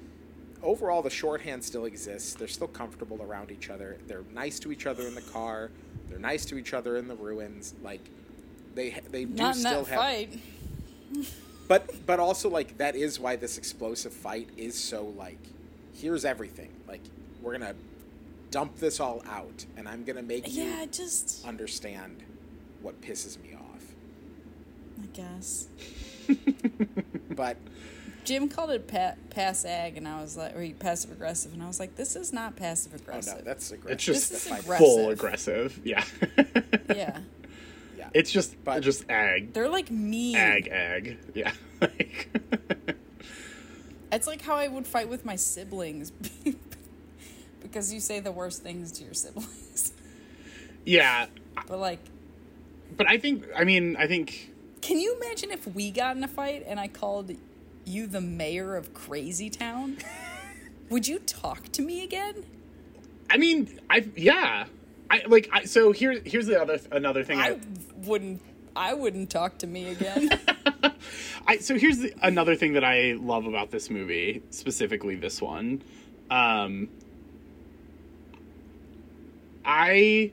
Overall, 0.62 1.01
the 1.01 1.09
shorthand 1.09 1.64
still 1.64 1.86
exists. 1.86 2.36
They're 2.36 2.47
still 2.47 2.68
comfortable 2.68 3.20
around 3.24 3.49
each 3.49 3.72
other. 3.72 3.97
They're 4.05 4.24
nice 4.32 4.59
to 4.59 4.72
each 4.72 4.86
other 4.86 5.07
in 5.07 5.16
the 5.16 5.22
car. 5.22 5.72
They're 6.07 6.20
nice 6.20 6.45
to 6.45 6.57
each 6.59 6.76
other 6.76 6.97
in 6.97 7.07
the 7.07 7.16
ruins. 7.16 7.74
Like 7.82 8.01
they 8.76 8.99
they 9.11 9.26
do 9.26 9.34
Not 9.34 9.55
in 9.55 9.61
still 9.61 9.84
that 9.84 9.89
have 9.91 9.99
fight. 9.99 10.39
but 11.67 12.05
but 12.05 12.19
also 12.19 12.49
like 12.49 12.78
that 12.78 12.95
is 12.95 13.19
why 13.19 13.36
this 13.36 13.57
explosive 13.57 14.13
fight 14.13 14.49
is 14.57 14.78
so 14.78 15.13
like 15.17 15.38
here's 15.93 16.26
everything 16.26 16.69
like 16.88 17.01
we're 17.41 17.53
gonna 17.57 17.76
dump 18.49 18.78
this 18.78 18.99
all 18.99 19.22
out 19.30 19.65
and 19.78 19.88
i'm 19.88 20.03
gonna 20.03 20.22
make 20.22 20.53
you 20.53 20.63
Yeah, 20.63 20.86
just 20.91 21.45
understand 21.45 22.17
what 22.82 23.01
pisses 23.01 23.41
me 23.41 23.55
off 23.55 23.84
I 25.01 25.05
guess. 25.13 25.67
but 27.32 27.57
Jim 28.24 28.47
called 28.49 28.69
it 28.69 28.88
pa- 28.88 29.15
pass 29.32 29.65
ag, 29.65 29.97
and 29.97 30.07
I 30.07 30.22
was 30.22 30.38
like, 30.38 30.55
or 30.55 30.69
passive 30.78 31.11
aggressive, 31.11 31.53
and 31.53 31.63
I 31.63 31.67
was 31.67 31.80
like, 31.80 31.95
this 31.95 32.15
is 32.15 32.32
not 32.32 32.55
passive 32.55 32.93
oh 32.93 32.97
aggressive. 32.97 33.38
no 33.38 33.41
that's 33.43 33.72
aggressive 33.72 33.91
It's 33.93 34.03
just 34.03 34.30
This 34.32 34.45
is 34.45 34.51
aggressive. 34.59 34.78
full 34.86 35.09
aggressive. 35.09 35.80
Yeah. 35.84 36.03
yeah, 36.38 36.43
yeah 36.89 37.19
it's 38.14 38.32
just 38.32 38.55
But- 38.64 38.82
just 38.82 39.09
ag. 39.09 39.53
they're 39.53 39.70
like 39.70 39.89
mean. 39.91 40.36
Ag 40.36 40.68
ag. 40.68 41.18
Yeah. 41.34 41.51
Like 41.82 42.30
It's 44.12 44.28
like 44.28 44.41
how 44.41 44.55
I 44.55 44.68
would 44.68 44.86
fight 44.86 45.07
with 45.09 45.24
my 45.26 45.36
siblings 45.36 46.12
because 47.62 47.93
you 47.93 47.99
say 47.99 48.20
the 48.20 48.32
worst 48.32 48.62
things 48.62 48.91
to 48.93 49.03
your 49.03 49.14
siblings. 49.14 49.93
Yeah. 50.86 51.28
But 51.68 51.80
like, 51.80 51.99
But 52.97 53.07
I 53.09 53.18
think 53.18 53.45
I 53.55 53.64
mean, 53.64 53.95
I 53.97 54.07
think 54.07 54.51
can 54.82 54.99
you 54.99 55.16
imagine 55.16 55.51
if 55.51 55.66
we 55.68 55.91
got 55.91 56.18
in 56.18 56.24
a 56.24 56.28
fight 56.28 56.64
and 56.68 56.80
I 56.80 56.88
called 56.88 57.32
you 57.86 58.05
the 58.07 58.22
mayor 58.22 58.76
of 58.76 58.93
Crazy 58.93 59.49
Town? 59.49 59.97
Would 60.89 61.07
you 61.07 61.20
talk 61.20 61.72
to 61.74 61.82
me 61.82 62.03
again? 62.03 62.43
I 63.30 63.38
mean, 63.38 63.80
I 63.89 64.05
yeah. 64.16 64.66
I 65.09 65.24
like 65.28 65.49
I 65.53 65.64
so 65.66 65.91
here's 65.93 66.20
here's 66.30 66.47
the 66.47 66.62
other 66.62 66.80
another 66.91 67.24
thing 67.24 67.39
I, 67.39 67.49
I 67.51 67.59
wouldn't. 68.06 68.41
I 68.76 68.93
wouldn't 68.93 69.30
talk 69.30 69.58
to 69.60 69.68
me 69.68 69.89
again. 69.89 70.30
I 71.47 71.58
so 71.58 71.78
here's 71.78 71.99
the, 71.99 72.14
another 72.22 72.56
thing 72.56 72.74
that 72.74 72.84
I 72.84 73.14
love 73.20 73.45
about 73.45 73.72
this 73.72 73.89
movie, 73.89 74.41
specifically 74.49 75.16
this 75.16 75.41
one. 75.41 75.82
Um, 76.30 76.88
I, 79.66 80.32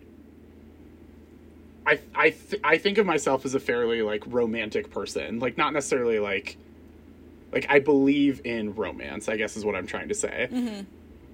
I, 1.85 1.99
I, 2.15 2.31
th- 2.31 2.61
I 2.63 2.79
think 2.79 2.99
of 2.99 3.07
myself 3.07 3.45
as 3.45 3.55
a 3.55 3.61
fairly 3.61 4.03
like 4.03 4.23
romantic 4.27 4.91
person, 4.91 5.41
like 5.41 5.59
not 5.59 5.73
necessarily 5.73 6.19
like, 6.19 6.57
like 7.53 7.67
I 7.69 7.81
believe 7.81 8.41
in 8.45 8.75
romance. 8.75 9.29
I 9.29 9.37
guess 9.37 9.57
is 9.57 9.65
what 9.65 9.75
I'm 9.75 9.87
trying 9.87 10.09
to 10.09 10.15
say. 10.15 10.49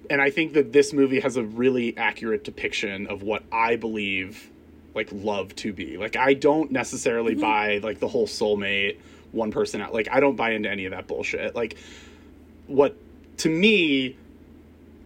And 0.09 0.21
I 0.21 0.29
think 0.29 0.53
that 0.53 0.71
this 0.71 0.93
movie 0.93 1.19
has 1.19 1.37
a 1.37 1.43
really 1.43 1.97
accurate 1.97 2.43
depiction 2.43 3.07
of 3.07 3.21
what 3.23 3.43
I 3.51 3.75
believe 3.75 4.49
like 4.95 5.09
love 5.11 5.55
to 5.57 5.73
be. 5.73 5.97
Like 5.97 6.15
I 6.15 6.33
don't 6.33 6.71
necessarily 6.71 7.33
mm-hmm. 7.33 7.41
buy 7.41 7.77
like 7.83 7.99
the 7.99 8.07
whole 8.07 8.27
soulmate 8.27 8.97
one 9.31 9.51
person 9.51 9.81
out. 9.81 9.93
Like 9.93 10.07
I 10.09 10.19
don't 10.19 10.35
buy 10.35 10.51
into 10.51 10.69
any 10.69 10.85
of 10.85 10.91
that 10.91 11.07
bullshit. 11.07 11.55
Like 11.55 11.77
what 12.67 12.95
to 13.37 13.49
me 13.49 14.17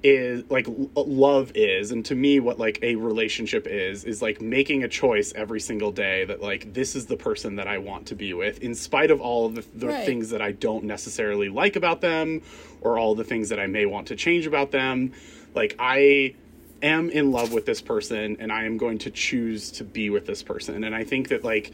is 0.02 0.50
like 0.50 0.66
l- 0.68 0.90
uh, 0.96 1.02
love 1.04 1.52
is 1.56 1.92
and 1.92 2.06
to 2.06 2.16
me 2.16 2.40
what 2.40 2.58
like 2.58 2.80
a 2.82 2.96
relationship 2.96 3.68
is 3.68 4.06
is 4.06 4.22
like 4.22 4.40
making 4.40 4.84
a 4.84 4.88
choice 4.88 5.34
every 5.36 5.60
single 5.60 5.92
day 5.92 6.24
that 6.24 6.42
like 6.42 6.74
this 6.74 6.96
is 6.96 7.08
the 7.08 7.18
person 7.18 7.58
that 7.58 7.68
I 7.68 7.80
want 7.80 8.08
to 8.08 8.16
be 8.16 8.34
with 8.34 8.60
in 8.60 8.76
spite 8.76 9.12
of 9.12 9.20
all 9.20 9.48
of 9.48 9.56
the, 9.56 9.66
the 9.76 9.88
Right. 9.88 10.06
things 10.06 10.30
that 10.30 10.42
I 10.42 10.54
don't 10.54 10.86
necessarily 10.86 11.50
like 11.50 11.76
about 11.76 12.00
them 12.00 12.42
or 12.80 12.98
all 12.98 13.14
the 13.14 13.26
things 13.26 13.50
that 13.50 13.60
I 13.60 13.68
may 13.68 13.86
want 13.86 14.08
to 14.08 14.16
change 14.16 14.48
about 14.48 14.72
them 14.72 15.12
like 15.54 15.76
I 15.80 16.36
am 16.82 17.10
in 17.10 17.32
love 17.32 17.54
with 17.54 17.66
this 17.66 17.82
person 17.82 18.38
and 18.40 18.52
I 18.52 18.64
am 18.64 18.78
going 18.78 19.00
to 19.00 19.12
choose 19.12 19.72
to 19.72 19.84
be 19.84 20.10
with 20.10 20.26
this 20.26 20.44
person. 20.44 20.84
And 20.84 20.96
I 20.96 21.04
think 21.04 21.30
that 21.30 21.44
like 21.44 21.74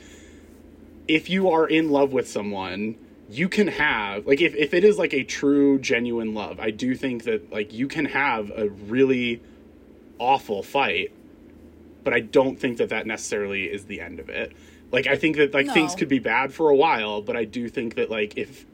if 1.08 1.30
you 1.30 1.51
are 1.51 1.68
in 1.68 1.89
love 1.91 2.14
with 2.14 2.28
someone 2.28 2.95
you 3.30 3.49
can 3.49 3.68
have 3.68 4.28
like 4.28 4.41
if, 4.41 4.56
if 4.56 4.74
it 4.74 4.84
is 4.84 4.97
like 4.97 5.14
a 5.14 5.24
true 5.24 5.80
genuine 5.80 6.34
love 6.34 6.60
i 6.60 6.70
do 6.70 6.95
think 6.95 7.24
that 7.24 7.51
like 7.51 7.74
you 7.74 7.88
can 7.88 8.06
have 8.06 8.51
a 8.56 8.70
really 8.70 9.41
awful 10.20 10.62
fight 10.62 11.12
but 12.03 12.14
i 12.14 12.20
don't 12.20 12.60
think 12.60 12.78
that 12.78 12.89
that 12.89 13.08
necessarily 13.08 13.66
is 13.66 13.86
the 13.86 13.99
end 13.99 14.20
of 14.20 14.30
it. 14.30 14.51
Like 14.91 15.08
i 15.08 15.16
think 15.16 15.38
that 15.38 15.53
like 15.53 15.72
things 15.72 15.95
could 15.95 16.08
be 16.08 16.20
bad 16.20 16.53
for 16.53 16.70
a 16.70 16.76
while 16.76 17.22
but 17.22 17.36
i 17.36 17.43
do 17.43 17.68
think 17.68 17.95
that 17.95 18.10
like 18.10 18.38
if 18.38 18.66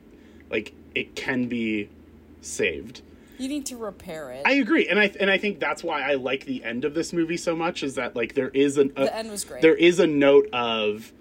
like 0.49 0.73
it 0.93 1.15
can 1.15 1.47
be 1.47 1.89
saved 2.41 3.01
you 3.41 3.49
need 3.49 3.65
to 3.65 3.77
repair 3.77 4.31
it. 4.31 4.43
i 4.45 4.53
agree 4.53 4.87
and 4.87 4.99
i 4.99 5.11
and 5.19 5.29
i 5.29 5.37
think 5.37 5.59
that's 5.59 5.83
why 5.83 6.01
i 6.01 6.13
like 6.13 6.45
the 6.45 6.63
end 6.63 6.85
of 6.85 6.93
this 6.93 7.11
movie 7.11 7.37
so 7.37 7.55
much 7.55 7.83
is 7.83 7.95
that 7.95 8.15
like 8.15 8.35
there 8.35 8.49
is 8.49 8.77
an 8.77 8.91
a, 8.95 9.05
the 9.05 9.15
end 9.15 9.31
was 9.31 9.43
great. 9.43 9.61
there 9.61 9.75
is 9.75 9.99
a 9.99 10.07
note 10.07 10.47
of 10.53 11.11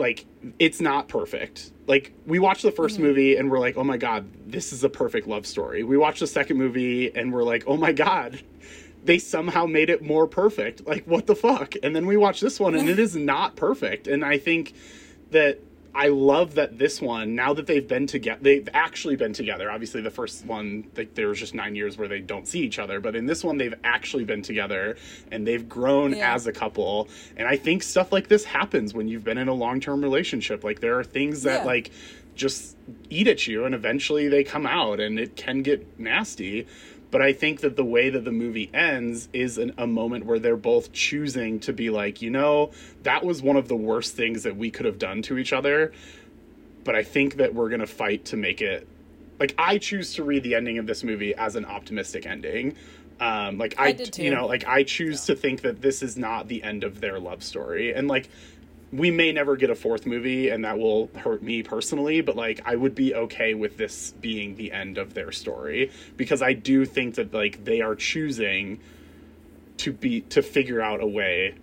like 0.00 0.24
it's 0.58 0.80
not 0.80 1.06
perfect. 1.06 1.70
Like 1.86 2.12
we 2.26 2.38
watch 2.38 2.62
the 2.62 2.72
1st 2.72 2.94
mm-hmm. 2.94 3.02
movie 3.02 3.36
and 3.36 3.50
we're 3.50 3.60
like 3.60 3.76
oh 3.76 3.84
my 3.84 3.98
god 3.98 4.26
this 4.50 4.72
is 4.72 4.82
a 4.82 4.88
perfect 4.88 5.28
love 5.28 5.46
story. 5.46 5.84
We 5.84 5.96
watch 5.96 6.18
the 6.18 6.26
second 6.26 6.56
movie 6.56 7.14
and 7.14 7.32
we're 7.32 7.44
like 7.44 7.64
oh 7.68 7.76
my 7.76 7.92
god 7.92 8.42
they 9.04 9.18
somehow 9.18 9.66
made 9.66 9.90
it 9.90 10.02
more 10.02 10.26
perfect. 10.26 10.86
Like 10.86 11.04
what 11.04 11.26
the 11.26 11.36
fuck? 11.36 11.74
And 11.82 11.94
then 11.94 12.06
we 12.06 12.16
watch 12.16 12.40
this 12.40 12.58
one 12.58 12.74
and 12.74 12.88
it 12.88 12.98
is 12.98 13.14
not 13.14 13.54
perfect. 13.54 14.08
And 14.08 14.24
i 14.24 14.38
think 14.38 14.72
that 15.30 15.60
I 15.94 16.08
love 16.08 16.54
that 16.54 16.78
this 16.78 17.00
one, 17.02 17.34
now 17.34 17.52
that 17.54 17.66
they've 17.66 17.86
been 17.86 18.06
together, 18.06 18.38
they've 18.40 18.68
actually 18.72 19.16
been 19.16 19.32
together. 19.32 19.70
Obviously, 19.70 20.00
the 20.00 20.10
first 20.10 20.46
one, 20.46 20.86
like, 20.96 21.14
there 21.14 21.28
was 21.28 21.38
just 21.40 21.52
nine 21.54 21.74
years 21.74 21.98
where 21.98 22.06
they 22.06 22.20
don't 22.20 22.46
see 22.46 22.60
each 22.60 22.78
other. 22.78 23.00
But 23.00 23.16
in 23.16 23.26
this 23.26 23.42
one, 23.42 23.58
they've 23.58 23.74
actually 23.82 24.24
been 24.24 24.42
together 24.42 24.96
and 25.32 25.46
they've 25.46 25.68
grown 25.68 26.12
Yeah. 26.12 26.34
as 26.34 26.46
a 26.46 26.52
couple. 26.52 27.08
And 27.36 27.48
I 27.48 27.56
think 27.56 27.82
stuff 27.82 28.12
like 28.12 28.28
this 28.28 28.44
happens 28.44 28.94
when 28.94 29.08
you've 29.08 29.24
been 29.24 29.38
in 29.38 29.48
a 29.48 29.54
long 29.54 29.80
term 29.80 30.02
relationship. 30.02 30.62
Like, 30.62 30.80
there 30.80 30.98
are 30.98 31.04
things 31.04 31.42
that, 31.42 31.62
Yeah. 31.62 31.66
like, 31.66 31.90
just 32.34 32.76
eat 33.10 33.28
at 33.28 33.46
you 33.46 33.64
and 33.64 33.74
eventually 33.74 34.28
they 34.28 34.44
come 34.44 34.66
out 34.66 35.00
and 35.00 35.18
it 35.18 35.36
can 35.36 35.62
get 35.62 35.98
nasty. 35.98 36.66
But 37.10 37.22
I 37.22 37.32
think 37.32 37.60
that 37.60 37.76
the 37.76 37.84
way 37.84 38.10
that 38.10 38.24
the 38.24 38.32
movie 38.32 38.70
ends 38.72 39.28
is 39.32 39.58
an, 39.58 39.72
a 39.76 39.86
moment 39.86 40.26
where 40.26 40.38
they're 40.38 40.56
both 40.56 40.92
choosing 40.92 41.58
to 41.60 41.72
be 41.72 41.90
like, 41.90 42.22
you 42.22 42.30
know, 42.30 42.70
that 43.02 43.24
was 43.24 43.42
one 43.42 43.56
of 43.56 43.68
the 43.68 43.76
worst 43.76 44.14
things 44.14 44.44
that 44.44 44.56
we 44.56 44.70
could 44.70 44.86
have 44.86 44.98
done 44.98 45.22
to 45.22 45.38
each 45.38 45.52
other. 45.52 45.92
But 46.84 46.94
I 46.94 47.02
think 47.02 47.36
that 47.36 47.54
we're 47.54 47.68
going 47.68 47.80
to 47.80 47.86
fight 47.86 48.26
to 48.26 48.36
make 48.36 48.60
it. 48.62 48.86
Like, 49.40 49.54
I 49.58 49.78
choose 49.78 50.14
to 50.14 50.22
read 50.22 50.42
the 50.42 50.54
ending 50.54 50.78
of 50.78 50.86
this 50.86 51.02
movie 51.02 51.34
as 51.34 51.56
an 51.56 51.64
optimistic 51.64 52.26
ending. 52.26 52.76
Um, 53.18 53.58
like, 53.58 53.74
I, 53.78 53.88
I 53.88 53.96
you 54.16 54.30
know, 54.30 54.46
like, 54.46 54.66
I 54.66 54.82
choose 54.82 55.24
to 55.26 55.34
think 55.34 55.62
that 55.62 55.82
this 55.82 56.02
is 56.02 56.16
not 56.16 56.48
the 56.48 56.62
end 56.62 56.84
of 56.84 57.00
their 57.00 57.18
love 57.18 57.42
story. 57.42 57.92
And, 57.92 58.06
like, 58.06 58.28
we 58.92 59.10
may 59.10 59.32
never 59.32 59.56
get 59.56 59.70
a 59.70 59.74
fourth 59.74 60.06
movie 60.06 60.48
and 60.48 60.64
that 60.64 60.78
will 60.78 61.08
hurt 61.16 61.42
me 61.42 61.62
personally 61.62 62.20
but 62.20 62.36
like 62.36 62.60
i 62.64 62.74
would 62.74 62.94
be 62.94 63.14
okay 63.14 63.54
with 63.54 63.76
this 63.76 64.12
being 64.20 64.56
the 64.56 64.72
end 64.72 64.98
of 64.98 65.14
their 65.14 65.32
story 65.32 65.90
because 66.16 66.42
i 66.42 66.52
do 66.52 66.84
think 66.84 67.14
that 67.14 67.32
like 67.32 67.64
they 67.64 67.80
are 67.80 67.94
choosing 67.94 68.80
to 69.76 69.92
be 69.92 70.20
to 70.22 70.42
figure 70.42 70.80
out 70.80 71.02
a 71.02 71.06
way 71.06 71.54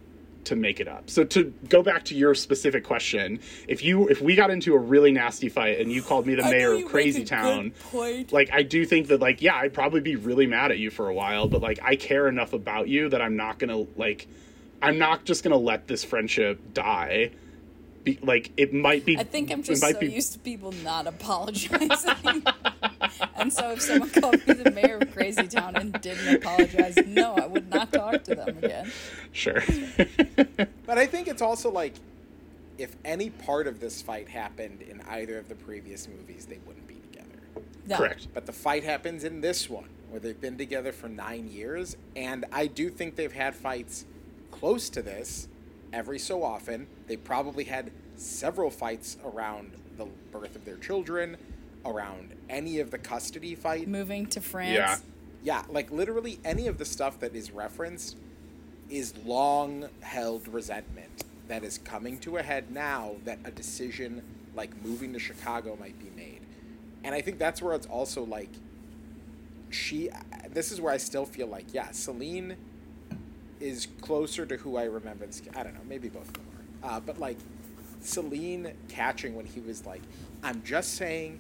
to 0.47 0.55
make 0.55 0.80
it 0.80 0.88
up. 0.88 1.09
So 1.09 1.25
to 1.25 1.53
go 1.67 1.84
back 1.84 2.05
to 2.05 2.15
your 2.15 2.34
specific 2.34 2.86
question, 2.86 3.39
if 3.67 3.84
you 3.84 4.07
if 4.07 4.21
we 4.21 4.36
got 4.36 4.49
into 4.49 4.73
a 4.75 4.78
really 4.78 5.11
nasty 5.11 5.49
fight 5.49 5.80
and 5.80 5.91
you 5.91 6.01
called 6.01 6.25
me 6.25 6.36
the 6.36 6.45
I 6.45 6.51
mayor 6.51 6.71
of 6.73 6.86
Crazy 6.86 7.25
Town, 7.25 7.73
like 8.32 8.49
I 8.51 8.63
do 8.63 8.86
think 8.86 9.07
that 9.07 9.19
like 9.19 9.41
yeah, 9.41 9.55
I'd 9.55 9.73
probably 9.73 9.99
be 9.99 10.15
really 10.15 10.47
mad 10.47 10.71
at 10.71 10.80
you 10.80 10.89
for 10.89 11.09
a 11.09 11.13
while, 11.13 11.47
but 11.47 11.61
like 11.61 11.80
I 11.84 11.97
care 11.97 12.28
enough 12.28 12.53
about 12.53 12.88
you 12.88 13.09
that 13.09 13.21
I'm 13.21 13.36
not 13.36 13.59
going 13.59 13.69
to 13.69 13.91
like 13.99 14.28
I'm 14.82 14.97
not 14.97 15.25
just 15.25 15.43
going 15.43 15.51
to 15.51 15.57
let 15.57 15.88
this 15.88 16.03
friendship 16.03 16.59
die. 16.73 17.32
Be, 18.03 18.19
like 18.21 18.51
it 18.55 18.73
might 18.73 19.03
be 19.05 19.17
I 19.17 19.23
think 19.23 19.51
I'm 19.51 19.63
just 19.63 19.82
might 19.82 19.95
so 19.95 19.99
be- 19.99 20.11
used 20.13 20.34
to 20.34 20.39
people 20.39 20.71
not 20.84 21.07
apologizing. 21.07 22.43
and 23.36 23.51
so 23.51 23.71
if 23.71 23.82
someone 23.82 24.09
called 24.09 24.47
me 24.47 24.53
the 24.53 24.71
mayor 24.71 24.99
of 25.01 25.13
Crazy 25.13 25.47
Town 25.47 25.75
and 25.75 25.99
didn't 26.01 26.36
apologize, 26.36 26.95
no, 27.05 27.34
I 27.34 27.45
would 27.47 27.69
not 27.69 27.91
talk 27.91 28.23
to 28.25 28.36
them 28.36 28.57
again. 28.59 28.91
sure. 29.32 29.61
But 30.86 30.97
I 30.97 31.05
think 31.05 31.28
it's 31.28 31.41
also 31.41 31.69
like 31.69 31.95
if 32.78 32.95
any 33.03 33.30
part 33.30 33.67
of 33.67 33.82
this 33.82 34.01
fight 34.01 34.30
happened 34.30 34.82
in 34.82 35.01
either 35.01 35.38
of 35.38 35.49
the 35.49 35.55
previous 35.55 36.07
movies, 36.07 36.45
they 36.45 36.59
wouldn't 36.65 36.88
be 36.88 36.95
together. 37.11 37.39
No. 37.88 37.97
Correct. 37.97 38.28
But 38.34 38.45
the 38.45 38.53
fight 38.53 38.86
happens 38.86 39.25
in 39.25 39.41
this 39.41 39.69
one, 39.69 39.89
where 40.09 40.21
they've 40.21 40.39
been 40.39 40.57
together 40.57 40.93
for 40.93 41.09
nine 41.09 41.49
years, 41.49 41.97
and 42.15 42.45
I 42.53 42.67
do 42.67 42.89
think 42.89 43.17
they've 43.17 43.34
had 43.34 43.53
fights 43.53 44.05
close 44.59 44.89
to 44.89 45.01
this 45.01 45.47
every 45.93 46.19
so 46.19 46.43
often. 46.43 46.87
They 47.07 47.17
probably 47.17 47.65
had 47.65 47.91
several 48.15 48.69
fights 48.69 49.17
around 49.23 49.71
the 49.97 50.05
birth 50.31 50.55
of 50.55 50.65
their 50.65 50.77
children, 50.77 51.37
around 51.85 52.33
any 52.49 52.79
of 52.79 52.91
the 52.91 52.97
custody 52.97 53.55
fight. 53.55 53.87
Moving 53.87 54.25
to 54.27 54.41
France. 54.41 54.71
Yeah. 54.71 54.97
Yeah, 55.43 55.63
like 55.69 55.91
literally 55.91 56.39
any 56.43 56.67
of 56.67 56.77
the 56.77 56.85
stuff 56.85 57.19
that 57.19 57.35
is 57.35 57.51
referenced 57.51 58.17
is 58.89 59.13
long 59.23 59.87
held 60.01 60.47
resentment 60.47 61.23
that 61.47 61.63
is 61.63 61.77
coming 61.77 62.17
to 62.19 62.37
a 62.37 62.43
head 62.43 62.71
now 62.71 63.15
that 63.23 63.39
a 63.45 63.51
decision 63.51 64.23
like 64.55 64.71
moving 64.83 65.13
to 65.13 65.19
Chicago 65.19 65.77
might 65.79 65.97
be 65.99 66.09
made. 66.15 66.41
And 67.03 67.13
I 67.13 67.21
think 67.21 67.37
that's 67.37 67.61
where 67.61 67.75
it's 67.75 67.87
also 67.87 68.25
like 68.25 68.49
she 69.69 70.09
this 70.49 70.71
is 70.71 70.81
where 70.81 70.91
I 70.91 70.97
still 70.97 71.25
feel 71.25 71.47
like 71.47 71.73
yeah, 71.73 71.91
Celine 71.91 72.57
is 73.59 73.87
closer 74.01 74.45
to 74.45 74.57
who 74.57 74.77
I 74.77 74.83
remember 74.83 75.25
this 75.25 75.41
I 75.55 75.63
don't 75.63 75.73
know, 75.73 75.81
maybe 75.87 76.09
both 76.09 76.27
of 76.27 76.33
them 76.33 76.45
are. 76.83 76.89
Uh, 76.89 76.99
but 76.99 77.19
like 77.19 77.37
Celine 78.01 78.73
catching 78.87 79.35
when 79.35 79.45
he 79.45 79.59
was 79.59 79.85
like 79.85 80.01
I'm 80.43 80.63
just 80.63 80.95
saying 80.95 81.39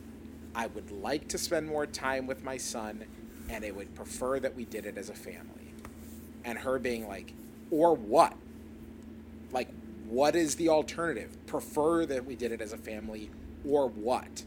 I 0.55 0.67
would 0.67 0.91
like 0.91 1.27
to 1.29 1.37
spend 1.37 1.67
more 1.67 1.85
time 1.85 2.25
with 2.25 2.43
my 2.43 2.57
son 2.57 3.05
and 3.49 3.63
I 3.63 3.71
would 3.71 3.93
prefer 3.95 4.39
that 4.39 4.55
we 4.55 4.65
did 4.65 4.85
it 4.85 4.97
as 4.97 5.09
a 5.09 5.13
family. 5.13 5.73
And 6.43 6.57
her 6.59 6.79
being 6.79 7.07
like, 7.07 7.33
or 7.71 7.93
what? 7.93 8.33
Like, 9.51 9.69
what 10.07 10.35
is 10.35 10.55
the 10.55 10.69
alternative? 10.69 11.37
Prefer 11.45 12.05
that 12.07 12.25
we 12.25 12.35
did 12.35 12.51
it 12.51 12.61
as 12.61 12.73
a 12.73 12.77
family 12.77 13.29
or 13.67 13.87
what? 13.87 14.43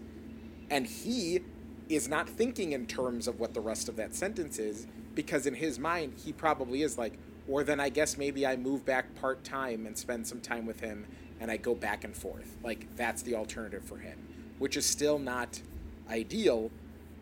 And 0.71 0.87
he 0.87 1.41
is 1.89 2.09
not 2.09 2.29
thinking 2.29 2.73
in 2.73 2.87
terms 2.87 3.27
of 3.27 3.41
what 3.41 3.55
the 3.55 3.61
rest 3.61 3.89
of 3.89 3.97
that 3.97 4.15
sentence 4.15 4.59
is 4.59 4.87
because 5.15 5.47
in 5.47 5.55
his 5.55 5.79
mind, 5.79 6.15
he 6.25 6.33
probably 6.33 6.83
is 6.83 6.97
like, 6.97 7.19
or 7.51 7.65
then 7.65 7.81
I 7.81 7.89
guess 7.89 8.17
maybe 8.17 8.47
I 8.47 8.57
move 8.57 8.85
back 8.85 9.15
part 9.17 9.43
time 9.43 9.85
and 9.85 9.99
spend 9.99 10.27
some 10.27 10.41
time 10.41 10.67
with 10.67 10.81
him 10.81 11.07
and 11.41 11.51
I 11.51 11.57
go 11.57 11.75
back 11.75 12.05
and 12.05 12.17
forth. 12.17 12.57
Like, 12.63 12.95
that's 12.97 13.23
the 13.23 13.35
alternative 13.35 13.83
for 13.83 13.99
him, 13.99 14.19
which 14.59 14.77
is 14.77 14.87
still 14.87 15.19
not 15.19 15.61
ideal, 16.09 16.71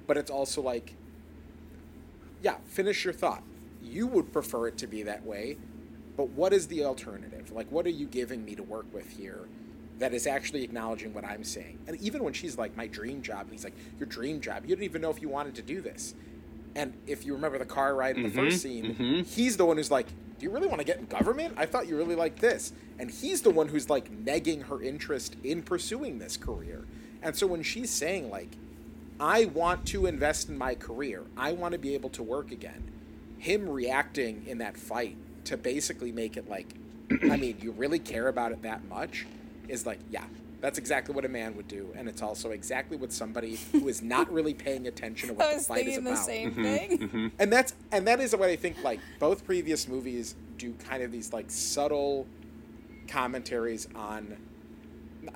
but 0.07 0.19
it's 0.19 0.31
also 0.31 0.61
like, 0.61 0.95
yeah, 2.43 2.57
finish 2.67 3.05
your 3.05 3.15
thought. 3.15 3.43
You 3.83 4.07
would 4.09 4.33
prefer 4.33 4.69
it 4.69 4.77
to 4.79 4.87
be 4.87 5.03
that 5.05 5.25
way, 5.25 5.57
but 6.17 6.29
what 6.31 6.53
is 6.53 6.67
the 6.67 6.85
alternative? 6.85 7.51
Like, 7.51 7.71
what 7.71 7.87
are 7.87 7.91
you 7.91 8.07
giving 8.07 8.45
me 8.45 8.55
to 8.55 8.63
work 8.63 8.87
with 8.93 9.17
here 9.17 9.49
that 9.99 10.13
is 10.13 10.27
actually 10.27 10.63
acknowledging 10.63 11.15
what 11.15 11.25
I'm 11.25 11.45
saying? 11.45 11.79
And 11.87 11.97
even 12.01 12.23
when 12.23 12.35
she's 12.35 12.59
like, 12.59 12.77
my 12.77 12.87
dream 12.87 13.23
job, 13.23 13.43
and 13.43 13.53
he's 13.53 13.65
like, 13.65 13.77
your 13.99 14.07
dream 14.07 14.41
job, 14.41 14.65
you 14.65 14.69
didn't 14.71 14.85
even 14.85 15.01
know 15.01 15.11
if 15.11 15.23
you 15.23 15.29
wanted 15.29 15.55
to 15.55 15.63
do 15.63 15.81
this. 15.81 16.15
And 16.75 16.95
if 17.07 17.25
you 17.25 17.35
remember 17.35 17.59
the 17.59 17.65
car 17.65 17.95
ride 17.95 18.17
in 18.17 18.23
the 18.23 18.29
mm-hmm, 18.29 18.39
first 18.39 18.63
scene, 18.63 18.95
mm-hmm. 18.95 19.23
he's 19.23 19.57
the 19.57 19.65
one 19.65 19.77
who's 19.77 19.91
like, 19.91 20.07
do 20.39 20.45
you 20.45 20.51
really 20.51 20.69
want 20.69 20.79
to 20.79 20.85
get 20.85 20.99
in 20.99 21.07
government? 21.07 21.55
I 21.57 21.67
thought 21.67 21.89
you 21.89 21.97
really 21.97 22.15
liked 22.15 22.41
this. 22.41 22.73
And 22.99 23.11
he's 23.11 23.43
the 23.43 23.51
one 23.51 23.69
who's 23.69 23.91
like 23.91 24.11
negging 24.25 24.65
her 24.65 24.81
interest 24.81 25.37
in 25.43 25.63
pursuing 25.63 26.19
this 26.19 26.37
career. 26.37 26.85
And 27.23 27.35
so 27.35 27.47
when 27.47 27.63
she's 27.63 27.91
saying, 27.91 28.31
like, 28.31 28.51
I 29.21 29.47
want 29.47 29.87
to 29.87 30.07
invest 30.07 30.49
in 30.49 30.57
my 30.57 30.75
career. 30.75 31.25
I 31.37 31.53
want 31.53 31.73
to 31.73 31.79
be 31.79 31.95
able 31.95 32.11
to 32.11 32.23
work 32.23 32.53
again. 32.53 32.91
Him 33.39 33.69
reacting 33.69 34.45
in 34.47 34.59
that 34.59 34.77
fight 34.77 35.17
to 35.45 35.57
basically 35.57 36.13
make 36.13 36.37
it 36.37 36.49
like, 36.49 36.75
I 37.23 37.37
mean, 37.37 37.57
you 37.61 37.73
really 37.73 37.99
care 37.99 38.29
about 38.29 38.53
it 38.53 38.63
that 38.63 38.85
much 38.89 39.27
is 39.67 39.87
like, 39.87 39.99
yeah, 40.11 40.25
that's 40.61 40.79
exactly 40.79 41.15
what 41.15 41.25
a 41.25 41.29
man 41.29 41.57
would 41.57 41.69
do. 41.69 41.93
And 41.95 42.09
it's 42.09 42.23
also 42.23 42.51
exactly 42.51 42.97
what 42.97 43.13
somebody 43.13 43.59
who 43.73 43.89
is 43.89 44.03
not 44.03 44.31
really 44.33 44.55
paying 44.55 44.87
attention 44.87 45.29
to 45.29 45.35
what 45.35 45.47
I 45.47 45.55
the 45.55 45.61
fight 45.61 45.87
is 45.87 45.97
thinking 45.97 46.05
the 46.05 46.11
about. 46.11 46.25
same 46.25 46.51
mm-hmm. 46.51 46.63
thing. 46.63 46.99
Mm-hmm. 46.99 47.27
And 47.39 47.53
that's 47.53 47.75
and 47.93 48.07
that 48.09 48.21
is 48.21 48.35
what 48.35 48.49
I 48.49 48.57
think 48.57 48.83
like 48.83 49.01
both 49.19 49.45
previous 49.45 49.87
movies 49.87 50.35
do 50.57 50.75
kind 50.75 51.03
of 51.03 51.13
these 51.13 51.33
like 51.33 51.51
subtle 51.51 52.27
commentaries 53.07 53.89
on 53.95 54.37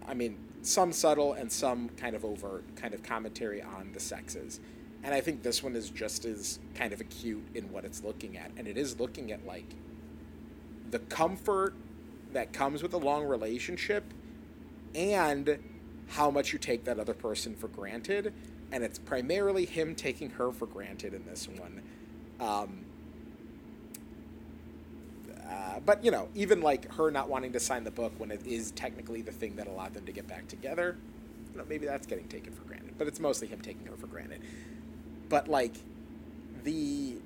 I 0.07 0.15
mean, 0.15 0.39
some 0.63 0.93
subtle 0.93 1.35
and 1.35 1.51
some 1.51 1.89
kind 1.91 2.17
of 2.17 2.25
overt 2.25 2.65
kind 2.77 2.95
of 2.95 3.03
commentary 3.03 3.63
on 3.63 3.93
the 3.93 4.01
sexes. 4.01 4.61
And 5.03 5.15
I 5.15 5.21
think 5.21 5.43
this 5.43 5.63
one 5.63 5.75
is 5.75 5.91
just 5.91 6.25
as 6.25 6.61
kind 6.75 6.93
of 6.93 7.01
acute 7.01 7.45
in 7.55 7.73
what 7.73 7.85
it's 7.85 8.05
looking 8.05 8.37
at. 8.37 8.53
And 8.57 8.69
it 8.69 8.77
is 8.77 9.01
looking 9.01 9.33
at 9.33 9.45
like 9.45 9.75
the 10.91 11.01
comfort 11.01 11.75
that 12.33 12.53
comes 12.53 12.83
with 12.83 12.95
a 12.95 12.99
long 12.99 13.25
relationship 13.25 14.05
and 14.95 15.59
how 16.09 16.31
much 16.31 16.53
you 16.53 16.59
take 16.59 16.85
that 16.85 16.99
other 16.99 17.15
person 17.15 17.55
for 17.55 17.69
granted. 17.69 18.33
And 18.71 18.83
it's 18.83 18.99
primarily 18.99 19.67
him 19.67 19.95
taking 19.95 20.31
her 20.31 20.51
for 20.51 20.67
granted 20.67 21.15
in 21.15 21.25
this 21.27 21.49
one. 21.49 21.83
Um, 22.41 22.85
uh, 25.49 25.81
but 25.85 26.05
you 26.05 26.11
know, 26.11 26.29
even 26.35 26.63
like 26.63 26.93
her 26.95 27.11
not 27.11 27.29
wanting 27.29 27.53
to 27.53 27.61
sign 27.61 27.85
the 27.85 27.91
book 27.91 28.13
when 28.19 28.31
it 28.31 28.47
is 28.47 28.71
technically 28.73 29.23
the 29.23 29.33
thing 29.33 29.57
that 29.57 29.67
allowed 29.67 29.95
them 29.95 30.07
to 30.07 30.13
get 30.13 30.27
back 30.27 30.49
together, 30.49 30.97
you 31.53 31.59
know, 31.59 31.65
maybe 31.69 31.87
that's 31.87 32.07
getting 32.07 32.29
taken 32.29 32.53
for 32.53 32.63
granted. 32.63 32.95
But 32.97 33.07
it's 33.07 33.21
mostly 33.21 33.49
him 33.49 33.61
taking 33.61 33.87
her 33.87 33.97
for 33.97 34.07
granted. 34.07 34.41
But 35.29 35.49
like 35.49 35.75
the, 36.65 37.17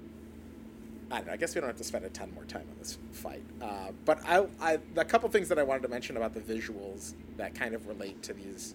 I 1.11 1.19
don't 1.19 1.29
know. 1.29 1.33
I 1.33 1.37
guess 1.37 1.55
we 1.55 1.61
don't 1.61 1.69
have 1.71 1.77
to 1.79 1.85
spend 1.85 2.05
a 2.05 2.09
ton 2.11 2.33
more 2.35 2.45
time 2.45 2.67
on 2.71 2.79
this 2.79 2.99
fight. 3.13 3.43
Uh, 3.63 3.93
but 4.05 4.21
I, 4.27 4.47
I, 4.61 4.79
a 4.97 5.05
couple 5.05 5.29
things 5.29 5.49
that 5.49 5.59
I 5.59 5.63
wanted 5.63 5.83
to 5.83 5.89
mention 5.89 6.17
about 6.17 6.35
the 6.35 6.41
visuals 6.41 7.15
that 7.37 7.55
kind 7.55 7.75
of 7.75 7.87
relate 7.87 8.23
to 8.25 8.33
these 8.33 8.75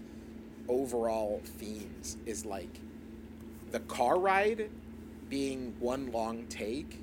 overall 0.70 1.42
themes 1.44 2.18
is 2.26 2.46
like 2.46 2.80
the 3.72 3.82
car 3.82 4.18
ride 4.18 4.70
being 5.30 5.74
one 5.80 6.12
long 6.12 6.46
take 6.48 7.00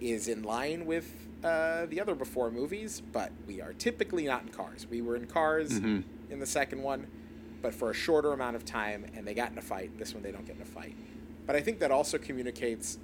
is 0.00 0.28
in 0.28 0.42
line 0.42 0.86
with 0.86 1.12
uh, 1.44 1.86
the 1.86 2.00
other 2.00 2.14
before 2.14 2.50
movies, 2.50 3.02
but 3.12 3.32
we 3.46 3.60
are 3.60 3.72
typically 3.72 4.26
not 4.26 4.42
in 4.42 4.48
cars. 4.48 4.86
We 4.88 5.00
were 5.02 5.16
in 5.16 5.26
cars 5.26 5.72
in 6.30 6.38
the 6.38 6.46
second 6.46 6.82
one, 6.82 7.06
but 7.62 7.74
for 7.74 7.90
a 7.90 7.94
shorter 7.94 8.32
amount 8.32 8.56
of 8.56 8.64
time, 8.64 9.06
and 9.14 9.26
they 9.26 9.34
got 9.34 9.50
in 9.52 9.58
a 9.58 9.62
fight. 9.62 9.98
This 9.98 10.14
one, 10.14 10.22
they 10.22 10.32
don't 10.32 10.46
get 10.46 10.56
in 10.56 10.62
a 10.62 10.66
fight. 10.66 10.94
But 11.46 11.56
I 11.56 11.60
think 11.60 11.80
that 11.80 11.90
also 11.90 12.18
communicates 12.18 12.98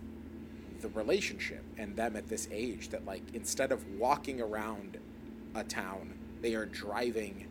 the 0.81 0.89
relationship 0.89 1.65
and 1.79 1.97
them 1.97 2.17
at 2.17 2.29
this 2.29 2.49
age 2.51 2.89
that, 2.91 3.05
like, 3.05 3.23
instead 3.35 3.73
of 3.73 3.87
walking 3.99 4.41
around 4.41 4.99
a 5.55 5.65
town, 5.65 6.15
they 6.43 6.55
are 6.55 6.67
driving 6.67 7.47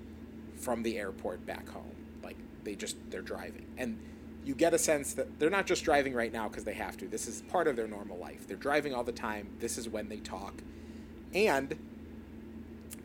from 0.56 0.84
the 0.84 0.98
airport 0.98 1.46
back 1.46 1.68
home. 1.68 1.96
Like, 2.24 2.38
they 2.64 2.76
just, 2.76 2.98
they're 3.10 3.22
driving. 3.22 3.66
And 3.78 4.00
you 4.44 4.56
get 4.56 4.74
a 4.74 4.78
sense 4.78 5.14
that 5.14 5.40
they're 5.40 5.50
not 5.50 5.66
just 5.66 5.84
driving 5.84 6.14
right 6.14 6.32
now 6.32 6.48
because 6.48 6.64
they 6.64 6.74
have 6.74 6.98
to. 6.98 7.08
This 7.08 7.28
is 7.28 7.42
part 7.44 7.68
of 7.68 7.76
their 7.76 7.88
normal 7.88 8.18
life. 8.18 8.48
They're 8.48 8.58
driving 8.58 8.94
all 8.94 9.04
the 9.04 9.12
time. 9.12 9.50
This 9.60 9.78
is 9.78 9.90
when 9.90 10.08
they 10.08 10.18
talk. 10.18 10.54
And 11.34 11.76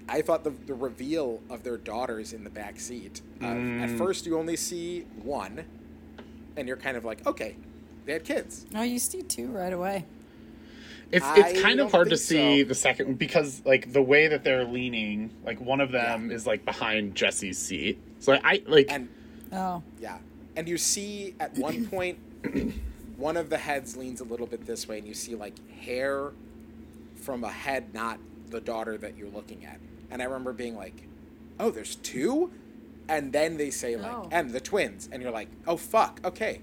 I 0.08 0.22
thought 0.22 0.44
the, 0.44 0.50
the 0.50 0.74
reveal 0.74 1.40
of 1.48 1.62
their 1.62 1.78
daughters 1.78 2.32
in 2.32 2.44
the 2.44 2.50
back 2.50 2.78
seat. 2.78 3.22
Uh, 3.42 3.46
At 3.46 3.90
first, 3.96 4.26
you 4.26 4.38
only 4.38 4.56
see 4.56 5.06
one, 5.22 5.64
and 6.56 6.68
you're 6.68 6.76
kind 6.76 6.96
of 6.96 7.04
like, 7.04 7.26
okay, 7.26 7.56
they 8.04 8.12
had 8.14 8.24
kids. 8.24 8.66
Oh, 8.74 8.82
you 8.82 8.98
see 8.98 9.22
two 9.22 9.48
right 9.48 9.72
away. 9.72 10.04
It's 11.12 11.24
I 11.24 11.38
it's 11.40 11.60
kind 11.60 11.80
of 11.80 11.90
hard 11.90 12.10
to 12.10 12.16
see 12.16 12.62
so. 12.62 12.68
the 12.68 12.74
second 12.74 13.18
because 13.18 13.62
like 13.64 13.92
the 13.92 14.02
way 14.02 14.28
that 14.28 14.44
they're 14.44 14.64
leaning, 14.64 15.30
like 15.44 15.60
one 15.60 15.80
of 15.80 15.90
them 15.90 16.30
Yeah. 16.30 16.36
is 16.36 16.46
like 16.46 16.64
behind 16.64 17.14
Jesse's 17.16 17.58
seat. 17.58 17.98
So 18.20 18.38
I 18.44 18.62
like 18.66 18.86
And 18.90 19.08
Oh, 19.52 19.82
yeah, 20.00 20.18
and 20.54 20.68
you 20.68 20.78
see 20.78 21.34
at 21.40 21.58
one 21.58 21.84
point, 21.90 22.18
one 23.16 23.36
of 23.36 23.50
the 23.50 23.58
heads 23.58 23.96
leans 23.96 24.20
a 24.20 24.24
little 24.24 24.46
bit 24.46 24.64
this 24.64 24.86
way, 24.86 24.98
and 24.98 25.06
you 25.08 25.14
see 25.14 25.34
like 25.34 25.54
hair 25.80 26.30
from 27.16 27.42
a 27.42 27.50
head, 27.50 27.92
not 27.92 28.20
the 28.50 28.60
daughter 28.60 28.96
that 28.98 29.16
you're 29.16 29.28
looking 29.28 29.64
at. 29.64 29.78
And 30.12 30.22
I 30.22 30.26
remember 30.26 30.52
being 30.52 30.76
like, 30.76 31.06
oh, 31.58 31.70
there's 31.70 31.96
two? 31.96 32.52
And 33.08 33.32
then 33.32 33.56
they 33.56 33.70
say, 33.70 33.96
like, 33.96 34.12
Oh. 34.12 34.28
and 34.30 34.50
the 34.50 34.60
twins. 34.60 35.08
And 35.10 35.20
you're 35.22 35.32
like, 35.32 35.48
oh, 35.66 35.76
fuck, 35.76 36.20
okay. 36.24 36.60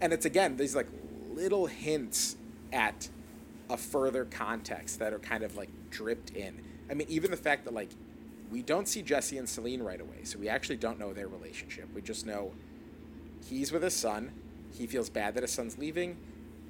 And 0.00 0.12
it's 0.12 0.24
again, 0.26 0.56
these 0.56 0.74
like 0.74 0.86
little 1.32 1.66
hints 1.66 2.36
at 2.72 3.08
a 3.68 3.76
further 3.76 4.24
context 4.24 4.98
that 4.98 5.12
are 5.12 5.18
kind 5.18 5.42
of 5.44 5.56
like 5.56 5.68
dripped 5.90 6.30
in. 6.30 6.60
I 6.90 6.94
mean, 6.94 7.06
even 7.10 7.30
the 7.30 7.36
fact 7.36 7.64
that 7.64 7.74
like 7.74 7.90
we 8.50 8.62
don't 8.62 8.88
see 8.88 9.02
Jesse 9.02 9.38
and 9.38 9.48
Celine 9.48 9.82
right 9.82 10.00
away, 10.00 10.24
so 10.24 10.38
we 10.38 10.48
actually 10.48 10.76
don't 10.76 10.98
know 10.98 11.12
their 11.12 11.28
relationship. 11.28 11.88
We 11.94 12.02
just 12.02 12.26
know 12.26 12.52
he's 13.48 13.70
with 13.72 13.82
his 13.82 13.94
son. 13.94 14.32
He 14.72 14.86
feels 14.86 15.08
bad 15.08 15.34
that 15.34 15.42
his 15.42 15.50
son's 15.52 15.78
leaving, 15.78 16.16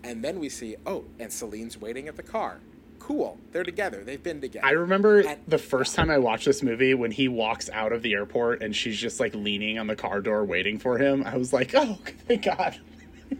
and 0.05 0.23
then 0.23 0.41
we 0.41 0.49
see 0.49 0.77
oh, 0.87 1.05
and 1.19 1.33
Celine's 1.33 1.79
waiting 1.81 2.09
at 2.09 2.17
the 2.17 2.23
car. 2.23 2.59
Cool, 2.99 3.39
they're 3.53 3.65
together. 3.65 4.05
They've 4.05 4.23
been 4.23 4.43
together. 4.43 4.67
I 4.67 4.73
remember 4.73 5.21
And- 5.21 5.41
the 5.49 5.57
first 5.59 5.95
time 5.95 6.11
I 6.11 6.19
watched 6.19 6.45
this 6.45 6.63
movie 6.63 6.93
when 6.93 7.11
he 7.11 7.29
walks 7.29 7.71
out 7.71 7.93
of 7.93 8.03
the 8.03 8.13
airport 8.13 8.63
and 8.63 8.77
she's 8.77 8.99
just 8.99 9.19
like 9.21 9.35
leaning 9.35 9.79
on 9.79 9.87
the 9.87 9.97
car 9.97 10.21
door 10.21 10.45
waiting 10.45 10.79
for 10.79 10.99
him. 10.99 11.25
I 11.25 11.39
was 11.39 11.51
like, 11.53 11.75
oh, 11.75 11.99
thank 12.29 12.43
God. 12.45 12.79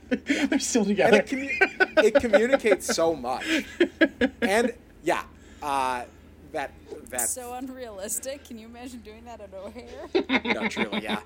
They're 0.09 0.59
still 0.59 0.85
together. 0.85 1.19
it, 1.19 1.27
commu- 1.27 2.05
it 2.05 2.15
communicates 2.15 2.87
so 2.95 3.15
much. 3.15 3.47
And 4.43 4.73
yeah, 5.03 5.23
uh, 5.63 6.05
that 6.53 6.73
that 7.11 7.29
So 7.29 7.55
unrealistic. 7.55 8.45
Can 8.45 8.59
you 8.59 8.67
imagine 8.67 9.01
doing 9.01 9.25
that 9.25 9.41
at 9.41 9.53
O'Hare? 9.55 10.53
no, 10.55 10.69
truly, 10.69 11.03
yeah. 11.03 11.21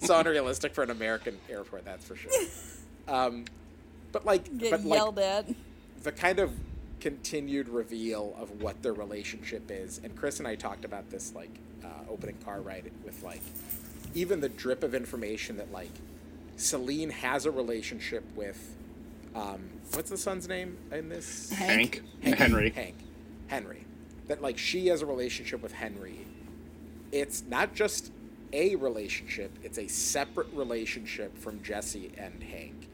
So 0.00 0.18
unrealistic 0.18 0.74
for 0.74 0.82
an 0.82 0.90
American 0.90 1.38
airport, 1.48 1.84
that's 1.84 2.04
for 2.04 2.16
sure. 2.16 2.32
Um, 3.08 3.44
but 4.12 4.24
like, 4.24 4.56
Get 4.58 4.70
but 4.70 4.84
like 4.84 5.18
at. 5.18 5.46
the 6.02 6.12
kind 6.12 6.38
of 6.38 6.52
continued 7.00 7.68
reveal 7.68 8.34
of 8.40 8.62
what 8.62 8.82
their 8.82 8.94
relationship 8.94 9.70
is, 9.70 10.00
and 10.02 10.16
Chris 10.16 10.38
and 10.38 10.48
I 10.48 10.54
talked 10.54 10.84
about 10.84 11.10
this 11.10 11.34
like 11.34 11.50
uh, 11.84 11.88
opening 12.10 12.36
car 12.44 12.60
ride 12.60 12.90
with 13.04 13.22
like 13.22 13.42
even 14.14 14.40
the 14.40 14.48
drip 14.48 14.82
of 14.82 14.94
information 14.94 15.56
that 15.58 15.70
like 15.72 15.90
Celine 16.56 17.10
has 17.10 17.46
a 17.46 17.50
relationship 17.50 18.24
with. 18.34 18.76
Um, 19.34 19.68
what's 19.92 20.10
the 20.10 20.16
son's 20.16 20.48
name 20.48 20.78
in 20.90 21.08
this? 21.08 21.50
Hank, 21.50 22.02
Henry. 22.22 22.70
Hank. 22.70 22.96
Henry. 23.48 23.84
That 24.28 24.42
like 24.42 24.58
she 24.58 24.88
has 24.88 25.02
a 25.02 25.06
relationship 25.06 25.62
with 25.62 25.72
Henry. 25.72 26.26
It's 27.12 27.42
not 27.48 27.74
just 27.74 28.10
a 28.52 28.76
relationship, 28.76 29.52
it's 29.62 29.78
a 29.78 29.86
separate 29.86 30.48
relationship 30.52 31.36
from 31.38 31.62
Jesse 31.62 32.12
and 32.16 32.42
Hank. 32.42 32.88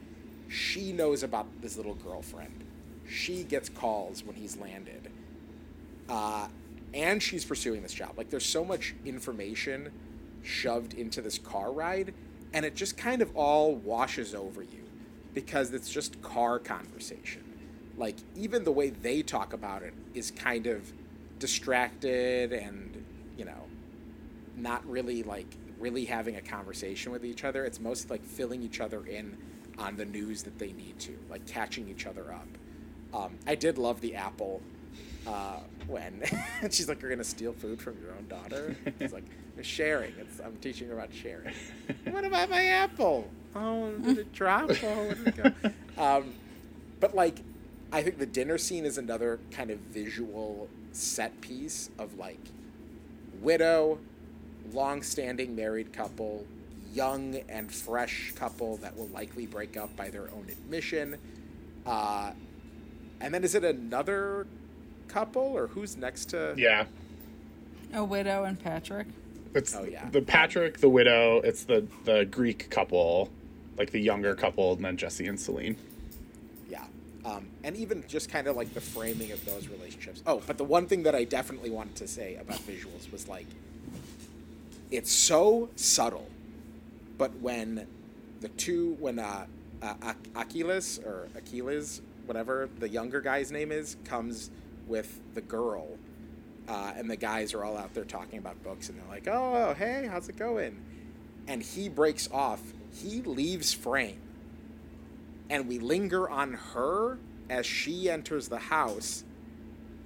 She 0.49 0.91
knows 0.91 1.23
about 1.23 1.47
this 1.61 1.77
little 1.77 1.95
girlfriend. 1.95 2.63
She 3.07 3.43
gets 3.43 3.69
calls 3.69 4.23
when 4.23 4.35
he's 4.35 4.57
landed. 4.57 5.09
Uh, 6.09 6.47
and 6.93 7.23
she's 7.23 7.45
pursuing 7.45 7.81
this 7.81 7.93
job. 7.93 8.13
Like 8.17 8.29
there's 8.29 8.45
so 8.45 8.63
much 8.63 8.93
information 9.05 9.91
shoved 10.43 10.93
into 10.93 11.21
this 11.21 11.37
car 11.37 11.71
ride, 11.71 12.13
and 12.53 12.65
it 12.65 12.75
just 12.75 12.97
kind 12.97 13.21
of 13.21 13.35
all 13.35 13.75
washes 13.75 14.35
over 14.35 14.61
you 14.61 14.83
because 15.33 15.73
it's 15.73 15.91
just 15.91 16.21
car 16.21 16.59
conversation. 16.59 17.43
Like 17.97 18.17
even 18.35 18.63
the 18.63 18.71
way 18.71 18.89
they 18.89 19.21
talk 19.21 19.53
about 19.53 19.83
it 19.83 19.93
is 20.13 20.31
kind 20.31 20.67
of 20.67 20.91
distracted 21.39 22.53
and 22.53 23.03
you 23.37 23.45
know 23.45 23.67
not 24.55 24.87
really 24.87 25.23
like 25.23 25.47
really 25.79 26.05
having 26.05 26.35
a 26.35 26.41
conversation 26.41 27.11
with 27.11 27.25
each 27.25 27.43
other. 27.43 27.65
It's 27.65 27.79
mostly 27.79 28.17
like 28.17 28.25
filling 28.25 28.61
each 28.61 28.79
other 28.79 29.05
in 29.05 29.37
on 29.77 29.97
the 29.97 30.05
news 30.05 30.43
that 30.43 30.59
they 30.59 30.71
need 30.71 30.99
to, 30.99 31.17
like 31.29 31.45
catching 31.47 31.89
each 31.89 32.05
other 32.05 32.31
up. 32.31 32.47
Um, 33.13 33.37
I 33.45 33.55
did 33.55 33.77
love 33.77 34.01
the 34.01 34.15
apple 34.15 34.61
uh, 35.27 35.59
when 35.87 36.21
she's 36.69 36.87
like, 36.87 37.01
"You're 37.01 37.11
gonna 37.11 37.23
steal 37.23 37.53
food 37.53 37.81
from 37.81 37.97
your 38.01 38.11
own 38.11 38.27
daughter." 38.27 38.75
He's 38.99 39.13
like, 39.13 39.25
sharing. 39.61 40.13
It's, 40.19 40.39
I'm 40.39 40.55
teaching 40.57 40.87
her 40.89 40.93
about 40.93 41.13
sharing." 41.13 41.53
what 42.09 42.25
about 42.25 42.49
my 42.49 42.65
apple? 42.65 43.29
Oh, 43.55 43.91
did 43.91 44.17
it 44.17 44.33
drop? 44.33 44.69
Oh, 44.83 45.05
where 45.05 45.15
did 45.15 45.27
it 45.27 45.61
go? 45.61 45.71
Um, 45.95 46.33
but 46.99 47.13
like, 47.13 47.37
I 47.91 48.01
think 48.01 48.17
the 48.17 48.25
dinner 48.25 48.57
scene 48.57 48.83
is 48.83 48.97
another 48.97 49.39
kind 49.51 49.69
of 49.69 49.77
visual 49.77 50.67
set 50.91 51.39
piece 51.39 51.91
of 51.99 52.17
like 52.17 52.39
widow, 53.41 53.99
long-standing 54.71 55.55
married 55.55 55.93
couple, 55.93 56.47
young 56.93 57.35
and 57.49 57.71
fresh 57.71 58.31
couple 58.35 58.77
that 58.77 58.97
will 58.97 59.07
likely 59.09 59.45
break 59.45 59.77
up 59.77 59.95
by 59.95 60.09
their 60.09 60.29
own 60.31 60.47
admission. 60.49 61.17
Uh, 61.85 62.31
and 63.19 63.33
then 63.33 63.43
is 63.43 63.53
it 63.55 63.63
another 63.63 64.47
couple 65.13 65.43
or 65.43 65.67
who's 65.67 65.95
next 65.95 66.25
to? 66.31 66.55
Yeah. 66.57 66.85
A 67.93 68.03
widow 68.03 68.43
and 68.45 68.59
Patrick. 68.59 69.07
It's 69.53 69.75
Oh, 69.75 69.83
yeah. 69.83 70.09
the 70.09 70.21
Patrick, 70.21 70.79
the 70.79 70.89
widow, 70.89 71.37
it's 71.43 71.63
the, 71.63 71.85
the 72.05 72.25
Greek 72.25 72.71
couple, 72.71 73.29
like 73.77 73.91
the 73.91 73.99
younger 73.99 74.33
couple, 74.33 74.73
and 74.73 74.83
then 74.83 74.97
Jesse 74.97 75.27
and 75.27 75.39
Celine. 75.39 75.77
Yeah. 76.67 76.85
Um, 77.23 77.45
and 77.63 77.77
even 77.77 78.03
just 78.07 78.29
kind 78.31 78.47
of 78.47 78.55
like 78.55 78.73
the 78.73 78.81
framing 78.81 79.31
of 79.31 79.45
those 79.45 79.67
relationships. 79.67 80.23
Oh, 80.25 80.41
but 80.47 80.57
the 80.57 80.63
one 80.63 80.87
thing 80.87 81.03
that 81.03 81.13
I 81.13 81.23
definitely 81.23 81.69
wanted 81.69 81.95
to 81.97 82.07
say 82.07 82.35
about 82.35 82.57
visuals 82.59 83.11
was 83.11 83.27
like, 83.27 83.45
it's 84.89 85.11
so 85.11 85.69
subtle, 85.75 86.27
but 87.19 87.31
when 87.39 87.85
the 88.41 88.49
two, 88.49 88.97
when 88.99 89.19
uh, 89.19 89.45
uh, 89.83 90.13
Achilles 90.35 90.99
or 91.05 91.27
Achilles, 91.35 92.01
whatever 92.25 92.69
the 92.79 92.89
younger 92.89 93.21
guy's 93.21 93.51
name 93.51 93.71
is, 93.71 93.97
comes 94.03 94.49
with 94.87 95.19
the 95.33 95.41
girl, 95.41 95.87
uh, 96.67 96.93
and 96.95 97.09
the 97.09 97.15
guys 97.15 97.53
are 97.53 97.63
all 97.63 97.77
out 97.77 97.93
there 97.93 98.05
talking 98.05 98.39
about 98.39 98.61
books, 98.63 98.89
and 98.89 98.97
they're 98.99 99.07
like, 99.07 99.27
"Oh, 99.27 99.73
hey, 99.77 100.07
how's 100.09 100.29
it 100.29 100.37
going?" 100.37 100.81
And 101.47 101.61
he 101.61 101.89
breaks 101.89 102.29
off. 102.31 102.61
He 102.91 103.21
leaves 103.21 103.73
frame 103.73 104.19
and 105.49 105.67
we 105.67 105.79
linger 105.79 106.29
on 106.29 106.53
her 106.53 107.17
as 107.49 107.65
she 107.65 108.09
enters 108.09 108.47
the 108.47 108.57
house 108.57 109.23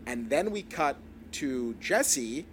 and 0.05 0.29
then 0.29 0.51
we 0.51 0.61
cut 0.61 0.97
to 1.33 1.73
Jesse 1.75 2.45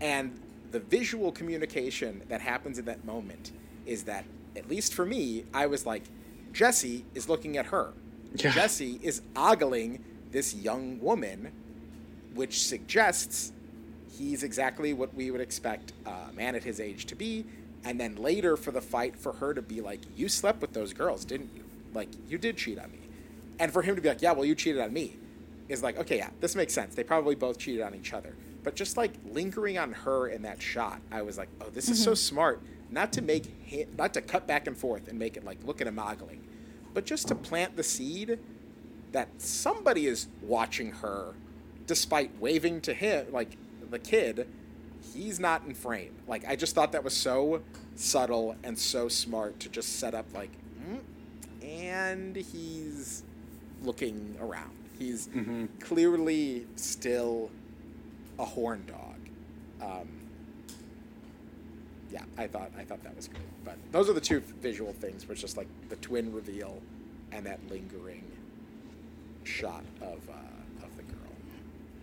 and 0.00 0.38
the 0.70 0.80
visual 0.80 1.30
communication 1.32 2.22
that 2.28 2.40
happens 2.40 2.78
in 2.78 2.84
that 2.86 3.04
moment 3.04 3.52
is 3.86 4.04
that 4.04 4.24
at 4.56 4.68
least 4.68 4.94
for 4.94 5.04
me 5.04 5.44
I 5.52 5.66
was 5.66 5.84
like 5.84 6.04
Jesse 6.52 7.04
is 7.14 7.28
looking 7.28 7.56
at 7.56 7.66
her 7.66 7.92
Yeah. 8.34 8.50
Jesse 8.52 8.98
is 9.02 9.22
ogling 9.36 10.02
this 10.34 10.52
young 10.52 11.00
woman 11.00 11.52
which 12.34 12.66
suggests 12.66 13.52
he's 14.18 14.42
exactly 14.42 14.92
what 14.92 15.14
we 15.14 15.30
would 15.30 15.40
expect 15.40 15.92
a 16.04 16.32
man 16.34 16.56
at 16.56 16.64
his 16.64 16.80
age 16.80 17.06
to 17.06 17.14
be. 17.14 17.46
And 17.84 18.00
then 18.00 18.16
later 18.16 18.56
for 18.56 18.72
the 18.72 18.80
fight, 18.80 19.16
for 19.16 19.34
her 19.34 19.54
to 19.54 19.62
be 19.62 19.80
like, 19.80 20.00
You 20.16 20.28
slept 20.28 20.60
with 20.60 20.72
those 20.72 20.92
girls, 20.92 21.24
didn't 21.24 21.50
you? 21.54 21.62
Like, 21.92 22.08
you 22.28 22.36
did 22.36 22.56
cheat 22.56 22.80
on 22.80 22.90
me. 22.90 22.98
And 23.60 23.72
for 23.72 23.82
him 23.82 23.94
to 23.94 24.02
be 24.02 24.08
like, 24.08 24.22
Yeah, 24.22 24.32
well, 24.32 24.44
you 24.44 24.56
cheated 24.56 24.80
on 24.80 24.92
me, 24.92 25.16
is 25.68 25.84
like, 25.84 25.98
Okay, 25.98 26.16
yeah, 26.16 26.30
this 26.40 26.56
makes 26.56 26.72
sense. 26.72 26.96
They 26.96 27.04
probably 27.04 27.36
both 27.36 27.56
cheated 27.58 27.82
on 27.82 27.94
each 27.94 28.12
other. 28.12 28.34
But 28.64 28.74
just 28.74 28.96
like 28.96 29.12
lingering 29.30 29.78
on 29.78 29.92
her 29.92 30.26
in 30.26 30.42
that 30.42 30.60
shot, 30.60 31.00
I 31.12 31.22
was 31.22 31.38
like, 31.38 31.48
Oh, 31.60 31.70
this 31.70 31.88
is 31.88 32.02
so 32.02 32.10
mm-hmm. 32.10 32.16
smart. 32.16 32.62
Not 32.90 33.12
to 33.12 33.22
make 33.22 33.46
him, 33.62 33.88
not 33.96 34.14
to 34.14 34.20
cut 34.20 34.48
back 34.48 34.66
and 34.66 34.76
forth 34.76 35.06
and 35.06 35.16
make 35.16 35.36
it 35.36 35.44
like, 35.44 35.58
look 35.64 35.80
at 35.80 35.86
him 35.86 35.98
ogling, 35.98 36.42
but 36.92 37.04
just 37.04 37.28
to 37.28 37.34
plant 37.34 37.76
the 37.76 37.82
seed 37.82 38.38
that 39.14 39.28
somebody 39.40 40.06
is 40.06 40.26
watching 40.42 40.90
her 40.90 41.34
despite 41.86 42.36
waving 42.40 42.80
to 42.80 42.92
him 42.92 43.26
like 43.30 43.56
the 43.90 43.98
kid 43.98 44.48
he's 45.14 45.38
not 45.38 45.62
in 45.66 45.74
frame. 45.74 46.14
Like 46.26 46.46
i 46.46 46.56
just 46.56 46.74
thought 46.74 46.92
that 46.92 47.04
was 47.04 47.14
so 47.16 47.62
subtle 47.94 48.56
and 48.64 48.76
so 48.78 49.08
smart 49.08 49.60
to 49.60 49.68
just 49.68 50.00
set 50.00 50.14
up 50.14 50.26
like 50.34 50.50
mm, 50.84 50.98
and 51.62 52.36
he's 52.36 53.22
looking 53.82 54.36
around. 54.40 54.72
He's 54.98 55.28
clearly 55.80 56.66
still 56.76 57.50
a 58.38 58.44
horn 58.44 58.84
dog. 58.86 59.18
Um, 59.80 60.08
yeah 62.10 62.22
i 62.38 62.46
thought 62.46 62.70
i 62.78 62.84
thought 62.84 63.02
that 63.02 63.16
was 63.16 63.26
great 63.26 63.42
but 63.64 63.76
those 63.90 64.08
are 64.08 64.12
the 64.12 64.20
two 64.20 64.38
visual 64.62 64.92
things 64.92 65.26
was 65.26 65.40
just 65.40 65.56
like 65.56 65.66
the 65.88 65.96
twin 65.96 66.32
reveal 66.32 66.80
and 67.32 67.44
that 67.44 67.58
lingering 67.68 68.22
shot 69.44 69.84
of 70.00 70.18
uh, 70.28 70.84
of 70.84 70.96
the 70.96 71.02
girl. 71.02 71.32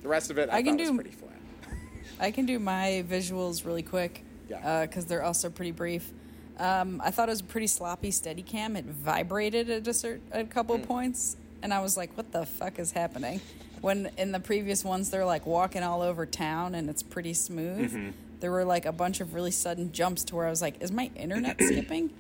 The 0.01 0.07
rest 0.07 0.31
of 0.31 0.37
it 0.37 0.49
I, 0.51 0.57
I 0.57 0.63
can 0.63 0.77
do- 0.77 0.93
pretty 0.95 1.11
flat. 1.11 1.39
I 2.19 2.31
can 2.31 2.45
do 2.45 2.59
my 2.59 3.03
visuals 3.07 3.65
really 3.65 3.83
quick. 3.83 4.23
Yeah. 4.49 4.85
Because 4.85 5.05
they're 5.05 5.23
also 5.23 5.49
pretty 5.49 5.71
brief. 5.71 6.11
Um, 6.57 7.01
I 7.03 7.09
thought 7.09 7.29
it 7.29 7.31
was 7.31 7.39
a 7.39 7.45
pretty 7.45 7.67
sloppy 7.67 8.11
steady 8.11 8.43
cam. 8.43 8.75
It 8.75 8.85
vibrated 8.85 9.69
at 9.69 9.87
a, 9.87 9.93
certain, 9.93 10.21
a 10.31 10.43
couple 10.43 10.75
of 10.75 10.83
points. 10.83 11.37
And 11.63 11.73
I 11.73 11.79
was 11.79 11.95
like, 11.95 12.15
what 12.17 12.31
the 12.31 12.45
fuck 12.45 12.77
is 12.77 12.91
happening? 12.91 13.39
When 13.81 14.11
in 14.17 14.31
the 14.31 14.39
previous 14.39 14.83
ones, 14.83 15.09
they're 15.09 15.25
like 15.25 15.45
walking 15.45 15.83
all 15.83 16.01
over 16.01 16.25
town 16.25 16.75
and 16.75 16.89
it's 16.89 17.01
pretty 17.01 17.33
smooth. 17.33 17.91
Mm-hmm. 17.93 18.09
There 18.41 18.51
were 18.51 18.65
like 18.65 18.85
a 18.85 18.91
bunch 18.91 19.21
of 19.21 19.33
really 19.33 19.51
sudden 19.51 19.91
jumps 19.91 20.23
to 20.25 20.35
where 20.35 20.45
I 20.45 20.49
was 20.49 20.61
like, 20.61 20.81
is 20.81 20.91
my 20.91 21.09
internet 21.15 21.57
skipping? 21.61 22.11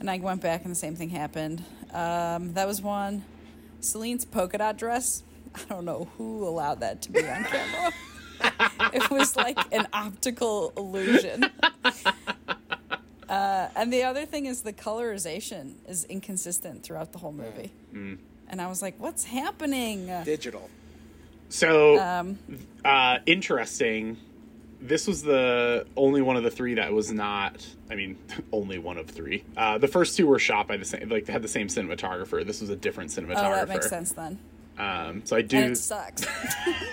And 0.00 0.10
I 0.10 0.18
went 0.18 0.40
back 0.40 0.62
and 0.62 0.70
the 0.70 0.76
same 0.78 0.96
thing 0.96 1.10
happened. 1.10 1.62
Um, 1.92 2.54
that 2.54 2.66
was 2.66 2.80
one. 2.80 3.24
Celine's 3.82 4.24
polka 4.24 4.58
dot 4.58 4.78
dress. 4.78 5.22
I 5.54 5.60
don't 5.68 5.84
know 5.84 6.08
who 6.16 6.46
allowed 6.46 6.80
that 6.80 7.02
to 7.02 7.12
be 7.12 7.20
on 7.28 7.44
camera. 7.44 7.92
it 8.94 9.10
was 9.10 9.36
like 9.36 9.58
an 9.72 9.86
optical 9.92 10.72
illusion. 10.76 11.44
Uh, 13.28 13.68
and 13.76 13.92
the 13.92 14.02
other 14.02 14.24
thing 14.26 14.46
is 14.46 14.62
the 14.62 14.72
colorization 14.72 15.74
is 15.88 16.04
inconsistent 16.04 16.82
throughout 16.82 17.12
the 17.12 17.18
whole 17.18 17.32
movie. 17.32 17.72
and 17.92 18.60
I 18.60 18.66
was 18.68 18.82
like, 18.82 18.98
"What's 18.98 19.24
happening?" 19.24 20.06
Digital. 20.24 20.68
So 21.48 21.98
Um, 21.98 22.38
uh, 22.84 23.18
interesting. 23.26 24.16
This 24.82 25.06
was 25.06 25.22
the 25.22 25.86
only 25.96 26.22
one 26.22 26.36
of 26.36 26.42
the 26.42 26.50
three 26.50 26.74
that 26.74 26.92
was 26.92 27.12
not. 27.12 27.64
I 27.90 27.94
mean, 27.94 28.18
only 28.52 28.78
one 28.78 28.98
of 28.98 29.06
three. 29.08 29.44
Uh, 29.56 29.78
the 29.78 29.88
first 29.88 30.16
two 30.16 30.26
were 30.26 30.38
shot 30.38 30.66
by 30.66 30.76
the 30.76 30.84
same, 30.84 31.08
like 31.08 31.24
they 31.26 31.32
had 31.32 31.42
the 31.42 31.48
same 31.48 31.68
cinematographer. 31.68 32.44
This 32.44 32.60
was 32.60 32.68
a 32.70 32.76
different 32.76 33.10
cinematographer. 33.10 33.52
oh, 33.52 33.54
that 33.54 33.68
makes 33.68 33.88
sense 33.88 34.12
then. 34.12 34.38
Um, 34.78 35.22
so 35.24 35.36
I 35.36 35.40
And 35.40 35.48
do, 35.48 35.58
it 35.58 35.76
sucks. 35.76 36.26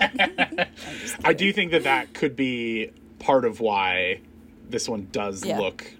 I 1.24 1.32
do 1.34 1.52
think 1.52 1.72
that 1.72 1.84
that 1.84 2.12
could 2.14 2.36
be 2.36 2.92
part 3.18 3.44
of 3.44 3.60
why 3.60 4.20
this 4.68 4.88
one 4.88 5.08
does 5.12 5.44
Yeah. 5.44 5.58
look 5.58 5.90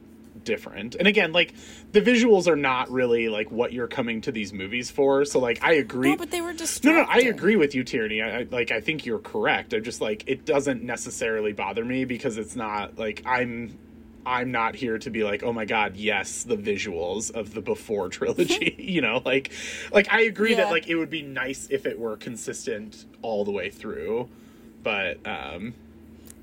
different. 0.45 0.95
And 0.95 1.07
again, 1.07 1.33
like 1.33 1.55
the 1.93 2.01
visuals 2.01 2.47
are 2.47 2.57
not 2.57 2.91
really 2.91 3.29
like 3.29 3.51
what 3.51 3.73
you're 3.73 3.89
coming 3.89 4.21
to 4.23 4.33
these 4.33 4.53
movies 4.53 4.91
for. 4.91 5.25
So 5.25 5.39
like 5.39 5.63
I 5.63 5.75
agree. 5.75 6.11
no, 6.11 6.17
but 6.17 6.31
they 6.31 6.41
were 6.41 6.53
just 6.53 6.85
No, 6.85 6.93
no, 6.93 7.03
I 7.03 7.19
agree 7.19 7.57
with 7.57 7.75
you, 7.75 7.85
Tierney. 7.85 8.23
I, 8.23 8.41
I 8.41 8.47
like. 8.51 8.71
I 8.71 8.81
think 8.81 9.07
you're 9.07 9.19
correct. 9.19 9.73
I'm 9.73 9.85
just 9.85 10.01
like 10.01 10.25
it 10.27 10.45
doesn't 10.45 10.83
necessarily 10.83 11.53
bother 11.53 11.85
me 11.85 12.05
because 12.05 12.39
it's 12.39 12.57
not 12.57 12.99
like 12.99 13.23
I'm. 13.27 13.79
I'm 14.27 14.53
not 14.53 14.75
here 14.75 14.99
to 14.99 15.09
be 15.09 15.25
like, 15.25 15.43
oh 15.43 15.53
my 15.53 15.65
god, 15.65 15.97
yes, 15.97 16.45
the 16.45 16.57
visuals 16.57 17.31
of 17.31 17.55
the 17.55 17.63
before 17.63 18.09
trilogy. 18.11 18.77
you 18.79 19.01
know, 19.01 19.23
like, 19.25 19.51
like 19.93 20.13
I 20.13 20.23
agree 20.23 20.55
that 20.55 20.71
like 20.71 20.89
it 20.89 20.97
would 20.97 21.09
be 21.09 21.23
nice 21.23 21.69
if 21.71 21.87
it 21.87 21.99
were 21.99 22.19
consistent 22.19 23.07
all 23.23 23.47
the 23.47 23.51
way 23.51 23.71
through, 23.71 24.29
but 24.83 25.27
um, 25.27 25.75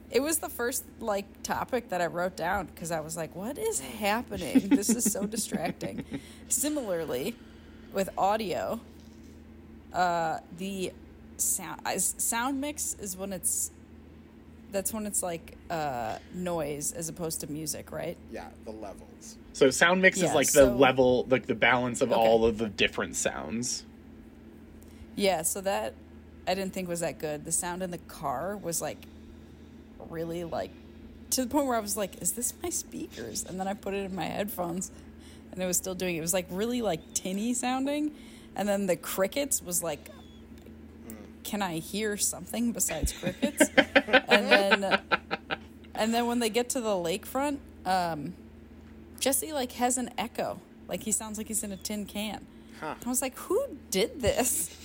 It 0.09 0.21
was 0.21 0.39
the 0.39 0.49
first 0.49 0.85
like 0.99 1.25
topic 1.43 1.89
that 1.89 2.01
I 2.01 2.05
wrote 2.07 2.35
down 2.37 2.67
because 2.67 2.91
I 2.91 3.01
was 3.01 3.17
like, 3.17 3.35
"What 3.35 3.57
is 3.57 3.79
happening? 3.79 4.69
This 4.69 4.89
is 4.89 5.11
so 5.11 5.25
distracting." 5.25 6.05
Similarly, 6.49 7.35
with 7.93 8.09
audio, 8.17 8.79
uh, 9.93 10.39
the 10.57 10.93
sound 11.37 11.81
is- 11.93 12.15
sound 12.17 12.61
mix 12.61 12.95
is 13.01 13.17
when 13.17 13.33
it's 13.33 13.71
that's 14.71 14.93
when 14.93 15.05
it's 15.05 15.21
like 15.23 15.55
uh, 15.69 16.17
noise 16.33 16.91
as 16.93 17.09
opposed 17.09 17.41
to 17.41 17.51
music, 17.51 17.91
right? 17.91 18.17
Yeah, 18.31 18.47
the 18.65 18.71
levels. 18.71 19.37
so 19.53 19.69
sound 19.69 20.01
mix 20.01 20.17
is 20.17 20.23
Yeah, 20.23 20.33
like 20.33 20.51
the 20.51 20.65
level, 20.65 21.25
like 21.29 21.47
the 21.47 21.55
balance 21.55 22.01
of 22.01 22.11
Okay. 22.11 22.19
all 22.19 22.45
of 22.45 22.57
the 22.57 22.67
different 22.69 23.15
sounds. 23.17 23.83
Yeah, 25.15 25.41
so 25.41 25.61
that 25.61 25.93
I 26.47 26.53
didn't 26.53 26.73
think 26.73 26.87
was 26.87 26.99
that 27.01 27.17
good. 27.19 27.43
The 27.43 27.51
sound 27.51 27.81
in 27.83 27.91
the 27.91 27.97
car 27.97 28.55
was 28.55 28.81
like 28.81 28.99
really 30.09 30.43
like 30.43 30.71
to 31.31 31.41
the 31.43 31.47
point 31.49 31.67
where 31.67 31.75
I 31.75 31.79
was 31.79 31.97
like, 31.97 32.21
"Is 32.21 32.33
this 32.33 32.53
my 32.63 32.69
speakers?" 32.69 33.43
And 33.43 33.59
then 33.59 33.67
I 33.67 33.73
put 33.73 33.93
it 33.93 34.03
in 34.05 34.15
my 34.15 34.25
headphones, 34.25 34.91
and 35.51 35.61
it 35.61 35.65
was 35.65 35.77
still 35.77 35.95
doing. 35.95 36.15
It 36.15 36.21
was 36.21 36.33
like 36.33 36.47
really 36.49 36.81
like 36.81 37.13
tinny 37.13 37.53
sounding, 37.53 38.11
and 38.55 38.67
then 38.67 38.85
the 38.87 38.95
crickets 38.95 39.61
was 39.61 39.83
like, 39.83 40.09
"Can 41.43 41.61
I 41.61 41.79
hear 41.79 42.17
something 42.17 42.71
besides 42.71 43.11
crickets?" 43.13 43.69
and 43.77 44.51
then, 44.51 44.99
and 45.95 46.13
then 46.13 46.27
when 46.27 46.39
they 46.39 46.49
get 46.49 46.69
to 46.71 46.81
the 46.81 46.89
lakefront, 46.89 47.57
um, 47.85 48.33
Jesse 49.19 49.51
like 49.53 49.73
has 49.73 49.97
an 49.97 50.09
echo, 50.17 50.59
like 50.87 51.03
he 51.03 51.11
sounds 51.11 51.37
like 51.37 51.47
he's 51.47 51.63
in 51.63 51.71
a 51.71 51.77
tin 51.77 52.05
can. 52.05 52.45
Huh. 52.79 52.95
I 53.05 53.09
was 53.09 53.21
like, 53.21 53.35
"Who 53.37 53.61
did 53.91 54.21
this?" 54.21 54.75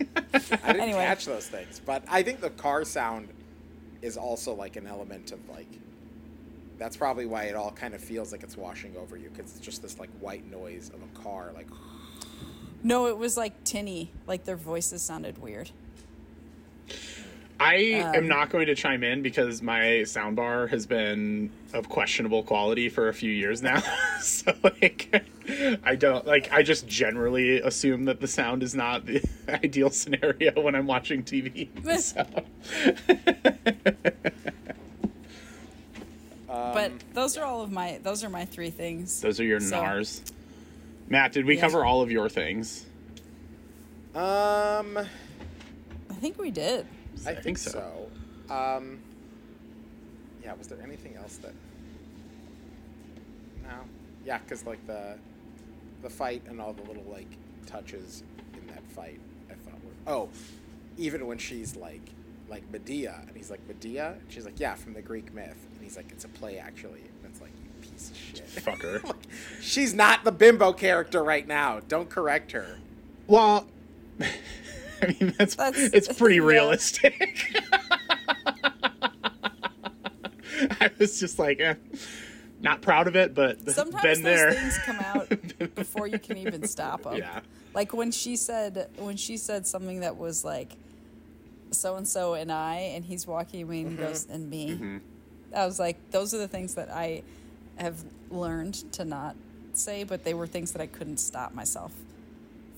I 0.34 0.38
didn't 0.72 0.80
Anyway. 0.80 1.04
catch 1.04 1.26
those 1.26 1.46
things, 1.46 1.80
but 1.84 2.02
I 2.08 2.22
think 2.22 2.40
the 2.40 2.48
car 2.50 2.84
sound 2.86 3.28
is 4.02 4.16
also 4.16 4.54
like 4.54 4.76
an 4.76 4.86
element 4.86 5.32
of 5.32 5.48
like. 5.48 5.68
That's 6.78 6.96
probably 6.96 7.26
why 7.26 7.44
it 7.44 7.54
all 7.54 7.72
kind 7.72 7.94
of 7.94 8.00
feels 8.00 8.32
like 8.32 8.42
it's 8.42 8.56
washing 8.56 8.96
over 8.96 9.16
you 9.16 9.28
because 9.28 9.54
it's 9.54 9.60
just 9.60 9.82
this 9.82 9.98
like 9.98 10.08
white 10.20 10.50
noise 10.50 10.90
of 10.90 11.02
a 11.02 11.22
car, 11.22 11.50
like. 11.54 11.66
No, 12.82 13.06
it 13.06 13.18
was 13.18 13.36
like 13.36 13.62
tinny. 13.64 14.10
Like 14.26 14.44
their 14.44 14.56
voices 14.56 15.02
sounded 15.02 15.38
weird. 15.38 15.70
I 17.62 17.74
am 17.74 18.14
Um, 18.20 18.28
not 18.28 18.48
going 18.48 18.66
to 18.68 18.74
chime 18.74 19.04
in 19.04 19.20
because 19.20 19.60
my 19.60 20.02
soundbar 20.06 20.66
has 20.70 20.86
been 20.86 21.50
of 21.74 21.90
questionable 21.90 22.42
quality 22.42 22.88
for 22.88 23.08
a 23.08 23.14
few 23.14 23.30
years 23.30 23.60
now. 23.62 23.82
so 24.22 24.54
like 24.64 25.22
I 25.84 25.94
don't 25.94 26.26
like 26.26 26.50
I 26.50 26.62
just 26.62 26.88
generally 26.88 27.60
assume 27.60 28.06
that 28.06 28.18
the 28.18 28.26
sound 28.28 28.62
is 28.62 28.74
not 28.74 29.04
the 29.04 29.22
ideal 29.48 29.90
scenario 29.90 30.58
when 30.60 30.74
I'm 30.74 30.86
watching 30.86 31.22
TV. 31.22 31.68
So. 32.00 32.24
but 36.46 36.92
those 37.14 37.36
are 37.36 37.44
all 37.44 37.62
of 37.62 37.70
my 37.70 37.98
those 38.02 38.24
are 38.24 38.30
my 38.30 38.46
three 38.46 38.70
things. 38.70 39.20
Those 39.20 39.38
are 39.38 39.44
your 39.44 39.60
So- 39.60 39.76
NARS. 39.82 40.22
Matt, 41.08 41.32
did 41.32 41.44
we 41.44 41.56
Yeah. 41.56 41.60
cover 41.62 41.84
all 41.84 42.00
of 42.02 42.10
your 42.10 42.28
things? 42.30 42.86
Um, 44.14 44.96
I 44.96 46.14
think 46.20 46.38
we 46.38 46.50
did. 46.50 46.86
I, 47.26 47.34
think, 47.34 47.58
so. 47.58 48.08
Um, 48.48 49.00
yeah. 50.42 50.54
Was 50.54 50.68
there 50.68 50.78
anything 50.82 51.16
else 51.16 51.36
that? 51.38 51.52
No. 53.62 53.70
Yeah, 54.24 54.38
because 54.38 54.66
like 54.66 54.84
the, 54.86 55.16
the 56.02 56.10
fight 56.10 56.42
and 56.48 56.60
all 56.60 56.72
the 56.72 56.82
little 56.82 57.04
like 57.10 57.30
touches 57.66 58.22
in 58.54 58.66
that 58.68 58.82
fight, 58.90 59.20
I 59.50 59.54
thought 59.54 59.74
were. 59.84 60.12
Oh, 60.12 60.28
even 60.98 61.26
when 61.26 61.38
she's 61.38 61.76
like, 61.76 62.02
like 62.48 62.68
Medea, 62.70 63.22
and 63.26 63.36
he's 63.36 63.50
like 63.50 63.60
Medea, 63.68 64.16
and 64.20 64.32
she's 64.32 64.44
like, 64.44 64.58
yeah, 64.58 64.74
from 64.74 64.92
the 64.92 65.02
Greek 65.02 65.32
myth, 65.32 65.66
and 65.74 65.82
he's 65.82 65.96
like, 65.96 66.10
it's 66.10 66.24
a 66.24 66.28
play 66.28 66.58
actually, 66.58 67.00
and 67.00 67.30
it's 67.30 67.40
like, 67.40 67.52
you 67.62 67.88
piece 67.90 68.10
of 68.10 68.16
shit. 68.16 68.46
Fucker. 68.64 69.02
Like, 69.10 69.26
she's 69.60 69.94
not 69.94 70.24
the 70.24 70.32
bimbo 70.32 70.72
character 70.72 71.22
right 71.22 71.46
now. 71.46 71.80
Don't 71.88 72.10
correct 72.10 72.52
her. 72.52 72.78
Well, 73.26 73.66
I 75.02 75.16
mean 75.20 75.34
that's, 75.38 75.54
That's- 75.54 75.90
it's 75.92 76.12
pretty 76.12 76.36
yeah. 76.36 76.42
realistic. 76.42 77.56
I 80.80 80.90
was 80.98 81.18
just 81.18 81.38
like, 81.38 81.60
eh, 81.60 81.74
not 82.60 82.82
proud 82.82 83.06
of 83.08 83.16
it, 83.16 83.34
but 83.34 83.68
Sometimes 83.70 84.02
been 84.02 84.22
those 84.22 84.38
there. 84.38 84.52
things 84.52 84.78
come 84.84 84.98
out 85.00 85.28
before 85.74 86.06
you 86.06 86.18
can 86.18 86.36
even 86.36 86.66
stop 86.66 87.02
them. 87.04 87.16
Yeah. 87.16 87.40
Like 87.74 87.94
when 87.94 88.10
she 88.10 88.36
said 88.36 88.88
when 88.96 89.16
she 89.16 89.36
said 89.36 89.66
something 89.66 90.00
that 90.00 90.16
was 90.16 90.44
like 90.44 90.76
so 91.70 91.96
and 91.96 92.06
so 92.06 92.34
and 92.34 92.50
I 92.52 92.76
and 92.94 93.04
he's 93.04 93.26
walking 93.26 93.62
away 93.62 93.80
and 93.82 93.90
he 93.92 93.96
goes 93.96 94.26
and 94.28 94.50
me. 94.50 94.70
Mm-hmm. 94.72 94.96
I 95.54 95.66
was 95.66 95.78
like 95.78 95.96
those 96.10 96.34
are 96.34 96.38
the 96.38 96.48
things 96.48 96.74
that 96.74 96.90
I 96.90 97.22
have 97.76 98.02
learned 98.30 98.74
to 98.92 99.04
not 99.04 99.36
say, 99.72 100.04
but 100.04 100.24
they 100.24 100.34
were 100.34 100.46
things 100.46 100.72
that 100.72 100.82
I 100.82 100.86
couldn't 100.86 101.18
stop 101.18 101.54
myself 101.54 101.92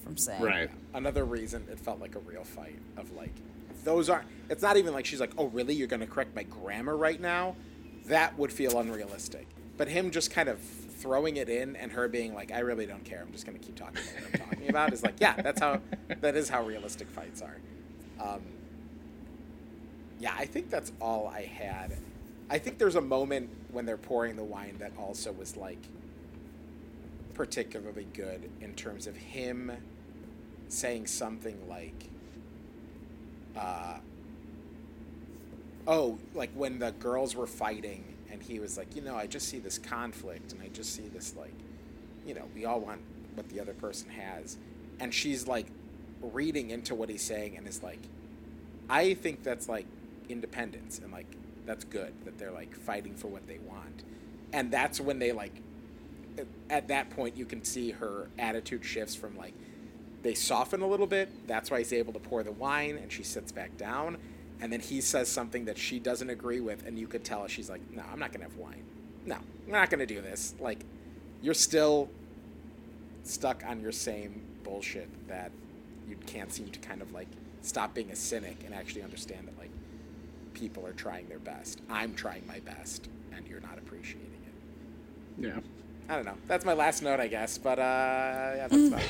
from 0.03 0.17
saying. 0.17 0.43
Right. 0.43 0.71
Another 0.95 1.25
reason 1.25 1.67
it 1.71 1.79
felt 1.79 2.01
like 2.01 2.15
a 2.15 2.21
real 2.21 2.45
fight 2.45 2.79
of 2.97 3.13
like 3.13 3.33
those 3.85 4.09
aren't 4.09 4.29
it's 4.49 4.63
not 4.63 4.77
even 4.77 4.93
like 4.93 5.07
she's 5.07 5.21
like, 5.21 5.33
Oh 5.39 5.47
really, 5.47 5.75
you're 5.75 5.89
gonna 5.89 6.07
correct 6.07 6.35
my 6.35 6.43
grammar 6.45 6.97
right 6.97 7.21
now? 7.21 7.57
That 8.07 8.39
would 8.39 8.53
feel 8.53 8.79
unrealistic. 8.79 9.47
But 9.77 9.89
him 9.89 10.11
just 10.11 10.31
kind 10.31 10.49
of 10.49 10.61
throwing 10.61 11.37
it 11.37 11.49
in 11.49 11.75
and 11.77 11.91
her 11.93 12.09
being 12.09 12.35
like, 12.35 12.53
I 12.53 12.61
really 12.61 12.87
don't 12.87 13.05
care, 13.05 13.23
I'm 13.23 13.33
just 13.33 13.47
gonna 13.47 13.59
keep 13.59 13.77
talking 13.77 13.99
about 14.03 14.33
what 14.33 14.41
I'm 14.41 14.49
talking 14.49 14.69
about 14.69 14.93
is 14.93 15.03
like, 15.03 15.17
yeah, 15.19 15.41
that's 15.41 15.61
how 15.61 15.81
that 16.21 16.37
is 16.37 16.49
how 16.49 16.65
realistic 16.65 17.09
fights 17.09 17.43
are. 17.43 17.57
Um, 18.21 18.41
yeah, 20.21 20.35
I 20.39 20.47
think 20.47 20.71
that's 20.71 20.93
all 21.01 21.27
I 21.27 21.43
had. 21.43 21.97
I 22.49 22.59
think 22.59 22.79
there's 22.79 22.97
a 22.97 23.01
moment 23.01 23.51
when 23.73 23.87
they're 23.87 23.97
pouring 23.97 24.37
the 24.37 24.45
wine 24.45 24.77
that 24.79 24.93
also 24.99 25.33
was 25.33 25.57
like 25.57 25.79
particularly 27.35 28.07
good 28.13 28.51
in 28.61 28.75
terms 28.75 29.07
of 29.07 29.17
him 29.17 29.73
saying 30.73 31.07
something 31.07 31.69
like 31.69 32.09
uh 33.57 33.97
oh 35.87 36.19
like 36.35 36.51
when 36.55 36.79
the 36.79 36.93
girls 36.93 37.35
were 37.35 37.47
fighting 37.47 38.05
and 38.31 38.43
he 38.43 38.59
was 38.59 38.79
like 38.79 38.95
you 38.97 39.03
know 39.03 39.15
i 39.15 39.27
just 39.27 39.49
see 39.49 39.59
this 39.59 39.79
conflict 39.79 40.53
and 40.53 40.63
i 40.63 40.69
just 40.69 40.95
see 40.95 41.09
this 41.09 41.35
like 41.37 41.55
you 42.27 42.35
know 42.35 42.45
we 42.55 42.65
all 42.65 42.81
want 42.81 43.01
what 43.35 43.49
the 43.49 43.61
other 43.61 43.73
person 43.73 44.11
has. 44.11 44.57
And 45.01 45.13
she's 45.13 45.47
like 45.47 45.67
reading 46.21 46.71
into 46.71 46.95
what 46.95 47.09
he's 47.09 47.23
saying 47.23 47.57
and 47.57 47.67
is 47.67 47.83
like 47.83 47.99
i 48.89 49.15
think 49.15 49.43
that's 49.43 49.69
like 49.69 49.87
independence 50.29 51.01
and 51.01 51.13
like 51.13 51.27
that's 51.67 51.85
good 51.85 52.13
that 52.25 52.39
they're 52.39 52.53
like 52.53 52.75
fighting 52.75 53.15
for 53.15 53.29
what 53.29 53.47
they 53.47 53.59
want. 53.59 54.03
And 54.53 54.71
that's 54.71 55.01
when 55.01 55.19
they 55.19 55.33
like 55.33 55.55
at 56.71 56.89
that 56.89 57.11
point 57.11 57.37
you 57.37 57.45
can 57.45 57.65
see 57.65 57.91
her 57.91 58.29
attitude 58.39 58.85
shifts 58.85 59.15
from 59.15 59.37
like 59.37 59.55
they 60.23 60.35
soften 60.35 60.83
a 60.83 60.87
little 60.87 61.07
bit 61.07 61.29
that's 61.47 61.71
why 61.71 61.79
he's 61.79 61.93
able 61.93 62.13
to 62.13 62.19
pour 62.19 62.43
the 62.43 62.53
wine 62.53 62.97
and 62.97 63.11
she 63.11 63.23
sits 63.23 63.51
back 63.53 63.77
down 63.77 64.17
and 64.61 64.73
then 64.73 64.81
he 64.81 65.01
says 65.01 65.29
something 65.29 65.65
that 65.65 65.77
she 65.77 65.99
doesn't 65.99 66.31
agree 66.31 66.61
with 66.61 66.87
and 66.87 66.99
you 66.99 67.07
could 67.09 67.25
tell 67.25 67.47
she's 67.49 67.69
like 67.69 67.81
no 67.95 68.03
i'm 68.13 68.19
not 68.19 68.33
gonna 68.33 68.45
have 68.45 68.57
wine 68.57 68.85
no 69.27 69.37
we're 69.67 69.73
not 69.79 69.91
gonna 69.91 70.07
do 70.07 70.21
this 70.21 70.55
like 70.61 70.85
you're 71.43 71.55
still 71.55 72.09
stuck 73.25 73.65
on 73.67 73.81
your 73.81 73.93
same 73.93 74.43
bullshit 74.65 75.09
that 75.29 75.51
you 76.09 76.17
can't 76.27 76.53
seem 76.53 76.69
to 76.69 76.79
kind 76.81 77.03
of 77.03 77.13
like 77.13 77.29
stop 77.63 77.95
being 77.95 78.11
a 78.11 78.17
cynic 78.17 78.63
and 78.65 78.75
actually 78.75 79.03
understand 79.03 79.47
that 79.47 79.59
like 79.59 79.71
people 80.55 80.87
are 80.87 80.93
trying 80.93 81.29
their 81.29 81.39
best 81.41 81.81
i'm 81.91 82.15
trying 82.15 82.47
my 82.47 82.61
best 82.61 83.09
and 83.35 83.47
you're 83.49 83.61
not 83.61 83.79
appreciating 83.79 84.29
it 85.39 85.45
Yeah. 85.45 85.59
I 86.09 86.17
don't 86.17 86.25
know. 86.27 86.37
That's 86.49 86.65
my 86.65 86.73
last 86.75 87.01
note, 87.03 87.21
I 87.21 87.29
guess. 87.29 87.57
But 87.59 87.79
uh, 87.79 87.83
yeah, 87.83 88.69
that's 88.69 88.89
about 88.89 89.03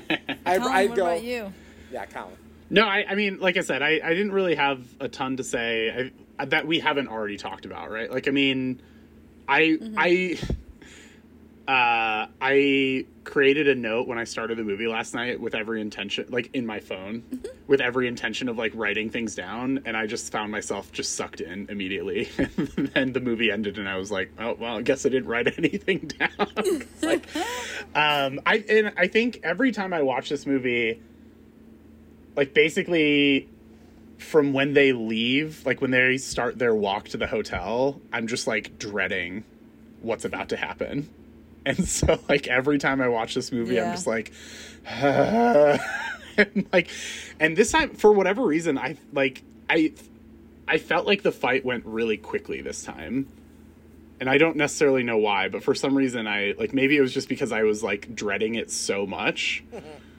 all 0.00 0.16
I 0.46 0.52
have 0.52 0.62
to 0.62 0.68
say. 0.68 0.70
Colin, 0.70 0.76
I'd 0.76 0.88
what 0.90 0.96
go. 0.96 1.06
about 1.06 1.22
you? 1.22 1.52
Yeah, 1.92 2.06
Colin. 2.06 2.36
No, 2.70 2.86
I, 2.86 3.04
I 3.08 3.14
mean, 3.14 3.38
like 3.40 3.56
I 3.56 3.60
said, 3.60 3.82
I, 3.82 4.00
I 4.02 4.10
didn't 4.10 4.32
really 4.32 4.54
have 4.54 4.84
a 4.98 5.08
ton 5.08 5.36
to 5.36 5.44
say 5.44 6.10
I, 6.38 6.44
that 6.46 6.66
we 6.66 6.80
haven't 6.80 7.08
already 7.08 7.36
talked 7.36 7.66
about, 7.66 7.90
right? 7.90 8.10
Like, 8.10 8.26
I 8.26 8.30
mean, 8.30 8.80
I 9.46 9.60
mm-hmm. 9.60 9.94
I 9.98 10.38
uh, 11.66 12.26
I 12.42 13.06
created 13.24 13.68
a 13.68 13.74
note 13.74 14.06
when 14.06 14.18
I 14.18 14.24
started 14.24 14.58
the 14.58 14.64
movie 14.64 14.86
last 14.86 15.14
night 15.14 15.40
with 15.40 15.54
every 15.54 15.80
intention, 15.80 16.26
like 16.28 16.50
in 16.52 16.66
my 16.66 16.78
phone, 16.78 17.22
with 17.66 17.80
every 17.80 18.06
intention 18.06 18.50
of 18.50 18.58
like 18.58 18.72
writing 18.74 19.08
things 19.08 19.34
down, 19.34 19.80
and 19.86 19.96
I 19.96 20.06
just 20.06 20.30
found 20.30 20.52
myself 20.52 20.92
just 20.92 21.14
sucked 21.14 21.40
in 21.40 21.66
immediately. 21.70 22.28
and 22.38 22.88
then 22.88 23.12
the 23.14 23.20
movie 23.20 23.50
ended, 23.50 23.78
and 23.78 23.88
I 23.88 23.96
was 23.96 24.10
like, 24.10 24.30
oh 24.38 24.56
well, 24.58 24.76
I 24.76 24.82
guess 24.82 25.06
I 25.06 25.08
didn't 25.08 25.28
write 25.28 25.46
anything 25.58 26.10
down. 26.18 26.30
Like, 27.02 27.26
um, 27.94 28.40
I 28.46 28.64
and 28.68 28.92
I 28.96 29.06
think 29.08 29.40
every 29.42 29.72
time 29.72 29.92
I 29.92 30.02
watch 30.02 30.28
this 30.28 30.46
movie, 30.46 31.00
like 32.36 32.54
basically 32.54 33.48
from 34.18 34.52
when 34.52 34.74
they 34.74 34.92
leave, 34.92 35.64
like 35.64 35.80
when 35.80 35.90
they 35.90 36.16
start 36.18 36.58
their 36.58 36.74
walk 36.74 37.08
to 37.10 37.16
the 37.16 37.26
hotel, 37.26 38.00
I'm 38.12 38.26
just 38.26 38.46
like 38.46 38.78
dreading 38.78 39.44
what's 40.02 40.24
about 40.24 40.50
to 40.50 40.56
happen. 40.56 41.08
And 41.66 41.88
so 41.88 42.20
like 42.28 42.46
every 42.46 42.76
time 42.76 43.00
I 43.00 43.08
watch 43.08 43.34
this 43.34 43.50
movie, 43.50 43.80
I'm 43.80 43.92
just 43.92 44.06
like 44.06 44.32
and 44.86 46.66
like 46.72 46.90
and 47.40 47.56
this 47.56 47.72
time 47.72 47.94
for 47.94 48.12
whatever 48.12 48.44
reason, 48.44 48.76
I 48.76 48.96
like 49.14 49.42
I 49.70 49.94
I 50.68 50.76
felt 50.76 51.06
like 51.06 51.22
the 51.22 51.32
fight 51.32 51.64
went 51.64 51.86
really 51.86 52.18
quickly 52.18 52.60
this 52.60 52.82
time. 52.84 53.28
And 54.20 54.28
I 54.30 54.36
don't 54.38 54.56
necessarily 54.56 55.02
know 55.02 55.16
why, 55.16 55.48
but 55.48 55.62
for 55.62 55.74
some 55.74 55.96
reason 55.96 56.26
I 56.26 56.54
like 56.58 56.74
maybe 56.74 56.96
it 56.98 57.00
was 57.00 57.14
just 57.14 57.30
because 57.30 57.50
I 57.50 57.62
was 57.62 57.82
like 57.82 58.14
dreading 58.14 58.56
it 58.56 58.70
so 58.70 59.06
much 59.06 59.64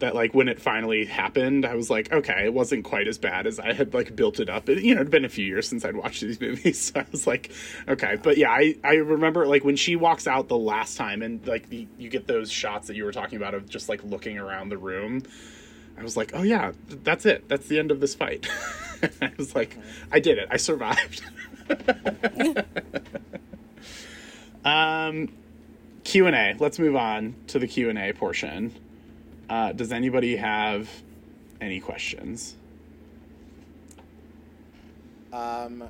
that 0.00 0.14
like 0.14 0.34
when 0.34 0.48
it 0.48 0.60
finally 0.60 1.04
happened, 1.04 1.64
I 1.64 1.74
was 1.74 1.88
like, 1.88 2.12
okay, 2.12 2.44
it 2.44 2.52
wasn't 2.52 2.84
quite 2.84 3.06
as 3.06 3.16
bad 3.18 3.46
as 3.46 3.60
I 3.60 3.72
had 3.72 3.94
like 3.94 4.16
built 4.16 4.40
it 4.40 4.50
up. 4.50 4.68
It, 4.68 4.82
you 4.82 4.94
know, 4.94 5.00
it'd 5.00 5.10
been 5.10 5.24
a 5.24 5.28
few 5.28 5.46
years 5.46 5.68
since 5.68 5.84
I'd 5.84 5.96
watched 5.96 6.20
these 6.20 6.40
movies, 6.40 6.92
so 6.92 7.00
I 7.00 7.06
was 7.10 7.26
like, 7.26 7.52
okay. 7.88 8.16
But 8.22 8.36
yeah, 8.36 8.50
I 8.50 8.76
I 8.82 8.94
remember 8.94 9.46
like 9.46 9.64
when 9.64 9.76
she 9.76 9.96
walks 9.96 10.26
out 10.26 10.48
the 10.48 10.58
last 10.58 10.96
time, 10.96 11.22
and 11.22 11.46
like 11.46 11.68
the, 11.68 11.86
you 11.98 12.08
get 12.08 12.26
those 12.26 12.50
shots 12.50 12.88
that 12.88 12.96
you 12.96 13.04
were 13.04 13.12
talking 13.12 13.36
about 13.36 13.54
of 13.54 13.68
just 13.68 13.88
like 13.88 14.02
looking 14.04 14.38
around 14.38 14.68
the 14.68 14.78
room. 14.78 15.22
I 15.96 16.02
was 16.02 16.16
like, 16.16 16.32
oh 16.34 16.42
yeah, 16.42 16.72
that's 16.88 17.24
it. 17.24 17.48
That's 17.48 17.68
the 17.68 17.78
end 17.78 17.92
of 17.92 18.00
this 18.00 18.16
fight. 18.16 18.48
I 19.22 19.32
was 19.36 19.54
like, 19.54 19.76
I 20.10 20.18
did 20.18 20.38
it. 20.38 20.48
I 20.50 20.56
survived. 20.56 21.22
um, 24.64 25.28
Q 26.02 26.26
and 26.26 26.34
A. 26.34 26.56
Let's 26.58 26.80
move 26.80 26.96
on 26.96 27.36
to 27.48 27.60
the 27.60 27.68
Q 27.68 27.90
and 27.90 27.98
A 27.98 28.12
portion. 28.12 28.74
Uh, 29.48 29.72
does 29.72 29.92
anybody 29.92 30.36
have 30.36 30.88
any 31.60 31.80
questions? 31.80 32.54
Um, 35.32 35.84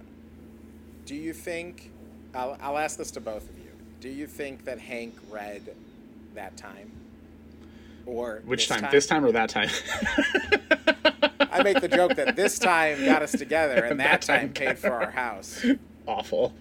do 1.06 1.14
you 1.14 1.32
think? 1.32 1.90
I'll, 2.34 2.56
I'll 2.60 2.78
ask 2.78 2.96
this 2.98 3.10
to 3.12 3.20
both 3.20 3.48
of 3.48 3.58
you. 3.58 3.70
Do 4.00 4.08
you 4.08 4.26
think 4.26 4.64
that 4.64 4.78
Hank 4.78 5.14
read 5.30 5.74
that 6.34 6.56
time? 6.56 6.90
Or 8.06 8.42
Which 8.44 8.68
this 8.68 8.80
time? 8.80 8.90
This 8.90 9.06
time 9.06 9.24
or 9.24 9.32
that 9.32 9.48
time? 9.50 9.70
I 11.50 11.62
make 11.62 11.80
the 11.80 11.88
joke 11.88 12.16
that 12.16 12.36
this 12.36 12.58
time 12.58 13.04
got 13.04 13.22
us 13.22 13.32
together, 13.32 13.84
and 13.84 14.00
that, 14.00 14.20
That 14.20 14.22
time 14.22 14.52
time 14.52 14.52
paid 14.52 14.78
for 14.78 14.90
our 14.90 15.10
house. 15.10 15.64
Awful. 16.06 16.52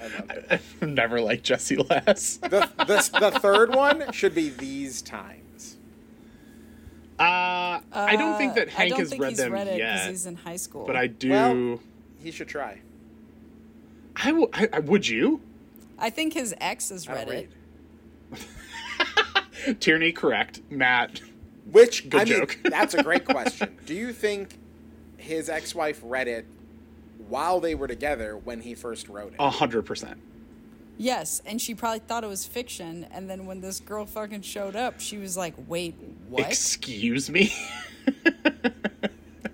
I 0.00 0.04
love 0.04 0.30
it. 0.30 0.46
I've 0.50 0.82
never 0.88 1.20
liked 1.20 1.44
Jesse 1.44 1.76
Less. 1.76 2.36
The, 2.38 2.68
the, 2.78 3.10
the 3.20 3.38
third 3.40 3.74
one 3.74 4.10
should 4.12 4.34
be 4.34 4.48
these 4.50 5.02
times. 5.02 5.73
Uh, 7.18 7.80
I 7.92 8.16
don't 8.16 8.36
think 8.38 8.54
that 8.54 8.68
Uh, 8.68 8.70
I 8.70 8.74
Hank 8.74 8.90
don't 8.90 8.98
has 9.00 9.10
think 9.10 9.22
read 9.22 9.28
he's 9.30 9.38
them 9.38 9.52
read 9.52 9.68
it 9.68 9.78
yet, 9.78 10.08
he's 10.10 10.26
in 10.26 10.34
high 10.36 10.56
school. 10.56 10.84
but 10.86 10.96
I 10.96 11.06
do. 11.06 11.30
Well- 11.30 11.80
He 12.22 12.30
should 12.30 12.48
try. 12.48 12.80
I, 14.16 14.26
w- 14.28 14.48
I, 14.52 14.68
I- 14.72 14.78
would 14.80 15.06
you? 15.06 15.40
I 15.98 16.10
think 16.10 16.32
his 16.34 16.54
ex 16.60 16.88
has 16.90 17.08
I 17.08 17.12
read 17.14 17.28
it. 17.28 17.50
Tierney, 19.80 20.12
correct. 20.12 20.60
Matt, 20.70 21.20
Which 21.70 22.08
Good 22.10 22.20
I 22.20 22.24
mean, 22.24 22.38
joke. 22.40 22.58
that's 22.64 22.94
a 22.94 23.02
great 23.02 23.24
question. 23.24 23.76
Do 23.86 23.94
you 23.94 24.12
think 24.12 24.58
his 25.16 25.48
ex-wife 25.48 26.00
read 26.02 26.28
it 26.28 26.46
while 27.28 27.60
they 27.60 27.74
were 27.74 27.88
together 27.88 28.36
when 28.36 28.60
he 28.60 28.74
first 28.74 29.08
wrote 29.08 29.32
it? 29.32 29.36
a 29.38 29.50
hundred 29.50 29.82
percent. 29.86 30.18
Yes, 30.96 31.42
and 31.44 31.60
she 31.60 31.74
probably 31.74 31.98
thought 32.00 32.24
it 32.24 32.28
was 32.28 32.46
fiction. 32.46 33.06
And 33.10 33.28
then 33.28 33.46
when 33.46 33.60
this 33.60 33.80
girl 33.80 34.06
fucking 34.06 34.42
showed 34.42 34.76
up, 34.76 35.00
she 35.00 35.18
was 35.18 35.36
like, 35.36 35.54
"Wait, 35.66 35.94
what?" 36.28 36.46
Excuse 36.46 37.28
me. 37.30 37.52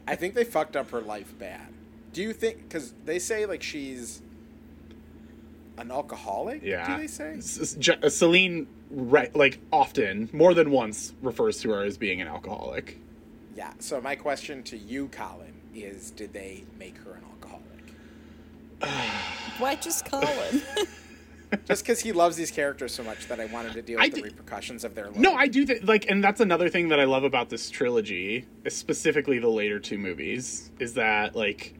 I 0.07 0.16
think 0.16 0.34
they 0.34 0.45
fucked 0.45 0.76
up 0.76 0.91
her 0.91 1.01
life 1.01 1.36
bad. 1.38 1.68
Do 2.12 2.22
you 2.22 2.32
think? 2.32 2.68
Because 2.68 2.93
they 3.05 3.18
say 3.18 3.47
like 3.47 3.62
she's 3.62 4.20
an 5.78 5.91
alcoholic. 5.91 6.62
yeah. 6.62 6.95
Do 6.97 7.01
they 7.01 7.07
say? 7.07 7.34
S- 7.38 7.59
S- 7.61 7.74
Je- 7.74 7.99
uh, 8.03 8.09
Celine, 8.11 8.66
right, 8.91 9.34
like 9.34 9.61
often, 9.72 10.28
more 10.32 10.53
than 10.53 10.70
once, 10.70 11.14
refers 11.22 11.61
to 11.62 11.70
her 11.70 11.84
as 11.84 11.97
being 11.97 12.20
an 12.20 12.28
alcoholic. 12.28 12.99
Yeah. 13.57 13.72
So 13.78 14.01
my 14.01 14.14
question 14.16 14.62
to 14.64 14.76
you, 14.76 15.09
Colin, 15.09 15.55
is: 15.74 16.11
Did 16.11 16.32
they 16.34 16.64
make 16.78 16.99
her 16.99 17.12
an 17.14 17.24
alcoholic? 17.24 17.64
Why 19.59 19.76
just 19.76 20.05
Colin? 20.05 20.62
Just 21.66 21.82
because 21.82 22.01
he 22.01 22.12
loves 22.12 22.36
these 22.36 22.51
characters 22.51 22.94
so 22.94 23.03
much 23.03 23.26
that 23.26 23.40
I 23.40 23.46
wanted 23.46 23.72
to 23.72 23.82
deal 23.82 23.98
I 23.98 24.05
with 24.05 24.14
the 24.14 24.22
di- 24.22 24.28
repercussions 24.28 24.84
of 24.84 24.94
their 24.94 25.07
love. 25.07 25.16
No, 25.16 25.34
I 25.34 25.48
do 25.48 25.66
think 25.66 25.86
like, 25.86 26.09
and 26.09 26.22
that's 26.22 26.40
another 26.40 26.68
thing 26.68 26.88
that 26.90 27.01
I 27.01 27.05
love 27.05 27.24
about 27.24 27.48
this 27.51 27.70
trilogy, 27.70 28.46
specifically 28.68 29.38
the 29.38 29.48
later 29.48 29.80
two 29.80 29.98
movies, 29.98 30.70
is 30.78 30.94
that 30.94 31.34
like, 31.34 31.74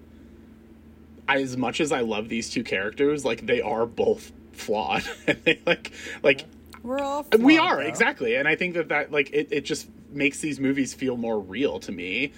as 1.29 1.57
much 1.57 1.81
as 1.81 1.93
I 1.93 2.01
love 2.01 2.29
these 2.29 2.51
two 2.51 2.64
characters, 2.64 3.25
like 3.25 3.47
they 3.47 3.61
are 3.61 3.87
both 3.87 4.33
flawed, 4.53 5.05
and 5.29 5.39
they 5.45 5.61
like 5.64 5.93
like 6.23 6.47
We're 6.83 6.99
all. 6.99 7.27
Uh, 7.33 7.39
we 7.39 7.59
are 7.59 7.77
though. 7.77 7.89
exactly, 7.89 8.35
and 8.35 8.49
I 8.49 8.57
think 8.57 8.75
that 8.75 8.89
that 8.89 9.12
like 9.12 9.31
it 9.33 9.49
it 9.53 9.64
just 9.64 9.89
makes 10.11 10.41
these 10.41 10.59
movies 10.59 10.95
feel 10.95 11.16
more 11.16 11.39
real 11.39 11.79
to 11.81 11.93
me. 11.93 12.33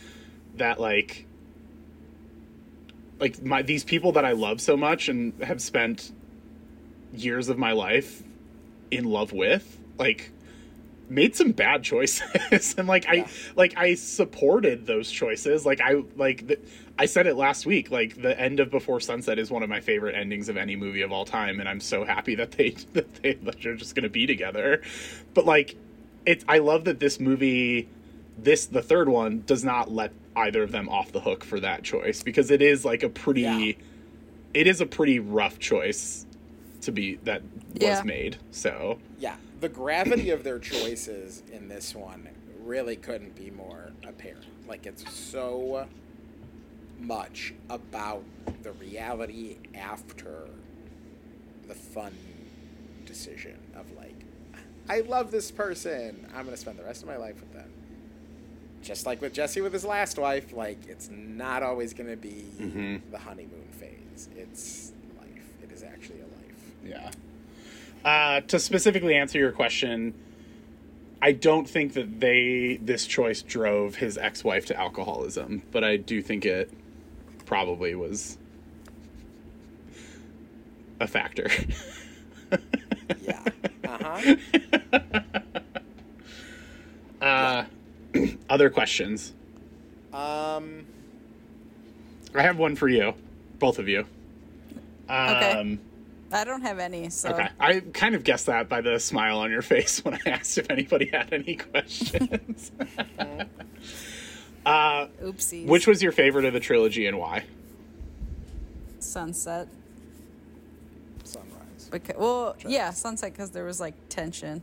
That 0.57 0.79
like. 0.81 1.27
Like 3.19 3.41
my 3.41 3.63
these 3.63 3.85
people 3.85 4.13
that 4.13 4.25
I 4.25 4.33
love 4.33 4.61
so 4.61 4.77
much 4.77 5.09
and 5.09 5.33
have 5.45 5.63
spent 5.63 6.11
years 7.13 7.49
of 7.49 7.59
my 7.59 7.73
life 7.73 8.23
in 8.91 9.05
love 9.05 9.33
with, 9.33 9.79
like 9.99 10.31
made 11.09 11.37
some 11.37 11.53
bad 11.53 11.83
choices 11.83 12.75
and 12.79 12.89
like 12.89 13.05
Yeah. 13.05 13.13
i 13.13 13.27
like 13.55 13.75
i 13.77 13.95
supported 13.95 14.87
those 14.87 15.11
choices 15.11 15.67
like 15.67 15.79
i 15.83 16.03
like 16.17 16.47
the, 16.47 16.59
i 16.99 17.05
said 17.05 17.27
it 17.27 17.37
last 17.37 17.67
week 17.67 17.91
like 17.91 18.23
the 18.23 18.39
end 18.41 18.61
of 18.61 18.71
before 18.71 18.99
sunset 18.99 19.39
is 19.39 19.51
one 19.51 19.63
of 19.63 19.69
my 19.69 19.81
favorite 19.81 20.15
endings 20.15 20.49
of 20.49 20.57
any 20.57 20.75
movie 20.75 21.03
of 21.03 21.13
all 21.13 21.27
time 21.27 21.61
and 21.61 21.69
i'm 21.69 21.81
so 21.81 22.03
happy 22.05 22.35
that 22.37 22.53
they 22.53 22.71
that 22.95 23.15
they 23.17 23.35
that 23.35 23.61
they're 23.61 23.75
just 23.75 23.95
gonna 23.95 24.09
be 24.09 24.27
together 24.27 24.81
but 25.35 25.45
like 25.45 25.77
it's 26.25 26.47
i 26.49 26.57
love 26.59 26.85
that 26.85 26.99
this 26.99 27.21
movie 27.21 27.87
this 28.39 28.65
the 28.67 28.81
third 28.81 29.09
one 29.09 29.43
does 29.45 29.63
not 29.65 29.91
let 29.93 30.13
either 30.37 30.63
of 30.63 30.73
them 30.73 30.89
off 30.89 31.13
the 31.13 31.21
hook 31.21 31.45
for 31.45 31.61
that 31.61 31.83
choice 31.83 32.23
because 32.23 32.51
it 32.51 32.63
is 32.63 32.87
like 32.87 33.03
a 33.03 33.09
pretty 33.11 33.43
Yeah. 33.43 33.73
it 34.55 34.67
is 34.67 34.81
a 34.81 34.87
pretty 34.87 35.19
rough 35.19 35.59
choice 35.59 36.25
to 36.83 36.93
be 36.93 37.17
that 37.25 37.43
was 37.81 38.05
made 38.05 38.37
so 38.51 38.99
Yeah, 39.19 39.37
the 39.61 39.69
gravity 39.69 40.31
of 40.31 40.45
their 40.45 40.59
choices 40.59 41.43
in 41.53 41.69
this 41.69 41.95
one 41.95 42.29
really 42.63 42.97
couldn't 42.97 43.35
be 43.35 43.51
more 43.51 43.91
apparent. 44.07 44.45
Like 44.69 44.87
it's 44.87 45.11
so 45.13 45.87
much 47.01 47.55
about 47.71 48.23
the 48.63 48.73
reality 48.73 49.57
after 49.75 50.49
the 51.67 51.75
fun 51.75 52.13
decision 53.07 53.59
of 53.75 53.91
like, 53.97 54.15
I 54.89 55.01
love 55.01 55.31
this 55.31 55.51
person. 55.51 56.27
I'm 56.37 56.45
gonna 56.45 56.57
spend 56.57 56.79
the 56.79 56.85
rest 56.85 57.03
of 57.03 57.09
my 57.09 57.17
life 57.17 57.41
with 57.41 57.53
them. 57.53 57.71
Just 58.83 59.07
like 59.07 59.21
with 59.21 59.33
Jesse 59.33 59.61
with 59.61 59.73
his 59.73 59.85
last 59.85 60.19
wife, 60.19 60.53
like 60.53 60.79
it's 60.89 61.09
not 61.11 61.63
always 61.63 61.95
gonna 61.95 62.17
be 62.17 62.45
Mhm. 62.59 63.01
the 63.11 63.19
honeymoon 63.19 63.69
phase. 63.73 64.29
It's 64.37 64.93
life. 65.19 65.29
It 65.63 65.71
is 65.73 65.83
actually 65.83 66.21
a 66.21 66.25
life. 66.25 66.33
Yeah. 66.85 67.11
Uh, 68.05 68.41
to 68.43 68.59
specifically 68.59 69.15
answer 69.15 69.39
your 69.39 69.53
question, 69.53 70.15
I 71.21 71.33
don't 71.33 71.69
think 71.69 71.93
that 71.95 72.21
they 72.21 72.79
this 72.83 73.07
choice 73.07 73.43
drove 73.43 73.95
his 73.97 74.19
ex-wife 74.19 74.67
to 74.67 74.79
alcoholism, 74.79 75.63
but 75.71 75.85
I 75.85 75.97
do 75.97 76.21
think 76.21 76.45
it 76.45 76.71
probably 77.47 77.95
was 77.95 78.39
a 81.01 81.07
factor. 81.07 81.49
Yeah. 83.21 83.43
Uh 83.85 84.25
huh. 84.91 85.01
uh, 87.21 87.65
other 88.49 88.71
questions? 88.71 89.33
Um. 90.13 90.87
I 92.35 92.43
have 92.43 92.59
one 92.59 92.75
for 92.77 92.89
you, 92.89 93.15
both 93.59 93.79
of 93.79 93.89
you. 93.89 94.07
Um, 95.09 95.29
Okay. 95.37 95.79
I 96.33 96.45
don't 96.45 96.63
have 96.63 96.79
any, 96.79 97.11
so 97.11 97.31
Okay. 97.31 97.49
I 97.61 97.81
kind 97.81 98.15
of 98.15 98.25
guessed 98.25 98.47
that 98.47 98.69
by 98.69 98.81
the 98.81 98.99
smile 98.99 99.39
on 99.39 99.51
your 99.51 99.63
face 99.63 100.05
when 100.05 100.15
I 100.15 100.21
asked 100.31 100.59
if 100.59 100.71
anybody 100.71 101.07
had 101.13 101.33
any 101.33 101.57
questions. 101.57 102.73
uh, 104.67 105.07
oopsies. 105.23 105.67
which 105.67 105.87
was 105.87 106.03
your 106.03 106.13
favorite 106.13 106.45
of 106.45 106.53
the 106.53 106.61
trilogy 106.61 107.07
and 107.07 107.19
why? 107.19 107.45
sunset? 108.99 109.69
Sunrise. 111.25 111.89
Because, 111.91 112.17
well, 112.17 112.57
yeah, 112.67 112.91
sunset 112.91 113.33
because 113.33 113.51
there 113.51 113.65
was 113.65 113.81
like 113.81 113.95
tension. 114.09 114.63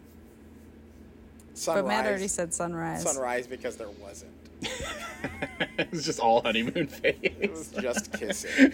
Sunrise. 1.54 1.82
But 1.84 1.88
Matt 1.88 2.06
already 2.06 2.28
said 2.30 2.54
sunrise. 2.54 3.04
sunrise 3.04 3.48
because 3.48 3.76
there 3.76 3.90
wasn't. 4.02 4.32
it 5.78 5.92
was 5.92 6.06
just 6.06 6.20
all 6.20 6.42
honeymoon 6.42 6.88
phase. 6.88 7.16
It 7.22 7.52
was 7.52 7.70
just 7.70 8.14
kissing 8.14 8.74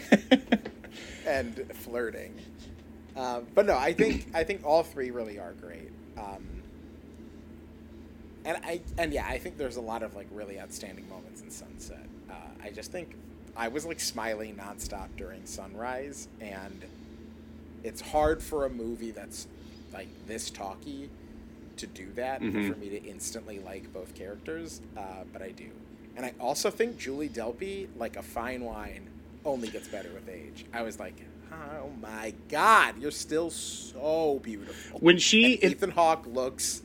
and 1.26 1.66
flirting. 1.74 2.34
Um, 3.16 3.48
but 3.56 3.66
no, 3.66 3.78
I 3.78 3.94
think 3.94 4.28
I 4.34 4.44
think 4.44 4.66
all 4.66 4.84
three 4.84 5.12
really 5.12 5.40
are 5.40 5.54
great. 5.54 5.92
Um, 6.18 6.46
and 8.44 8.58
I 8.64 8.82
and 8.98 9.14
yeah, 9.14 9.26
I 9.28 9.38
think 9.38 9.58
there's 9.58 9.78
a 9.78 9.82
lot 9.82 10.04
of 10.04 10.16
like 10.16 10.28
really 10.32 10.60
outstanding 10.60 11.08
moments 11.10 11.42
in 11.42 11.50
Sunset. 11.50 12.06
Uh, 12.30 12.34
I 12.64 12.70
just 12.70 12.92
think 12.92 13.16
I 13.56 13.68
was 13.70 13.86
like 13.86 14.00
smiling 14.00 14.56
nonstop 14.56 15.08
during 15.18 15.46
Sunrise, 15.46 16.28
and 16.42 16.86
it's 17.84 18.02
hard 18.02 18.42
for 18.44 18.66
a 18.66 18.70
movie 18.70 19.12
that's 19.12 19.48
like 19.94 20.08
this 20.28 20.50
talky 20.50 21.10
to 21.78 21.88
do 21.88 22.12
that 22.14 22.42
Mhm. 22.42 22.70
for 22.72 22.78
me 22.80 22.90
to 22.90 23.04
instantly 23.04 23.60
like 23.60 23.92
both 23.94 24.14
characters, 24.16 24.82
uh, 24.98 25.24
but 25.34 25.42
I 25.42 25.52
do. 25.52 25.70
And 26.16 26.26
I 26.26 26.34
also 26.40 26.70
think 26.72 26.98
Julie 26.98 27.28
Delpy, 27.30 27.88
like 27.98 28.16
a 28.16 28.24
fine 28.24 28.64
wine, 28.64 29.08
only 29.44 29.68
gets 29.68 29.88
better 29.90 30.10
with 30.14 30.30
age. 30.30 30.66
I 30.74 30.84
was 30.84 31.00
like, 31.00 31.16
oh 31.82 31.90
my 32.02 32.34
god, 32.50 32.96
you're 33.00 33.12
still 33.12 33.50
so 33.50 34.40
beautiful. 34.44 35.00
When 35.00 35.18
she- 35.18 35.62
And 35.62 35.72
Ethan 35.74 35.92
Hawke 35.92 36.26
looks 36.28 36.82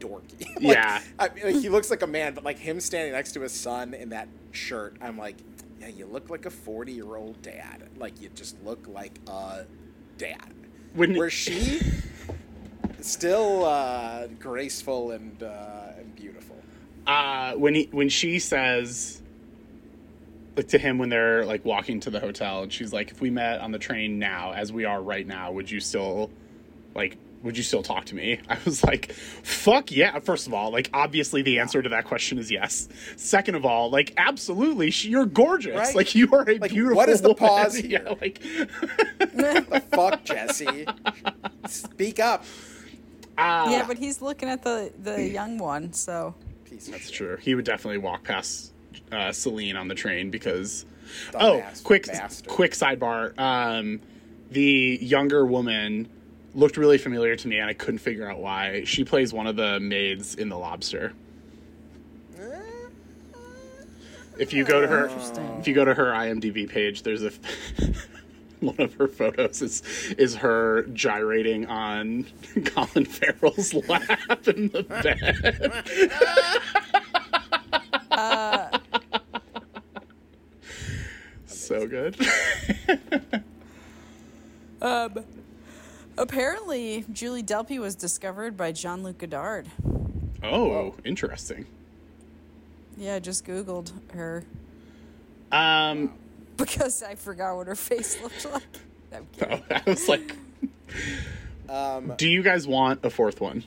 dorky. 0.00 0.46
Like, 0.56 0.62
Yeah. 0.62 1.00
I 1.18 1.28
mean, 1.30 1.44
like, 1.44 1.56
he 1.56 1.68
looks 1.68 1.90
like 1.90 2.02
a 2.02 2.06
man, 2.06 2.34
but 2.34 2.44
like 2.44 2.58
him 2.58 2.80
standing 2.80 3.12
next 3.12 3.32
to 3.32 3.40
his 3.40 3.52
son 3.52 3.94
in 3.94 4.10
that 4.10 4.28
shirt, 4.52 4.96
I'm 5.00 5.18
like, 5.18 5.36
yeah, 5.80 5.88
you 5.88 6.06
look 6.06 6.30
like 6.30 6.46
a 6.46 6.50
40 6.50 6.92
year 6.92 7.16
old 7.16 7.40
dad. 7.42 7.88
Like 7.96 8.20
you 8.20 8.28
just 8.34 8.62
look 8.64 8.86
like 8.88 9.18
a 9.28 9.64
dad. 10.18 10.52
When- 10.94 11.14
Where 11.16 11.30
she 11.30 11.80
still 13.00 13.64
uh, 13.64 14.26
graceful 14.38 15.10
and 15.10 15.42
uh, 15.42 15.92
and 15.98 16.14
beautiful. 16.14 16.56
uh, 17.06 17.52
when 17.54 17.74
he 17.74 17.88
when 17.92 18.08
she 18.08 18.38
says 18.38 19.20
like 20.56 20.68
to 20.68 20.78
him 20.78 20.98
when 20.98 21.08
they're 21.08 21.44
like 21.44 21.64
walking 21.64 22.00
to 22.00 22.10
the 22.10 22.20
hotel 22.20 22.62
and 22.62 22.72
she's 22.72 22.92
like 22.92 23.10
if 23.10 23.20
we 23.20 23.30
met 23.30 23.60
on 23.60 23.72
the 23.72 23.78
train 23.78 24.18
now 24.18 24.52
as 24.52 24.72
we 24.72 24.84
are 24.84 25.02
right 25.02 25.26
now 25.26 25.50
would 25.52 25.70
you 25.70 25.80
still 25.80 26.30
like 26.94 27.16
would 27.42 27.56
you 27.56 27.62
still 27.62 27.82
talk 27.82 28.04
to 28.06 28.14
me 28.14 28.38
i 28.48 28.56
was 28.64 28.82
like 28.84 29.12
fuck 29.12 29.90
yeah 29.90 30.18
first 30.20 30.46
of 30.46 30.54
all 30.54 30.70
like 30.70 30.88
obviously 30.94 31.42
the 31.42 31.58
answer 31.58 31.82
to 31.82 31.88
that 31.90 32.04
question 32.04 32.38
is 32.38 32.50
yes 32.50 32.88
second 33.16 33.54
of 33.54 33.64
all 33.66 33.90
like 33.90 34.14
absolutely 34.16 34.90
she, 34.90 35.08
you're 35.10 35.26
gorgeous 35.26 35.76
Right. 35.76 35.94
like 35.94 36.14
you 36.14 36.28
are 36.32 36.48
a 36.48 36.56
Like, 36.58 36.70
beautiful 36.70 36.96
what 36.96 37.08
is 37.08 37.20
the 37.20 37.28
woman. 37.32 37.38
pause 37.48 37.80
yeah 37.82 37.98
here? 37.98 38.16
like 38.20 38.40
the 38.40 39.82
fuck, 39.92 40.24
Jesse? 40.24 40.86
Speak 41.66 42.20
up. 42.20 42.44
uh, 43.36 43.66
yeah, 43.70 43.84
but 43.86 43.98
he's 43.98 44.22
looking 44.22 44.48
at 44.48 44.62
the 44.62 44.92
the 45.02 45.22
young 45.28 45.58
one, 45.58 45.92
so 45.92 46.34
That's 46.70 47.10
true. 47.10 47.36
He 47.40 47.54
would 47.54 47.64
definitely 47.64 47.98
walk 47.98 48.24
past 48.24 48.72
uh, 49.12 49.32
Celine 49.32 49.76
on 49.76 49.88
the 49.88 49.94
train 49.94 50.30
because. 50.30 50.86
Dumbass 51.32 51.80
oh, 51.80 51.84
quick, 51.84 52.06
bastard. 52.06 52.48
quick 52.48 52.72
sidebar. 52.72 53.38
Um, 53.38 54.00
the 54.50 54.98
younger 55.02 55.44
woman 55.44 56.08
looked 56.54 56.76
really 56.76 56.98
familiar 56.98 57.36
to 57.36 57.48
me, 57.48 57.58
and 57.58 57.68
I 57.68 57.74
couldn't 57.74 57.98
figure 57.98 58.28
out 58.28 58.38
why. 58.38 58.84
She 58.84 59.04
plays 59.04 59.32
one 59.32 59.46
of 59.46 59.56
the 59.56 59.80
maids 59.80 60.34
in 60.34 60.48
The 60.48 60.56
Lobster. 60.56 61.12
If 64.38 64.52
you 64.52 64.64
go 64.64 64.80
to 64.80 64.86
her, 64.88 65.10
if 65.60 65.68
you 65.68 65.74
go 65.74 65.84
to 65.84 65.94
her 65.94 66.06
IMDb 66.06 66.68
page, 66.68 67.02
there's 67.02 67.22
a 67.22 67.30
one 68.60 68.80
of 68.80 68.94
her 68.94 69.06
photos 69.06 69.62
is 69.62 69.82
is 70.18 70.34
her 70.36 70.82
gyrating 70.92 71.66
on 71.66 72.26
Colin 72.64 73.04
Farrell's 73.04 73.74
lap 73.88 74.48
in 74.48 74.68
the 74.70 74.82
bed. 74.82 75.52
So 81.66 81.86
good. 81.86 82.16
um, 84.82 85.24
apparently 86.18 87.04
Julie 87.12 87.42
Delpy 87.42 87.78
was 87.78 87.94
discovered 87.94 88.56
by 88.56 88.72
Jean 88.72 89.02
Luc 89.02 89.18
Godard. 89.18 89.66
Oh, 90.42 90.94
interesting. 91.04 91.66
Yeah, 92.96 93.14
I 93.16 93.18
just 93.18 93.44
googled 93.44 93.92
her 94.12 94.44
Um, 95.50 96.12
because 96.56 97.02
I 97.02 97.14
forgot 97.14 97.56
what 97.56 97.66
her 97.66 97.74
face 97.74 98.20
looked 98.22 98.44
like. 98.52 98.62
Oh, 99.42 99.60
I 99.70 99.82
was 99.86 100.08
like, 100.08 100.36
Um, 101.68 102.14
do 102.18 102.28
you 102.28 102.42
guys 102.42 102.66
want 102.66 103.04
a 103.04 103.10
fourth 103.10 103.40
one? 103.40 103.64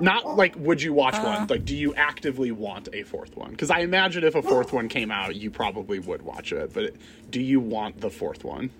Not 0.00 0.36
like 0.36 0.54
would 0.56 0.80
you 0.80 0.92
watch 0.92 1.14
one? 1.14 1.46
Like, 1.46 1.64
do 1.64 1.76
you 1.76 1.94
actively 1.94 2.52
want 2.52 2.88
a 2.92 3.02
fourth 3.02 3.36
one? 3.36 3.50
Because 3.50 3.70
I 3.70 3.80
imagine 3.80 4.24
if 4.24 4.34
a 4.34 4.42
fourth 4.42 4.72
one 4.72 4.88
came 4.88 5.10
out, 5.10 5.34
you 5.34 5.50
probably 5.50 5.98
would 5.98 6.22
watch 6.22 6.52
it. 6.52 6.72
But 6.72 6.94
do 7.30 7.40
you 7.40 7.60
want 7.60 8.00
the 8.00 8.10
fourth 8.10 8.44
one? 8.44 8.70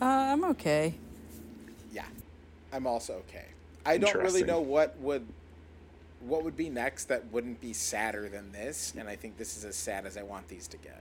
Uh, 0.00 0.04
I'm 0.04 0.44
okay. 0.44 0.94
yeah, 1.92 2.04
I'm 2.72 2.86
also 2.86 3.14
okay. 3.28 3.46
I 3.86 3.98
don't 3.98 4.16
really 4.16 4.42
know 4.42 4.60
what 4.60 4.98
would 4.98 5.26
what 6.20 6.44
would 6.44 6.56
be 6.56 6.68
next 6.68 7.06
that 7.06 7.24
wouldn't 7.32 7.60
be 7.60 7.72
sadder 7.72 8.28
than 8.28 8.52
this, 8.52 8.94
and 8.96 9.08
I 9.08 9.16
think 9.16 9.36
this 9.36 9.56
is 9.56 9.64
as 9.64 9.76
sad 9.76 10.06
as 10.06 10.16
I 10.16 10.22
want 10.22 10.48
these 10.48 10.68
to 10.68 10.76
get. 10.76 11.00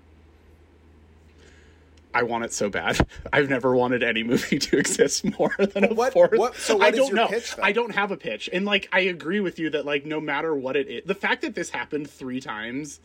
I 2.14 2.24
want 2.24 2.44
it 2.46 2.54
so 2.54 2.70
bad. 2.70 3.06
I've 3.34 3.50
never 3.50 3.76
wanted 3.76 4.04
any 4.04 4.24
movie 4.24 4.60
to 4.60 4.78
exist 4.80 5.24
more 5.40 5.56
than 5.58 5.86
a 5.86 5.94
what- 5.94 6.14
fourth. 6.14 6.38
what- 6.38 6.56
so 6.56 6.78
what 6.78 6.88
I 6.88 6.92
don't 6.92 7.08
your 7.08 7.16
know. 7.16 7.28
pitch. 7.28 7.54
I 7.62 7.72
don't 7.72 7.94
have 7.96 8.12
a 8.12 8.18
pitch, 8.18 8.50
and 8.52 8.66
like 8.66 8.90
I 8.92 9.02
agree 9.02 9.40
with 9.40 9.60
you 9.60 9.70
that 9.72 9.86
like 9.86 10.06
no 10.06 10.20
matter 10.20 10.54
what 10.56 10.76
it 10.76 10.88
is, 10.88 11.04
the 11.06 11.16
fact 11.16 11.42
that 11.44 11.56
this 11.56 11.70
happened 11.70 12.10
three 12.10 12.40
times, 12.42 13.00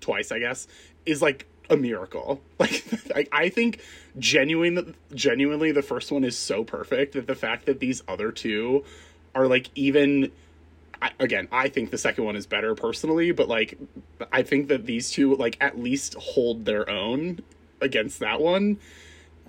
twice 0.00 0.30
I 0.32 0.38
guess, 0.38 0.66
is 1.06 1.20
like 1.22 1.46
a 1.70 1.76
miracle. 1.76 2.40
Like 2.58 2.84
I, 3.14 3.26
I 3.32 3.48
think 3.48 3.80
genuine, 4.18 4.94
genuinely, 5.14 5.72
the 5.72 5.82
first 5.82 6.12
one 6.12 6.22
is 6.24 6.36
so 6.38 6.62
perfect 6.64 7.14
that 7.14 7.26
the 7.26 7.34
fact 7.34 7.66
that 7.66 7.80
these 7.80 8.02
other 8.06 8.30
two 8.30 8.84
are 9.34 9.46
like 9.48 9.68
even 9.74 10.30
I, 11.00 11.10
again, 11.18 11.48
I 11.50 11.68
think 11.68 11.90
the 11.90 11.98
second 11.98 12.24
one 12.24 12.36
is 12.36 12.46
better 12.46 12.76
personally, 12.76 13.32
but 13.32 13.48
like, 13.48 13.76
I 14.30 14.42
think 14.44 14.68
that 14.68 14.86
these 14.86 15.10
two 15.10 15.34
like 15.34 15.56
at 15.60 15.76
least 15.80 16.14
hold 16.14 16.64
their 16.64 16.88
own 16.88 17.40
against 17.82 18.20
that 18.20 18.40
one 18.40 18.78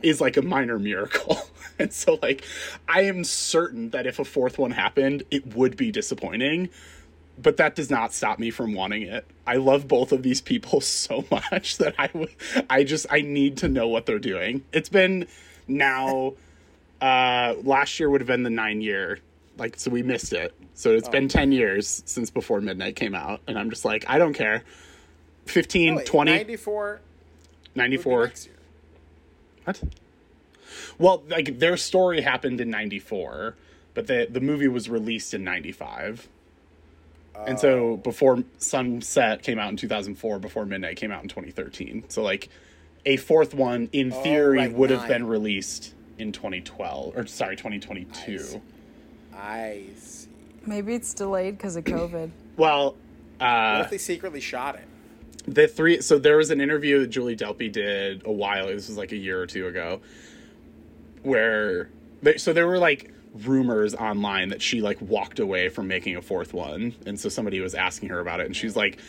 is 0.02 0.20
like 0.20 0.38
a 0.38 0.42
minor 0.42 0.78
miracle. 0.78 1.38
and 1.80 1.92
so 1.94 2.20
like, 2.22 2.44
I 2.88 3.04
am 3.04 3.24
certain 3.24 3.92
that 3.92 4.06
if 4.06 4.20
a 4.20 4.26
fourth 4.26 4.58
one 4.58 4.72
happened, 4.72 5.24
it 5.32 5.56
would 5.56 5.78
be 5.78 5.92
disappointing. 5.92 6.70
But 7.42 7.58
that 7.58 7.76
does 7.76 7.90
not 7.90 8.14
stop 8.14 8.38
me 8.38 8.52
from 8.52 8.74
wanting 8.74 9.04
it. 9.04 9.26
I 9.48 9.56
love 9.56 9.88
both 9.88 10.12
of 10.12 10.22
these 10.22 10.42
people 10.42 10.82
so 10.82 11.26
much 11.32 11.78
that 11.80 11.96
I 11.98 12.10
would, 12.14 12.36
I 12.70 12.84
just, 12.84 13.08
I 13.10 13.22
need 13.22 13.58
to 13.58 13.68
know 13.68 13.88
what 13.88 14.06
they're 14.06 14.20
doing. 14.20 14.64
It's 14.72 14.90
been 14.90 15.28
now, 15.68 16.34
uh, 17.02 17.56
last 17.64 18.00
year 18.00 18.10
would 18.10 18.22
have 18.22 18.28
been 18.28 18.44
the 18.44 18.50
nine 18.50 18.82
year 18.82 19.20
like 19.58 19.80
so 19.80 19.92
we 19.92 20.02
missed 20.04 20.34
it 20.34 20.54
so 20.74 20.92
it's 20.92 21.10
been 21.10 21.28
10 21.28 21.52
years 21.52 22.02
since 22.06 22.30
before 22.30 22.62
midnight 22.62 22.96
came 22.96 23.14
out 23.14 23.42
and 23.48 23.58
i'm 23.58 23.70
just 23.70 23.86
like 23.86 24.06
i 24.08 24.18
don't 24.18 24.34
care 24.34 24.64
15 25.46 25.94
Oh, 25.94 25.98
wait, 25.98 26.06
20 26.06 26.32
94 26.32 26.90
would 26.90 27.00
be 27.00 27.02
94 27.76 28.32
what 29.66 29.82
well 30.98 31.24
like 31.30 31.60
their 31.60 31.78
story 31.78 32.22
happened 32.22 32.60
in 32.62 32.70
94 32.70 33.56
but 33.94 34.08
the 34.08 34.28
the 34.30 34.42
movie 34.42 34.68
was 34.68 34.90
released 34.90 35.34
in 35.34 35.44
95 35.44 36.28
and 37.48 37.58
Oh. 37.58 37.62
so 37.62 37.98
before 37.98 38.44
sunset 38.58 39.42
came 39.44 39.58
out 39.60 39.70
in 39.72 39.78
2004 39.78 40.40
before 40.40 40.66
midnight 40.66 40.98
came 40.98 41.12
out 41.12 41.24
in 41.24 41.30
2013 41.30 42.06
so 42.10 42.22
like 42.22 42.50
a 43.06 43.18
fourth 43.18 43.54
one 43.54 43.90
in 43.92 44.12
theory 44.12 44.58
right, 44.60 44.74
would 44.74 44.90
have 44.90 45.08
been 45.08 45.26
released 45.28 45.94
in 46.18 46.32
2012 46.32 47.18
or 47.18 47.26
sorry 47.28 47.56
2022 47.56 48.34
I 48.34 48.38
see. 48.38 48.62
I 49.36 49.84
see. 49.98 50.28
Maybe 50.66 50.94
it's 50.96 51.14
delayed 51.14 51.58
because 51.58 51.76
of 51.76 51.84
COVID. 51.86 52.30
well 52.58 52.96
What 53.40 53.46
uh 53.48 53.82
if 53.86 53.90
they 53.90 53.98
secretly 53.98 54.40
shot 54.40 54.76
it? 54.76 54.88
The 55.46 55.68
three 55.68 56.02
so 56.02 56.18
there 56.18 56.38
was 56.38 56.52
an 56.52 56.62
interview 56.62 57.00
that 57.00 57.08
julie 57.08 57.36
delpy 57.36 57.72
did 57.72 58.26
a 58.26 58.32
while 58.32 58.68
this 58.68 58.88
was 58.88 58.98
like 58.98 59.12
a 59.12 59.18
year 59.18 59.42
or 59.42 59.48
two 59.48 59.68
ago 59.68 60.00
where 61.24 61.90
they, 62.22 62.38
so 62.38 62.54
there 62.54 62.68
were 62.68 62.78
like 62.78 63.12
rumors 63.44 63.96
online 63.96 64.50
that 64.50 64.62
she 64.62 64.82
like 64.82 65.02
walked 65.02 65.40
away 65.40 65.68
from 65.68 65.88
making 65.88 66.16
a 66.16 66.22
fourth 66.22 66.54
one 66.54 66.94
and 67.06 67.20
so 67.20 67.30
somebody 67.30 67.60
was 67.60 67.74
asking 67.74 68.10
her 68.10 68.20
about 68.20 68.40
it 68.40 68.46
and 68.46 68.56
she's 68.56 68.76
like 68.76 69.00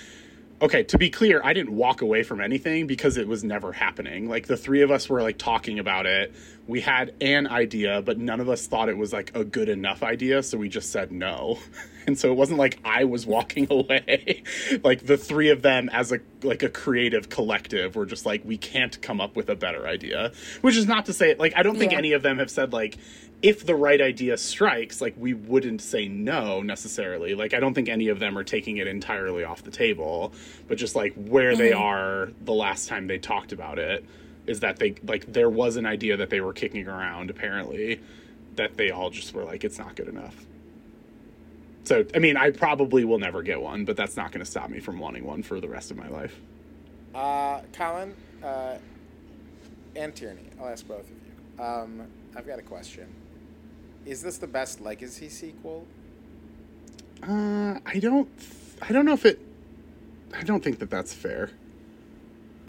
okay, 0.63 0.83
to 0.85 0.99
be 0.99 1.11
clear, 1.11 1.41
I 1.45 1.53
didn't 1.53 1.75
walk 1.75 2.01
away 2.01 2.23
from 2.23 2.41
anything 2.41 2.87
because 2.87 3.17
it 3.17 3.29
was 3.29 3.45
never 3.45 3.73
happening. 3.73 4.29
Like 4.29 4.47
the 4.47 4.57
three 4.57 4.83
of 4.83 4.91
us 4.91 5.09
were 5.09 5.23
like 5.23 5.39
talking 5.39 5.79
about 5.79 6.07
it. 6.07 6.35
We 6.67 6.81
had 6.81 7.15
an 7.21 7.47
idea, 7.47 8.03
but 8.03 8.19
none 8.19 8.41
of 8.41 8.49
us 8.49 8.67
thought 8.67 8.89
it 8.89 8.97
was 8.97 9.13
like 9.13 9.33
a 9.35 9.45
good 9.45 9.69
enough 9.69 10.03
idea, 10.03 10.43
so 10.43 10.57
we 10.57 10.69
just 10.69 10.91
said 10.91 11.13
no. 11.13 11.59
And 12.07 12.19
so 12.19 12.31
it 12.31 12.35
wasn't 12.35 12.59
like 12.59 12.79
I 12.85 13.05
was 13.05 13.27
walking 13.27 13.67
away. 13.71 14.43
like 14.83 15.07
the 15.07 15.17
three 15.17 15.51
of 15.51 15.63
them 15.63 15.89
as 15.91 16.13
a 16.13 16.21
like 16.43 16.63
a 16.63 16.69
creative 16.69 17.29
collective 17.31 17.97
were 17.97 18.07
just 18.07 18.27
like 18.27 18.45
we 18.45 18.59
can't 18.59 19.01
come 19.01 19.21
up 19.21 19.37
with 19.37 19.49
a 19.49 19.57
better 19.57 19.87
idea. 19.87 20.33
Which 20.61 20.77
is 20.77 20.87
not 20.87 21.07
to 21.07 21.13
say 21.13 21.35
like 21.35 21.55
I 21.57 21.63
don't 21.63 21.79
think 21.79 21.93
Yeah. 21.93 21.99
any 21.99 22.13
of 22.13 22.23
them 22.23 22.39
have 22.39 22.51
said 22.51 22.73
like 22.73 22.99
if 23.43 23.67
the 23.67 23.75
right 23.75 24.01
idea 24.01 24.37
strikes, 24.37 25.01
like 25.01 25.15
we 25.19 25.35
wouldn't 25.35 25.83
say 25.83 26.09
no 26.09 26.63
necessarily. 26.63 27.35
Like 27.35 27.53
I 27.55 27.61
don't 27.61 27.75
think 27.75 27.89
any 27.89 28.09
of 28.09 28.19
them 28.19 28.39
are 28.39 28.45
taking 28.45 28.79
it 28.79 28.87
entirely 28.87 29.45
off 29.45 29.63
the 29.63 29.71
table, 29.71 30.33
but 30.69 30.79
just 30.79 30.95
like 30.97 31.15
where 31.15 31.57
they 31.57 31.71
mm-hmm. 31.71 31.83
are 31.83 32.33
the 32.43 32.55
last 32.55 32.89
time 32.89 33.07
they 33.07 33.19
talked 33.19 33.53
about 33.53 33.79
it 33.79 34.05
is 34.47 34.61
that 34.61 34.79
they 34.79 34.95
like 35.07 35.33
there 35.33 35.51
was 35.51 35.77
an 35.77 35.87
idea 35.87 36.17
that 36.19 36.31
they 36.31 36.41
were 36.41 36.53
kicking 36.53 36.87
around 36.87 37.31
apparently 37.31 38.01
that 38.57 38.77
they 38.77 38.91
all 38.91 39.11
just 39.11 39.35
were 39.35 39.45
like 39.45 39.65
it's 39.65 39.79
not 39.79 39.97
good 39.97 40.09
enough. 40.09 40.35
So 41.85 42.05
I 42.15 42.19
mean, 42.19 42.37
I 42.37 42.51
probably 42.51 43.05
will 43.05 43.19
never 43.19 43.43
get 43.43 43.61
one, 43.61 43.85
but 43.85 43.97
that's 43.97 44.17
not 44.17 44.33
going 44.33 44.45
to 44.45 44.51
stop 44.51 44.71
me 44.71 44.81
from 44.81 44.99
wanting 44.99 45.25
one 45.25 45.43
for 45.43 45.61
the 45.61 45.69
rest 45.69 45.91
of 45.91 45.97
my 45.97 46.09
life. 46.09 46.35
Uh, 47.15 47.61
Colin 47.73 48.15
uh, 48.43 48.77
and 49.95 50.15
Tierney, 50.15 50.49
I'll 50.61 50.69
ask 50.69 50.87
both 50.89 51.01
of 51.01 51.11
you. 51.11 51.65
Um, 51.65 52.03
I've 52.37 52.47
got 52.47 52.59
a 52.59 52.63
question. 52.63 53.07
Is 54.07 54.23
this 54.23 54.39
the 54.39 54.47
best 54.47 54.81
Legacy 54.81 55.29
sequel? 55.29 55.87
Uh, 57.23 57.79
I 57.87 57.99
don't, 58.01 58.29
I 58.83 58.93
don't 58.93 59.07
know 59.07 59.13
if 59.13 59.25
it. 59.25 59.39
I 60.35 60.43
don't 60.43 60.65
think 60.65 60.79
that 60.81 60.91
that's 60.91 61.15
fair. 61.15 61.51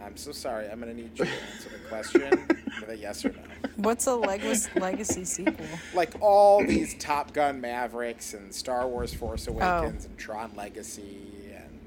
I'm 0.01 0.16
so 0.18 0.32
sorry. 0.32 0.70
I'm 0.70 0.80
going 0.80 0.95
to 0.95 1.01
need 1.01 1.18
you 1.18 1.26
to 1.26 1.32
answer 1.53 1.70
the 1.70 1.89
question 1.89 2.47
with 2.80 2.89
a 2.89 2.97
yes 2.97 3.26
or 3.26 3.30
no. 3.30 3.39
What's 3.77 4.07
a 4.07 4.15
legacy 4.15 4.69
legacy 4.79 5.25
sequel? 5.25 5.65
Like 5.93 6.13
all 6.21 6.65
these 6.65 6.95
Top 6.97 7.33
Gun 7.33 7.59
Mavericks 7.61 8.33
and 8.33 8.53
Star 8.53 8.87
Wars 8.87 9.13
Force 9.13 9.47
Awakens 9.47 10.05
Oh. 10.05 10.09
and 10.09 10.17
Tron 10.17 10.51
Legacy 10.55 11.17
and 11.55 11.79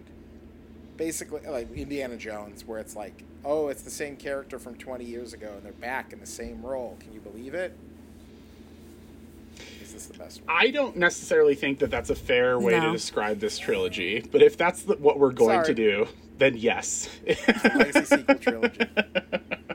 basically 0.96 1.40
like 1.48 1.70
Indiana 1.72 2.16
Jones, 2.16 2.64
where 2.66 2.78
it's 2.78 2.94
like, 2.96 3.22
oh, 3.44 3.68
it's 3.68 3.82
the 3.82 3.90
same 3.90 4.16
character 4.16 4.58
from 4.58 4.74
20 4.76 5.04
years 5.04 5.32
ago 5.32 5.52
and 5.56 5.62
they're 5.62 5.72
back 5.72 6.12
in 6.12 6.20
the 6.20 6.26
same 6.26 6.62
role. 6.62 6.96
Can 7.00 7.12
you 7.12 7.20
believe 7.20 7.54
it? 7.54 7.76
Is 9.82 9.92
this 9.92 10.06
the 10.06 10.18
best 10.18 10.42
one? 10.44 10.54
I 10.56 10.70
don't 10.70 10.96
necessarily 10.96 11.54
think 11.54 11.78
that 11.78 11.90
that's 11.90 12.10
a 12.10 12.14
fair 12.14 12.58
way 12.58 12.78
to 12.78 12.92
describe 12.92 13.40
this 13.40 13.58
trilogy, 13.58 14.20
but 14.30 14.42
if 14.42 14.56
that's 14.58 14.82
the, 14.82 14.94
what 14.96 15.18
we're 15.18 15.32
going 15.32 15.64
to 15.64 15.74
do, 15.74 16.06
then 16.36 16.56
yes. 16.56 17.08
Legacy 17.74 18.04
sequel 18.16 18.34
trilogy. 18.36 18.80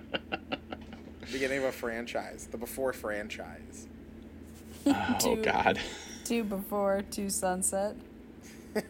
Beginning 1.34 1.58
of 1.58 1.64
a 1.66 1.72
franchise, 1.72 2.48
the 2.52 2.58
before 2.58 2.94
franchise. 2.94 3.88
oh 4.86 5.18
Two- 5.20 5.42
God. 5.42 5.80
Two 6.24 6.44
before, 6.44 7.02
two 7.10 7.30
sunset. 7.30 7.96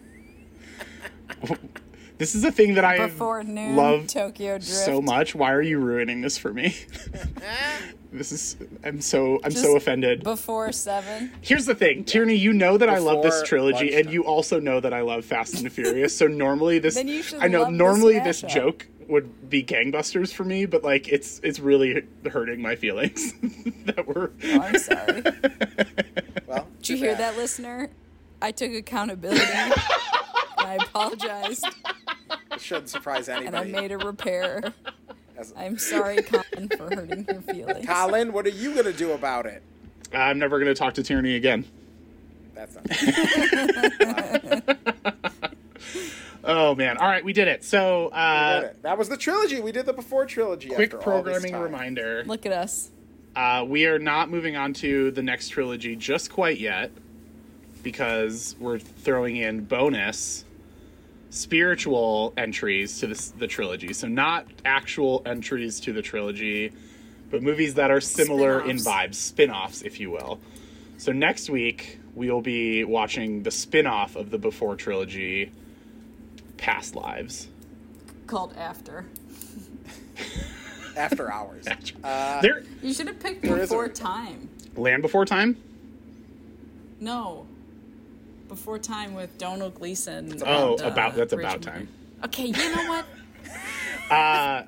This 2.19 2.35
is 2.35 2.43
a 2.43 2.51
thing 2.51 2.75
that 2.75 2.85
I 2.85 2.97
have 2.97 3.09
Before 3.11 3.43
noon, 3.43 3.75
loved 3.75 4.07
Tokyo 4.09 4.53
Drift. 4.57 4.65
so 4.71 5.01
much. 5.01 5.33
Why 5.33 5.51
are 5.51 5.61
you 5.63 5.79
ruining 5.79 6.21
this 6.21 6.37
for 6.37 6.53
me? 6.53 6.75
this 8.13 8.31
is 8.31 8.55
I'm 8.83 9.01
so 9.01 9.39
I'm 9.43 9.51
so 9.51 9.75
offended. 9.75 10.23
Before 10.23 10.71
seven. 10.71 11.31
Here's 11.41 11.65
the 11.65 11.73
thing, 11.75 12.05
Tierney, 12.05 12.35
you 12.35 12.53
know 12.53 12.77
that 12.77 12.87
I 12.87 12.99
love 12.99 13.23
this 13.23 13.33
Before 13.41 13.47
trilogy, 13.47 13.95
and 13.95 14.09
you 14.11 14.23
also 14.23 14.59
know 14.59 14.79
that 14.79 14.93
I 14.93 15.01
love 15.01 15.25
Fast 15.25 15.55
and 15.55 15.69
Furious. 15.71 16.15
So 16.15 16.27
normally 16.27 16.77
this, 16.79 16.95
Then 16.95 17.07
you 17.07 17.23
should 17.23 17.41
I 17.41 17.47
know 17.47 17.63
love 17.63 17.71
this 17.71 17.77
normally 17.79 18.19
this 18.19 18.41
mashup. 18.43 18.49
joke 18.53 18.87
would 19.09 19.49
be 19.49 19.63
gangbusters 19.63 20.33
for 20.33 20.43
me, 20.43 20.65
but 20.65 20.83
like 20.83 21.07
it's 21.07 21.39
it's 21.43 21.59
really 21.59 22.03
hurting 22.29 22.61
my 22.61 22.75
feelings 22.75 23.33
that 23.85 24.07
we're. 24.07 24.29
Oh, 24.45 24.59
I'm 24.61 24.77
sorry. 24.79 25.23
Well, 26.45 26.67
Did 26.81 26.89
you 26.89 26.97
hear 26.97 27.15
that, 27.15 27.35
listener? 27.37 27.89
I 28.41 28.51
took 28.51 28.71
accountability. 28.73 29.41
and 29.41 29.73
I 30.57 30.75
apologized, 30.81 31.65
It 32.51 32.59
shouldn't 32.61 32.89
surprise 32.89 33.27
and 33.29 33.55
I 33.55 33.63
made 33.63 33.91
a 33.91 33.97
repair. 33.97 34.61
As- 35.37 35.53
I'm 35.57 35.77
sorry, 35.79 36.21
Colin, 36.21 36.69
for 36.77 36.93
hurting 36.93 37.25
your 37.27 37.41
feelings. 37.41 37.87
Colin, 37.87 38.33
what 38.33 38.45
are 38.45 38.49
you 38.49 38.73
going 38.73 38.85
to 38.85 38.93
do 38.93 39.13
about 39.13 39.45
it? 39.47 39.63
I'm 40.13 40.37
never 40.37 40.59
going 40.59 40.67
to 40.69 40.75
talk 40.75 40.93
to 40.95 41.03
Tierney 41.03 41.35
again. 41.37 41.65
That's 42.53 42.75
not. 42.75 42.83
Oh 46.43 46.75
man! 46.75 46.97
All 46.97 47.07
right, 47.07 47.23
we 47.23 47.31
did 47.33 47.47
it. 47.47 47.63
So, 47.63 48.05
We 48.05 48.17
uh, 48.17 48.59
did 48.59 48.69
it. 48.71 48.83
That 48.83 48.97
was 48.97 49.09
the 49.09 49.17
trilogy. 49.17 49.61
We 49.61 49.71
did 49.71 49.85
the 49.85 49.93
before 49.93 50.25
trilogy. 50.25 50.69
quick 50.69 50.93
after 50.93 50.97
all 51.11 51.23
this 51.23 51.33
programming 51.39 51.51
time. 51.53 51.61
reminder: 51.61 52.23
Look 52.25 52.45
at 52.45 52.51
us. 52.51 52.91
uh, 53.35 53.65
we 53.67 53.85
are 53.85 53.99
not 53.99 54.29
moving 54.29 54.55
on 54.57 54.73
to 54.73 55.11
the 55.11 55.23
next 55.23 55.49
trilogy 55.49 55.95
just 55.95 56.31
quite 56.31 56.59
yet 56.59 56.91
because 57.81 58.55
we're 58.59 58.79
throwing 58.79 59.37
in 59.37 59.65
bonus 59.65 60.45
spiritual 61.29 62.33
entries 62.37 62.99
to 62.99 63.07
this, 63.07 63.29
the 63.31 63.47
trilogy. 63.47 63.91
So 63.93 64.07
not 64.07 64.45
actual 64.65 65.21
entries 65.25 65.79
to 65.81 65.91
the 65.93 66.01
trilogy, 66.01 66.71
but 67.31 67.41
movies 67.41 67.73
that 67.73 67.89
are 67.89 67.99
similar 68.01 68.61
in 68.69 68.77
Spin-offs. 68.77 68.87
vibes, 68.87 69.15
spin-offs, 69.15 69.81
if 69.81 69.99
you 69.99 70.11
will. 70.11 70.39
So 70.97 71.11
next 71.11 71.49
week 71.49 71.99
we 72.13 72.29
will 72.29 72.41
be 72.41 72.83
watching 72.83 73.41
the 73.43 73.49
spin-off 73.51 74.15
of 74.15 74.29
the 74.29 74.37
Before 74.37 74.75
trilogy, 74.75 75.51
Past 76.63 76.95
Lives. 76.95 77.49
Called 78.25 78.53
After. 78.57 79.05
After 80.95 81.29
hours. 81.31 81.65
Uh, 82.03 82.41
there, 82.41 82.63
You 82.81 82.93
should 82.93 83.07
have 83.07 83.19
picked 83.19 83.41
There 83.41 83.57
is 83.59 83.67
Before 83.69 83.85
a- 83.85 83.89
Time. 83.89 84.47
Land 84.77 85.01
Before 85.01 85.25
Time. 85.25 85.57
No. 87.01 87.45
Before 88.47 88.77
Time 88.79 89.13
with 89.13 89.37
Domhnall 89.37 89.71
Gleeson. 89.71 90.41
Oh, 90.45 90.73
and, 90.73 90.81
uh, 90.83 90.87
about 90.87 91.15
that's 91.15 91.33
Rachel 91.33 91.39
about 91.49 91.61
McAdams. 91.61 91.65
time. 91.65 91.87
Okay, 92.25 92.45
you 92.47 92.75
know 92.75 92.89
what? 92.89 93.05
Uh, 94.11 94.63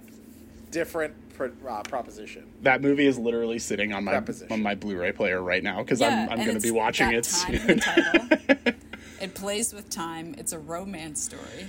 different 0.71 1.13
pro- 1.35 1.51
uh, 1.67 1.83
proposition. 1.83 2.45
that 2.61 2.81
movie 2.81 3.05
is 3.05 3.17
literally 3.19 3.59
sitting 3.59 3.91
on 3.93 4.03
my 4.05 4.21
on 4.49 4.61
my 4.63 4.73
Blu-ray 4.75 5.11
player 5.11 5.41
right 5.43 5.61
now 5.61 5.79
because 5.83 5.99
Yeah, 5.99 6.27
I'm 6.31 6.39
I'm 6.39 6.45
going 6.45 6.57
to 6.57 6.63
be 6.63 6.71
watching 6.71 7.11
it 7.11 7.25
time 7.25 7.57
soon. 7.57 7.61
in 7.61 7.67
the 7.67 7.75
title. 7.81 8.73
it 9.21 9.35
plays 9.35 9.73
with 9.73 9.89
time. 9.89 10.35
It's 10.37 10.53
a 10.53 10.57
romance 10.59 11.21
story. 11.21 11.67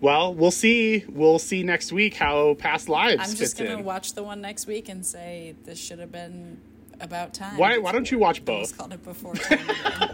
That's 0.00 0.10
fine. 0.12 0.20
well, 0.26 0.34
we'll 0.34 0.50
see. 0.50 1.04
We'll 1.08 1.38
see 1.38 1.62
next 1.62 1.92
week 1.92 2.14
how 2.14 2.54
Past 2.54 2.88
Lives 2.88 3.20
I'm 3.22 3.28
fits 3.28 3.38
just 3.38 3.58
gonna 3.58 3.78
in. 3.78 3.84
watch 3.84 4.14
the 4.14 4.22
one 4.22 4.40
next 4.40 4.66
week 4.66 4.88
and 4.88 5.04
say 5.04 5.54
this 5.64 5.78
should 5.78 5.98
have 5.98 6.12
been 6.12 6.60
about 7.00 7.34
time. 7.34 7.56
Why 7.56 7.78
why 7.78 7.92
don't 7.92 8.10
you 8.10 8.18
watch 8.18 8.42
I 8.46 8.50
almost 8.52 8.72
both? 8.72 8.78
called 8.78 8.92
it 8.92 9.04
before 9.04 9.34
time. 9.34 9.60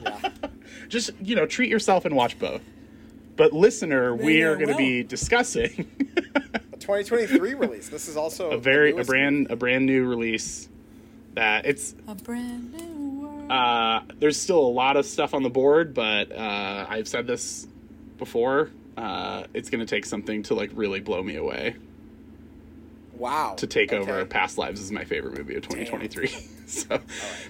Yeah. 0.03 0.31
Just 0.89 1.11
you 1.21 1.35
know, 1.35 1.47
treat 1.47 1.69
yourself 1.71 2.05
and 2.05 2.15
watch 2.15 2.39
both. 2.39 2.63
But 3.37 3.53
listener, 3.53 4.15
we 4.15 4.43
are 4.43 4.55
going 4.57 4.69
to 4.69 4.77
be 4.77 5.03
discussing 5.03 5.91
A 6.73 6.77
2023 6.79 7.55
release. 7.55 7.89
This 7.89 8.09
is 8.09 8.17
also 8.17 8.51
a 8.53 8.59
very 8.59 8.91
a 8.91 8.95
newest 8.95 9.09
brand 9.09 9.47
a 9.51 9.57
brand 9.57 9.85
new 9.87 10.07
release 10.07 10.69
that 11.35 11.67
it's 11.67 11.95
a 12.09 12.15
brand 12.15 12.73
new 12.73 13.21
world. 13.27 13.51
uh 13.51 14.01
there's 14.19 14.37
still 14.41 14.61
a 14.61 14.69
lot 14.71 14.97
of 14.97 15.05
stuff 15.07 15.35
on 15.35 15.43
the 15.43 15.51
board, 15.51 15.93
but 15.93 16.31
uh 16.33 16.87
I've 16.89 17.09
said 17.09 17.27
this 17.27 17.67
before. 18.19 18.71
Uh, 18.97 19.45
it's 19.55 19.69
going 19.71 19.85
to 19.85 19.87
take 19.87 20.07
something 20.07 20.43
to 20.45 20.55
like 20.55 20.71
really 20.75 21.01
blow 21.01 21.23
me 21.23 21.37
away. 21.37 21.77
Wow. 23.15 23.55
to 23.57 23.67
take 23.67 23.95
over 23.95 24.27
Past 24.27 24.59
Lives 24.59 24.79
is 24.79 24.93
my 24.93 25.05
favorite 25.05 25.39
movie 25.39 25.55
of 25.55 25.63
2023. 25.63 26.29
so 26.67 27.01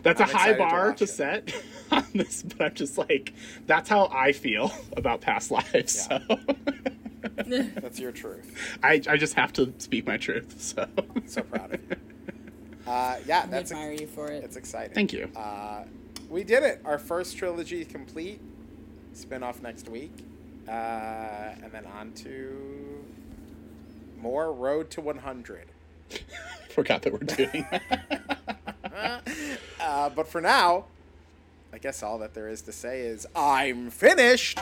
that's 0.05 0.21
I'm 0.21 0.29
a 0.29 0.33
high 0.33 0.51
excited 0.51 0.59
to 0.59 0.59
bar 0.59 0.95
to, 0.95 1.07
set 1.09 1.55
on 1.91 2.05
this, 2.15 2.45
but 2.45 2.61
I'm 2.63 2.75
just 2.75 2.97
like, 2.97 3.33
that's 3.67 3.89
how 3.89 4.07
I 4.13 4.31
feel 4.31 4.71
about 4.97 5.21
Past 5.23 5.51
Lives. 5.51 6.07
Yeah. 6.09 6.21
So 6.29 6.39
That's 7.81 7.99
your 7.99 8.13
truth. 8.13 8.79
I, 8.83 9.03
I 9.09 9.17
just 9.17 9.35
have 9.35 9.53
to 9.55 9.73
speak 9.79 10.07
my 10.07 10.17
truth. 10.17 10.55
So 10.61 10.87
So 11.27 11.43
proud 11.43 11.75
of 11.75 11.81
you. 11.91 11.97
Uh, 12.87 13.17
yeah, 13.27 13.43
I 13.43 13.47
that's 13.47 13.73
admire 13.73 13.93
you 13.93 14.07
for 14.07 14.29
it. 14.29 14.45
it's 14.45 14.57
exciting. 14.57 14.95
thank 14.95 15.13
you. 15.13 15.29
Uh, 15.35 15.83
we 16.31 16.45
did 16.45 16.63
it. 16.63 16.81
Our 16.85 16.99
first 16.99 17.37
trilogy 17.37 17.85
complete. 17.85 18.41
Spin 19.13 19.43
off 19.43 19.61
next 19.63 19.89
week. 19.89 20.13
Uh, 20.69 21.55
and 21.63 21.71
then 21.73 21.87
on 21.87 22.13
to 22.13 23.05
more 24.19 24.53
Road 24.53 24.91
to 24.91 25.01
100. 25.01 25.67
Forgot 26.71 27.03
that 27.03 27.13
we're 27.13 27.19
doing 27.21 27.67
that. 27.71 29.23
Uh, 29.79 30.09
but 30.09 30.27
for 30.27 30.41
now, 30.41 30.85
I 31.73 31.79
guess 31.79 32.03
all 32.03 32.19
that 32.19 32.35
there 32.35 32.49
is 32.49 32.63
to 32.63 32.73
say 32.73 33.03
is 33.03 33.27
I'm 33.37 33.91
finished. 33.91 34.59